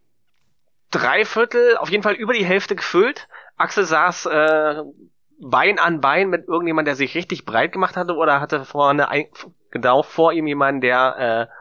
[0.92, 3.28] drei Viertel, auf jeden Fall über die Hälfte gefüllt.
[3.58, 4.76] Axel saß äh,
[5.40, 9.26] Bein an Bein mit irgendjemand, der sich richtig breit gemacht hatte oder hatte vorne ein,
[9.72, 11.54] genau vor ihm jemanden, der äh,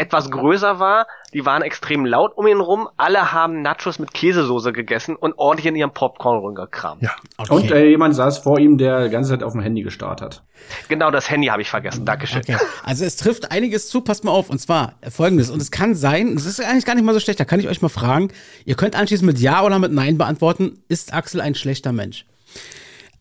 [0.00, 1.06] etwas größer war.
[1.34, 2.88] Die waren extrem laut um ihn rum.
[2.96, 7.02] Alle haben Nachos mit Käsesoße gegessen und ordentlich in ihrem Popcorn rumgekramt.
[7.02, 7.10] Ja.
[7.36, 7.52] Okay.
[7.52, 10.42] Und äh, jemand saß vor ihm, der die ganze Zeit auf dem Handy gestarrt hat.
[10.88, 12.04] Genau das Handy habe ich vergessen.
[12.04, 12.40] Dankeschön.
[12.40, 12.56] Okay.
[12.82, 14.48] Also es trifft einiges zu, passt mal auf.
[14.48, 15.50] Und zwar äh, folgendes.
[15.50, 17.68] Und es kann sein, es ist eigentlich gar nicht mal so schlecht, da kann ich
[17.68, 18.32] euch mal fragen.
[18.64, 20.82] Ihr könnt anschließend mit Ja oder mit Nein beantworten.
[20.88, 22.24] Ist Axel ein schlechter Mensch?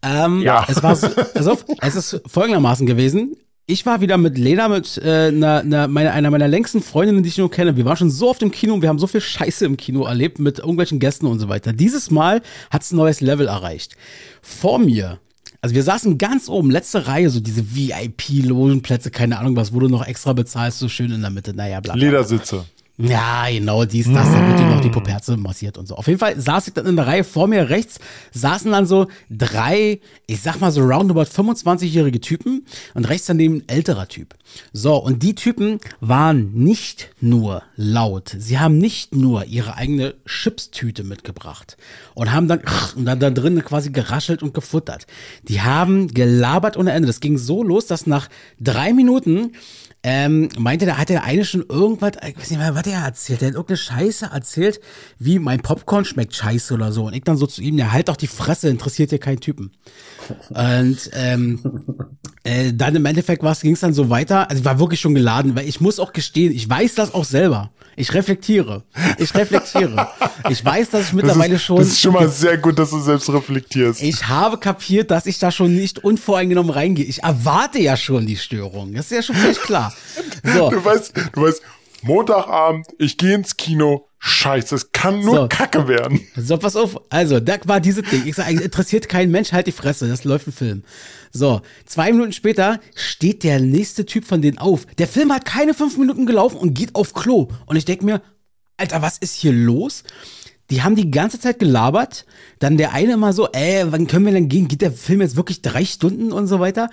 [0.01, 0.65] Ähm, Ja.
[0.69, 3.35] Es war so, also, es ist folgendermaßen gewesen.
[3.71, 7.29] Ich war wieder mit Lena, mit äh, einer, einer, meiner, einer meiner längsten Freundinnen, die
[7.29, 7.77] ich nur kenne.
[7.77, 10.05] Wir waren schon so oft im Kino und wir haben so viel Scheiße im Kino
[10.05, 11.71] erlebt mit irgendwelchen Gästen und so weiter.
[11.71, 12.41] Dieses Mal
[12.71, 13.95] hat es ein neues Level erreicht.
[14.41, 15.19] Vor mir,
[15.61, 19.87] also wir saßen ganz oben, letzte Reihe, so diese VIP-Logenplätze, keine Ahnung was, wo du
[19.87, 21.53] noch extra bezahlst, so schön in der Mitte.
[21.53, 21.93] Naja, bla.
[21.93, 22.03] bla.
[22.03, 22.65] Ledersitze.
[23.01, 25.95] Ja, genau, dies, das, da wird dir noch die Poperze massiert und so.
[25.95, 27.97] Auf jeden Fall saß ich dann in der Reihe vor mir rechts,
[28.33, 32.65] saßen dann so drei, ich sag mal so roundabout 25-jährige Typen
[32.95, 34.35] und rechts daneben ein älterer Typ.
[34.73, 41.05] So, und die Typen waren nicht nur laut, sie haben nicht nur ihre eigene Chipstüte
[41.05, 41.77] mitgebracht
[42.15, 42.61] und haben dann,
[42.97, 45.07] und dann da drin quasi geraschelt und gefuttert.
[45.43, 47.07] Die haben gelabert ohne Ende.
[47.07, 48.27] Das ging so los, dass nach
[48.59, 49.53] drei Minuten
[50.01, 53.41] ähm, meinte, da hat der eine schon irgendwas, ich weiß nicht mehr, was er erzählt,
[53.41, 54.79] der hat irgendeine Scheiße erzählt,
[55.17, 57.07] wie mein Popcorn schmeckt scheiße oder so.
[57.07, 59.71] Und ich dann so zu ihm, ja, halt doch die Fresse, interessiert dir keinen Typen.
[60.49, 61.59] Und ähm,
[62.43, 64.49] äh, dann im Endeffekt ging es dann so weiter.
[64.49, 67.25] Also ich war wirklich schon geladen, weil ich muss auch gestehen, ich weiß das auch
[67.25, 67.71] selber.
[67.99, 68.83] Ich reflektiere.
[69.17, 70.07] Ich reflektiere.
[70.49, 71.77] ich weiß, dass ich mittlerweile das ist, schon.
[71.79, 74.01] Das ist schon mal sehr gut, dass du selbst reflektierst.
[74.01, 77.03] Ich habe kapiert, dass ich da schon nicht unvoreingenommen reingehe.
[77.03, 78.93] Ich erwarte ja schon die Störung.
[78.93, 79.88] Das ist ja schon völlig klar.
[80.43, 80.69] So.
[80.69, 81.61] Du weißt, du weißt,
[82.01, 85.47] Montagabend, ich gehe ins Kino, scheiße, es kann nur So.
[85.49, 86.21] Kacke werden.
[86.35, 86.99] So, pass auf.
[87.09, 88.25] Also, da war dieses Ding.
[88.25, 90.83] Ich sage, interessiert kein Mensch, halt die Fresse, das läuft ein Film.
[91.31, 94.85] So, zwei Minuten später steht der nächste Typ von denen auf.
[94.97, 97.49] Der Film hat keine fünf Minuten gelaufen und geht auf Klo.
[97.65, 98.21] Und ich denk mir,
[98.77, 100.03] Alter, was ist hier los?
[100.69, 102.25] Die haben die ganze Zeit gelabert.
[102.59, 104.67] Dann der eine immer so, äh, wann können wir denn gehen?
[104.67, 106.89] Geht der Film jetzt wirklich drei Stunden und so weiter?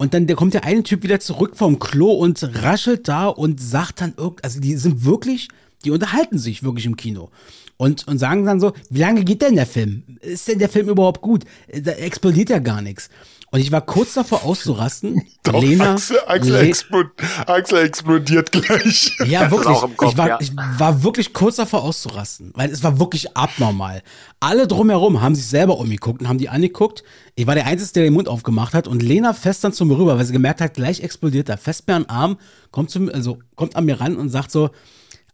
[0.00, 3.60] Und dann der kommt der eine Typ wieder zurück vom Klo und raschelt da und
[3.60, 5.48] sagt dann irgend, also die sind wirklich,
[5.84, 7.28] die unterhalten sich wirklich im Kino.
[7.76, 10.02] Und, und sagen dann so, wie lange geht denn der Film?
[10.22, 11.44] Ist denn der Film überhaupt gut?
[11.68, 13.10] Da explodiert ja gar nichts.
[13.52, 15.22] Und ich war kurz davor auszurasten.
[15.42, 17.08] Doch, Lena, Axel, Axel, Le- explod
[17.46, 19.16] Axel explodiert gleich.
[19.26, 19.76] ja, wirklich.
[19.96, 20.38] Kopf, ich, war, ja.
[20.40, 24.02] ich war wirklich kurz davor auszurasten, weil es war wirklich abnormal.
[24.38, 27.02] Alle drumherum haben sich selber umgeguckt und haben die angeguckt.
[27.34, 29.98] Ich war der Einzige, der den Mund aufgemacht hat und Lena fest dann zu mir
[29.98, 31.58] rüber, weil sie gemerkt hat, gleich explodiert er.
[31.58, 32.38] Fest mir an den Arm,
[32.70, 34.70] kommt, zu, mir- also, kommt an mir ran und sagt so,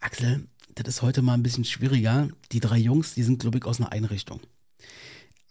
[0.00, 2.28] Axel, das ist heute mal ein bisschen schwieriger.
[2.52, 4.40] Die drei Jungs, die sind, glaube ich, aus einer Einrichtung.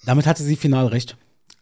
[0.03, 1.15] Damit hatte sie final recht.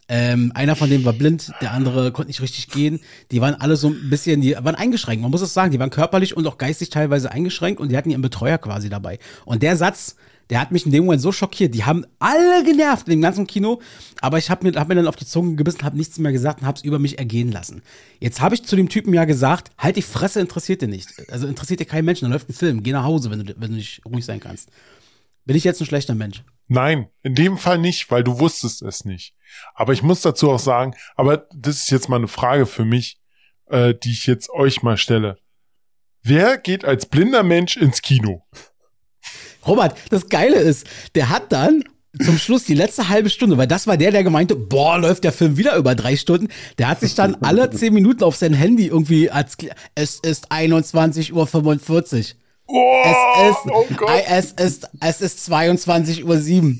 [0.08, 3.00] Ähm, einer von denen war blind, der andere konnte nicht richtig gehen.
[3.30, 5.22] Die waren alle so ein bisschen, die waren eingeschränkt.
[5.22, 8.10] Man muss es sagen, die waren körperlich und auch geistig teilweise eingeschränkt und die hatten
[8.10, 9.18] ihren Betreuer quasi dabei.
[9.46, 10.16] Und der Satz,
[10.50, 11.74] der hat mich in dem Moment so schockiert.
[11.74, 13.80] Die haben alle genervt in dem ganzen Kino,
[14.20, 16.60] aber ich habe mir, hab mir dann auf die Zunge gebissen, habe nichts mehr gesagt
[16.60, 17.82] und habe es über mich ergehen lassen.
[18.20, 21.08] Jetzt habe ich zu dem Typen ja gesagt, halt die Fresse, interessiert dir nicht.
[21.30, 22.82] Also interessiert dir kein Mensch, dann läuft ein Film.
[22.82, 24.68] Geh nach Hause, wenn du, wenn du nicht ruhig sein kannst.
[25.44, 26.42] Bin ich jetzt ein schlechter Mensch?
[26.68, 29.34] Nein, in dem Fall nicht, weil du wusstest es nicht.
[29.74, 33.20] Aber ich muss dazu auch sagen, aber das ist jetzt mal eine Frage für mich,
[33.66, 35.38] äh, die ich jetzt euch mal stelle.
[36.22, 38.46] Wer geht als blinder Mensch ins Kino?
[39.66, 41.84] Robert, das Geile ist, der hat dann
[42.22, 45.32] zum Schluss die letzte halbe Stunde, weil das war der, der gemeinte, boah, läuft der
[45.32, 46.48] Film wieder über drei Stunden.
[46.78, 49.56] Der hat sich dann alle zehn Minuten auf sein Handy irgendwie als,
[49.94, 52.24] es ist 21.45 Uhr.
[52.66, 53.86] Oh, Es ist, oh
[54.26, 56.74] es ist, es ist 22.07 Uhr.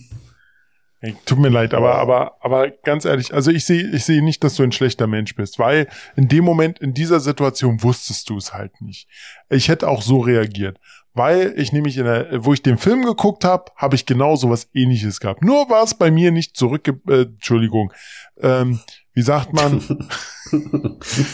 [1.04, 4.42] Ey, tut mir leid, aber, aber, aber ganz ehrlich, also ich sehe, ich sehe nicht,
[4.42, 5.86] dass du ein schlechter Mensch bist, weil
[6.16, 9.06] in dem Moment, in dieser Situation wusstest du es halt nicht.
[9.50, 10.78] Ich hätte auch so reagiert,
[11.12, 14.70] weil ich nämlich in der, wo ich den Film geguckt habe, habe ich genau sowas
[14.72, 15.44] ähnliches gehabt.
[15.44, 17.92] Nur war es bei mir nicht zurückge, äh, Entschuldigung,
[18.40, 18.80] ähm,
[19.12, 19.82] wie sagt man?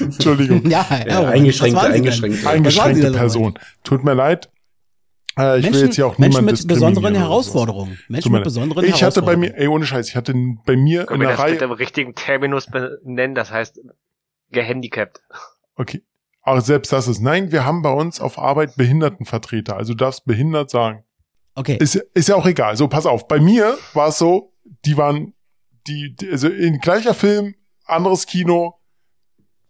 [0.00, 0.62] Entschuldigung.
[0.70, 2.06] Ja, Ja, eingeschränkte, was waren Sie denn?
[2.06, 2.48] eingeschränkte.
[2.48, 3.58] Eingeschränkte denn, Person.
[3.84, 4.50] Tut mir leid.
[5.38, 7.14] Äh, ich will Menschen, jetzt hier auch Menschen mit besonderen.
[7.14, 7.98] Herausforderungen.
[8.08, 9.60] Menschen mit besonderen Ich hatte bei mir, Herausforderungen.
[9.62, 10.34] ey, ohne Scheiß, ich hatte
[10.66, 11.52] bei mir Können in der das Reihe.
[11.52, 13.34] mit dem richtigen Terminus benennen?
[13.34, 13.80] Das heißt
[14.50, 15.20] gehandicapt.
[15.76, 16.02] Okay.
[16.42, 19.76] Aber selbst das ist, nein, wir haben bei uns auf Arbeit Behindertenvertreter.
[19.76, 21.04] Also du darfst behindert sagen.
[21.54, 21.76] Okay.
[21.80, 22.76] Ist, ist ja auch egal.
[22.76, 23.28] So, pass auf.
[23.28, 24.52] Bei mir war es so,
[24.84, 25.34] die waren,
[25.86, 28.79] die, die also in gleicher Film, anderes Kino.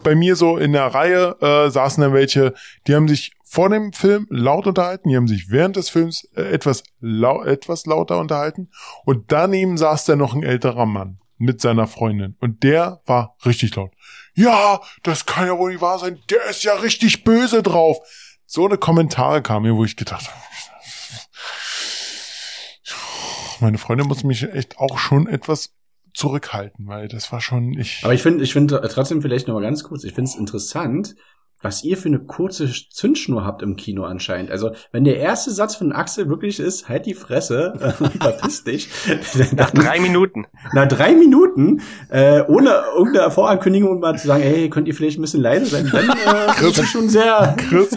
[0.02, 2.54] Bei mir so in der Reihe äh, saßen dann welche,
[2.86, 6.42] die haben sich vor dem Film laut unterhalten, die haben sich während des Films äh,
[6.42, 8.70] etwas, lau etwas lauter unterhalten
[9.04, 13.74] und daneben saß dann noch ein älterer Mann mit seiner Freundin und der war richtig
[13.74, 13.92] laut.
[14.34, 17.98] Ja, das kann ja wohl nicht wahr sein, der ist ja richtig böse drauf.
[18.46, 20.38] So eine Kommentare kam mir, wo ich gedacht habe,
[23.60, 25.74] meine Freundin muss mich echt auch schon etwas
[26.14, 28.00] zurückhalten, weil das war schon ich.
[28.02, 31.14] Aber ich finde, ich finde trotzdem vielleicht noch mal ganz kurz, ich finde es interessant,
[31.62, 34.50] was ihr für eine kurze Zündschnur habt im Kino anscheinend.
[34.50, 37.74] Also, wenn der erste Satz von Axel wirklich ist, halt die Fresse,
[38.20, 38.88] verpiss dich,
[39.56, 40.46] Nach drei Minuten.
[40.72, 45.22] nach drei Minuten, äh, ohne irgendeine Vorankündigung mal zu sagen, hey, könnt ihr vielleicht ein
[45.22, 47.54] bisschen leise sein, dann äh, ist das schon sehr...
[47.68, 47.90] Chris,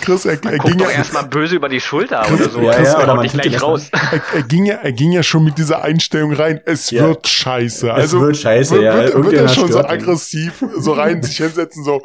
[0.00, 2.60] Chris, er, er, ging doch ja, erstmal böse über die Schulter Chris- oder so.
[2.62, 3.90] ja, Chris, ja, oder man gleich raus.
[3.92, 6.60] er, er ging ja, er ging ja schon mit dieser Einstellung rein.
[6.64, 7.06] Es Ja.
[7.08, 7.92] wird scheiße.
[7.92, 8.96] Also wird scheiße, wird, ja.
[8.96, 12.02] Wird, wird er schon so aggressiv so rein sich hinsetzen so.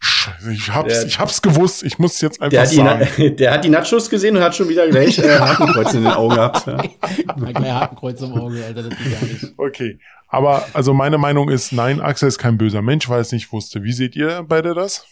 [0.00, 1.82] Scheiße, ich hab's, Der- ich hab's gewusst.
[1.82, 3.08] Ich muss jetzt Der einfach die, sagen.
[3.18, 6.12] Na- der hat die Nachos gesehen und hat schon wieder gleich äh, Hakenkreuz in den
[6.12, 6.66] Augen gehabt.
[6.66, 7.80] Ja.
[7.80, 9.54] Hakenkreuz im Auge, Alter, das geht gar nicht.
[9.56, 9.98] Okay.
[10.28, 13.50] Aber also meine Meinung ist, nein, Axel ist kein böser Mensch, weil er es nicht
[13.52, 13.82] wusste.
[13.82, 15.06] Wie seht ihr beide das?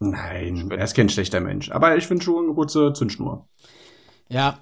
[0.00, 1.70] Nein, er ist kein schlechter Mensch.
[1.70, 3.48] Aber ich finde schon eine kurze Zündschnur.
[4.28, 4.58] Ja,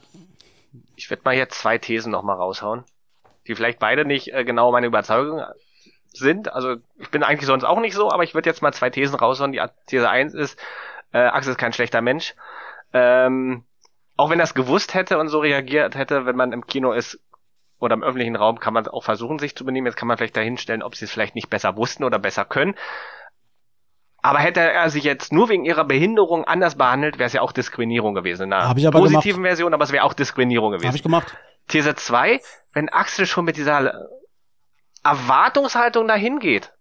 [0.94, 2.84] Ich werde mal hier zwei Thesen noch mal raushauen,
[3.46, 5.42] die vielleicht beide nicht äh, genau meine Überzeugung
[6.18, 6.52] sind.
[6.52, 9.16] Also ich bin eigentlich sonst auch nicht so, aber ich würde jetzt mal zwei Thesen
[9.16, 9.52] raushauen.
[9.52, 10.58] Die These eins ist,
[11.12, 12.34] äh, Axel ist kein schlechter Mensch.
[12.92, 13.64] Ähm,
[14.16, 17.20] auch wenn er es gewusst hätte und so reagiert hätte, wenn man im Kino ist
[17.78, 19.86] oder im öffentlichen Raum, kann man auch versuchen, sich zu benehmen.
[19.86, 22.74] Jetzt kann man vielleicht dahinstellen, ob sie es vielleicht nicht besser wussten oder besser können.
[24.22, 27.52] Aber hätte er sich jetzt nur wegen ihrer Behinderung anders behandelt, wäre es ja auch
[27.52, 28.44] Diskriminierung gewesen.
[28.44, 30.88] In einer positiven Version, aber es wäre auch Diskriminierung gewesen.
[30.88, 31.36] Habe ich gemacht.
[31.68, 32.40] These 2,
[32.72, 34.06] wenn Axel schon mit dieser
[35.06, 36.72] Erwartungshaltung dahin geht,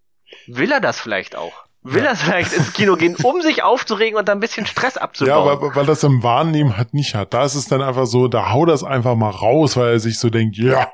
[0.47, 1.53] will er das vielleicht auch.
[1.87, 5.01] Will er vielleicht ins Kino gehen, um sich aufzuregen und da ein bisschen Stress Ja,
[5.01, 5.61] abzubauen?
[5.61, 7.35] weil, weil das im Wahrnehmen halt nicht hat.
[7.35, 10.17] Da ist es dann einfach so, da hau das einfach mal raus, weil er sich
[10.17, 10.91] so denkt, ja,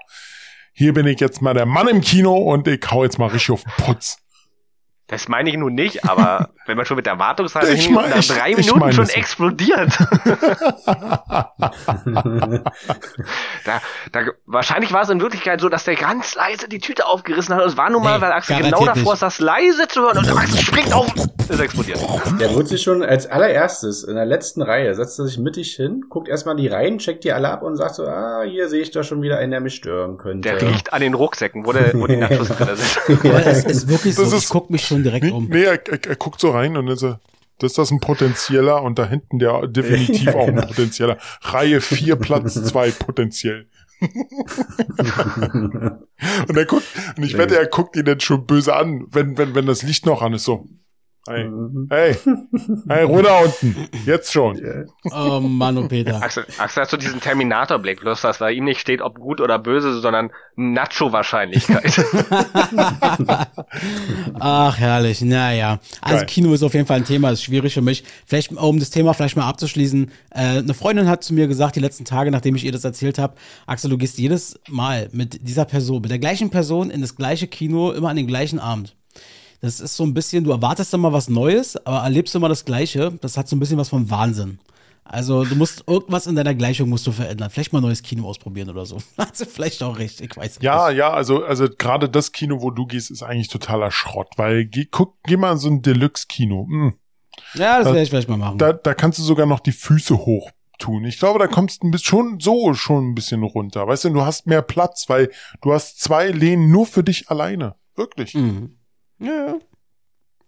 [0.73, 3.51] hier bin ich jetzt mal der Mann im Kino und ich hau jetzt mal richtig
[3.51, 4.17] auf den Putz.
[5.11, 8.17] Das meine ich nun nicht, aber wenn man schon mit der Erwartungshaltung Ich mein- nach
[8.17, 9.19] ich- drei ich Minuten meine schon es so.
[9.19, 9.91] explodiert.
[13.65, 13.81] da,
[14.11, 17.61] da, wahrscheinlich war es in Wirklichkeit so, dass der ganz leise die Tüte aufgerissen hat
[17.63, 20.17] und es war nun mal, Nee, weil Axel genau davor ist, das leise zu hören
[20.19, 21.07] und Axel springt auf
[21.49, 21.99] ist explodiert.
[22.39, 26.05] Der wird sich schon als allererstes in der letzten Reihe, setzt er sich mittig hin,
[26.09, 28.91] guckt erstmal die Reihen, checkt die alle ab und sagt so, ah, hier sehe ich
[28.91, 30.47] doch schon wieder einen, der mich stören könnte.
[30.49, 33.25] Der riecht an den Rucksäcken, wo, der, wo die Nachos drin sind.
[33.25, 35.47] Aber es ist wirklich so, Das ich ist- guck mich schon direkt Nee, um.
[35.49, 37.15] nee er, er, er guckt so rein und dann so,
[37.59, 40.67] das ist das ein potenzieller und da hinten der definitiv Ja, auch ein genau.
[40.67, 41.17] potenzieller.
[41.41, 43.67] Reihe 4, Platz 2 potenziell.
[46.47, 46.83] Und er guckt,
[47.17, 47.37] und ich Nee.
[47.39, 50.33] wette, er guckt ihn dann schon böse an, wenn, wenn, wenn das Licht noch an
[50.33, 50.67] ist, so.
[51.29, 51.87] Hey, Mhm.
[51.91, 52.15] hey,
[52.89, 53.75] hey, runter unten.
[54.07, 54.59] Jetzt schon.
[55.11, 56.19] Oh Mann, oh Peter.
[56.21, 59.59] Axel, Axel hat so diesen Terminator-Blick, bloß dass bei ihm nicht steht, ob gut oder
[59.59, 62.03] böse, sondern Nacho-Wahrscheinlichkeit.
[64.39, 65.21] Ach, herrlich.
[65.21, 65.79] Naja.
[66.01, 66.25] Also Geil.
[66.25, 68.03] Kino ist auf jeden Fall ein Thema, ist schwierig für mich.
[68.25, 71.79] Vielleicht, um das Thema vielleicht mal abzuschließen, äh, eine Freundin hat zu mir gesagt, die
[71.81, 73.35] letzten Tage, nachdem ich ihr das erzählt habe,
[73.67, 77.47] Axel, du gehst jedes Mal mit dieser Person, mit der gleichen Person in das gleiche
[77.47, 78.95] Kino, immer an den gleichen Abend.
[79.61, 83.11] Das ist so ein bisschen, du erwartest immer was Neues, aber erlebst immer das Gleiche.
[83.21, 84.59] Das hat so ein bisschen was von Wahnsinn.
[85.03, 87.49] Also du musst irgendwas in deiner Gleichung musst du verändern.
[87.49, 88.97] Vielleicht mal ein neues Kino ausprobieren oder so.
[89.33, 90.97] Sie vielleicht auch recht, ich weiß Ja, nicht.
[90.97, 94.85] ja, also, also gerade das Kino, wo du gehst, ist eigentlich totaler Schrott, weil geh,
[94.89, 96.65] guck, geh mal in so ein Deluxe-Kino.
[96.69, 96.93] Hm.
[97.55, 98.57] Ja, das werde ich vielleicht mal machen.
[98.57, 101.05] Da, da kannst du sogar noch die Füße hoch tun.
[101.05, 103.87] Ich glaube, da kommst du schon so schon ein bisschen runter.
[103.87, 105.29] Weißt du, du hast mehr Platz, weil
[105.61, 107.75] du hast zwei Lehnen nur für dich alleine.
[107.95, 108.33] Wirklich.
[108.33, 108.77] Mhm.
[109.21, 109.59] Ja, ja.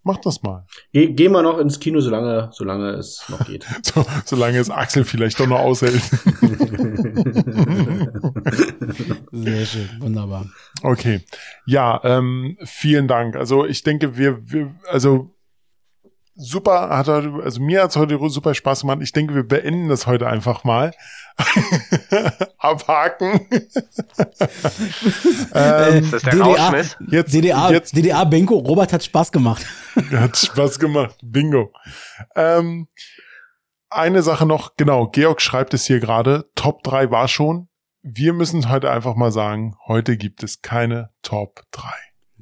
[0.05, 0.65] Mach das mal.
[0.91, 3.65] Geh, geh mal noch ins Kino, solange, solange es noch geht.
[3.83, 6.01] So, solange es Axel vielleicht doch noch aushält.
[9.31, 10.45] Sehr schön, wunderbar.
[10.81, 11.21] Okay.
[11.65, 13.37] Ja, ähm, vielen Dank.
[13.37, 15.32] Also ich denke, wir, wir also
[16.35, 18.99] super, hat heute, also mir hat's heute super Spaß gemacht.
[19.01, 20.93] Ich denke, wir beenden das heute einfach mal.
[22.57, 23.47] Abhaken.
[25.53, 29.65] ähm, Das ist der jetzt, DDA, jetzt DDA Benko, Robert hat Spaß gemacht.
[30.11, 31.15] hat Spaß gemacht.
[31.23, 31.71] Bingo.
[32.35, 32.87] Ähm,
[33.89, 37.69] eine Sache noch, genau, Georg schreibt es hier gerade, Top 3 war schon.
[38.01, 41.89] Wir müssen heute einfach mal sagen, heute gibt es keine Top 3.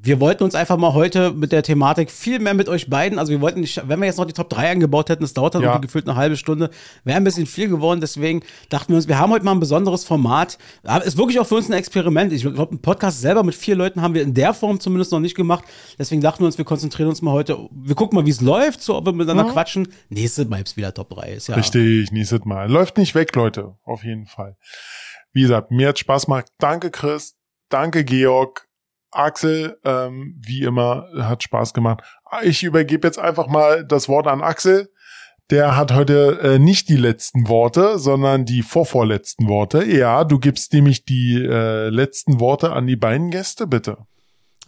[0.04, 3.32] Wir wollten uns einfach mal heute mit der Thematik viel mehr mit euch beiden, also
[3.32, 5.62] wir wollten nicht, wenn wir jetzt noch die Top 3 angebaut hätten, es dauert dann
[5.62, 5.70] Ja.
[5.70, 6.72] irgendwie gefühlt eine halbe Stunde,
[7.04, 10.04] wäre ein bisschen viel geworden, deswegen dachten wir uns, wir haben heute mal ein besonderes
[10.04, 10.58] Format.
[10.84, 12.34] Aber Ist wirklich auch für uns ein Experiment.
[12.34, 15.20] Ich glaube, einen Podcast selber mit vier Leuten haben wir in der Form zumindest noch
[15.20, 15.66] nicht gemacht.
[16.00, 18.82] Deswegen dachten wir uns, wir konzentrieren uns mal heute, wir gucken mal, wie es läuft,
[18.82, 19.88] so ob wir miteinander quatschen.
[20.10, 21.34] Nächste Mal ist wieder Top 3.
[21.34, 22.72] Ist ja Richtig, nächstes Mal.
[22.72, 23.76] Läuft nicht weg, Leute.
[23.84, 24.58] Auf jeden Fall.
[25.32, 26.48] Wie gesagt, mir hat Spaß gemacht.
[26.58, 27.36] Danke, Chris.
[27.70, 28.68] Danke, Georg.
[29.12, 32.04] Axel, ähm, wie immer, hat Spaß gemacht.
[32.44, 34.90] Ich übergebe jetzt einfach mal das Wort an Axel.
[35.50, 39.84] Der hat heute äh, nicht die letzten Worte, sondern die vorvorletzten Worte.
[39.84, 43.98] Ja, du gibst nämlich die äh, letzten Worte an die beiden Gäste, bitte.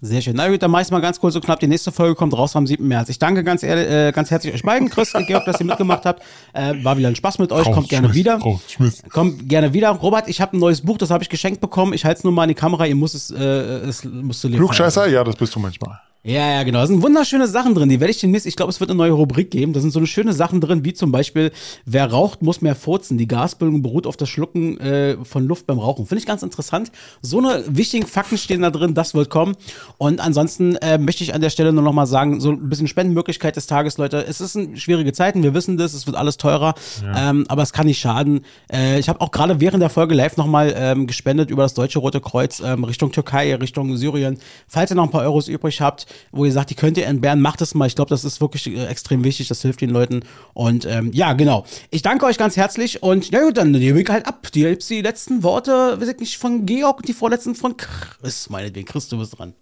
[0.05, 0.35] Sehr schön.
[0.35, 1.61] Na gut, dann mach ich's mal ganz kurz und knapp.
[1.61, 2.85] Die nächste Folge kommt raus am 7.
[2.85, 3.07] März.
[3.07, 6.05] Ich danke ganz, ehrlich, äh, ganz herzlich euch beiden, Chris und Georg, dass ihr mitgemacht
[6.05, 6.21] habt.
[6.51, 7.71] Äh, war wieder ein Spaß mit euch.
[7.71, 9.09] Kommt gerne Rausschmiss, wieder.
[9.09, 9.91] Kommt gerne wieder.
[9.91, 11.93] Robert, ich habe ein neues Buch, das habe ich geschenkt bekommen.
[11.93, 12.85] Ich halte es nur mal in die Kamera.
[12.85, 14.59] Ihr müsst es, äh, es musst du lesen.
[14.59, 15.07] Klugscheißer?
[15.07, 15.97] Ja, das bist du manchmal.
[16.25, 16.79] Ja, ja, genau.
[16.79, 17.89] Da sind wunderschöne Sachen drin.
[17.89, 19.73] Die werde ich demnächst, ich glaube, es wird eine neue Rubrik geben.
[19.73, 21.51] Da sind so eine schöne Sachen drin, wie zum Beispiel,
[21.85, 23.17] wer raucht, muss mehr furzen.
[23.17, 26.05] Die Gasbildung beruht auf das Schlucken äh, von Luft beim Rauchen.
[26.05, 26.93] Finde ich ganz interessant.
[27.21, 29.57] So eine wichtigen Fakten stehen da drin, das wird kommen.
[29.97, 32.87] Und ansonsten äh, möchte ich an der Stelle nur noch mal sagen, so ein bisschen
[32.87, 34.25] Spendenmöglichkeit des Tages, Leute.
[34.25, 36.73] Es ist ein, schwierige Zeiten, wir wissen das, es wird alles teurer,
[37.17, 38.45] ähm, aber es kann nicht schaden.
[38.71, 41.73] Äh, ich habe auch gerade während der Folge live noch mal ähm, gespendet über das
[41.73, 44.37] Deutsche Rote Kreuz ähm, Richtung Türkei, Richtung Syrien.
[44.69, 47.41] Falls ihr noch ein paar Euros übrig habt, wo ihr sagt, die könnt ihr entbehren,
[47.41, 47.87] macht es mal.
[47.87, 50.23] Ich glaube, das ist wirklich äh, extrem wichtig, das hilft den Leuten.
[50.53, 51.65] Und ähm, ja, genau.
[51.89, 54.47] Ich danke euch ganz herzlich und ja gut, dann nehme ich halt ab.
[54.53, 58.87] Die, die letzten Worte, weiß ich nicht, von Georg und die vorletzten von Chris, meinetwegen.
[58.87, 59.53] Chris, du bist dran.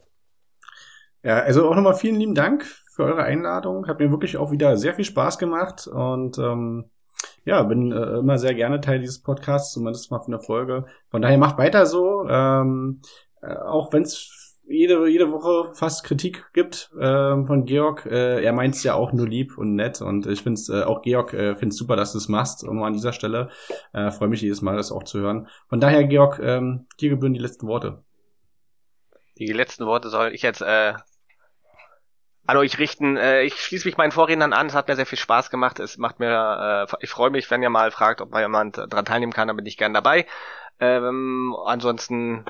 [1.24, 3.88] Ja, also auch nochmal vielen lieben Dank für eure Einladung.
[3.88, 6.86] Hat mir wirklich auch wieder sehr viel Spaß gemacht und ähm,
[7.46, 10.86] ja, bin äh, immer sehr gerne Teil dieses Podcasts, zumindest mal für eine Folge.
[11.10, 13.02] Von daher macht weiter so, ähm,
[13.42, 14.41] äh, auch wenn es
[14.72, 18.06] jede, jede Woche fast Kritik gibt äh, von Georg.
[18.06, 20.84] Äh, er meint es ja auch nur lieb und nett und ich finde es äh,
[20.84, 22.64] auch Georg äh, finde super, dass du es machst.
[22.64, 23.50] Und an dieser Stelle
[23.94, 25.48] äh, freue mich jedes Mal, das auch zu hören.
[25.70, 28.04] Von daher, Georg, ähm, dir gebühren die letzten Worte.
[29.38, 30.94] Die letzten Worte soll ich jetzt äh,
[32.46, 33.18] an euch richten.
[33.18, 34.68] Äh, ich schließe mich meinen Vorrednern an.
[34.68, 35.80] Es hat mir sehr viel Spaß gemacht.
[35.80, 39.06] Es macht mir, äh, ich freue mich, wenn ihr mal fragt, ob mal jemand daran
[39.06, 40.26] teilnehmen kann, dann bin ich gern dabei.
[40.80, 42.46] Ähm, ansonsten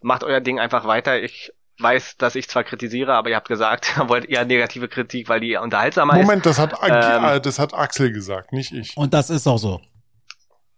[0.00, 1.20] macht euer Ding einfach weiter.
[1.22, 5.28] Ich weiß, dass ich zwar kritisiere, aber ihr habt gesagt, ihr wollt eher negative Kritik,
[5.28, 6.58] weil die unterhaltsamer Moment, ist.
[6.58, 8.96] das hat, Ähm, äh, das hat Axel gesagt, nicht ich.
[8.96, 9.80] Und das ist auch so.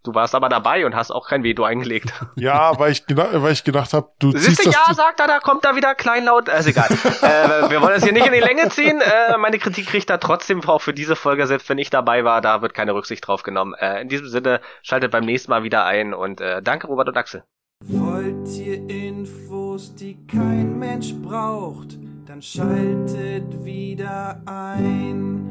[0.04, 2.12] Du warst aber dabei und hast auch kein Veto eingelegt.
[2.34, 4.74] Ja, weil ich, weil ich gedacht habe, du ziehst Siehste, das.
[4.88, 6.48] ja, sagt er, da kommt er wieder kleinlaut.
[6.48, 6.88] Ist egal.
[7.22, 9.00] äh, wir wollen das hier nicht in die Länge ziehen.
[9.00, 12.40] Äh, meine Kritik kriegt er trotzdem auch für diese Folge, selbst wenn ich dabei war,
[12.40, 13.74] da wird keine Rücksicht drauf genommen.
[13.74, 17.16] Äh, in diesem Sinne, schaltet beim nächsten Mal wieder ein und äh, danke Robert und
[17.16, 17.44] Axel.
[17.88, 25.42] Wollt ihr Infos, die kein Mensch braucht, dann schaltet wieder ein.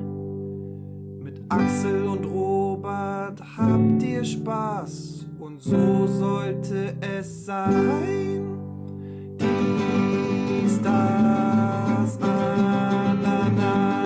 [1.22, 8.58] Mit Axel und Robert habt ihr Spaß und so sollte es sein.
[9.38, 14.01] Dies, das, Ananas.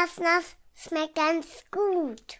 [0.00, 2.39] Anna, Anasnas schmeckt ganz gut.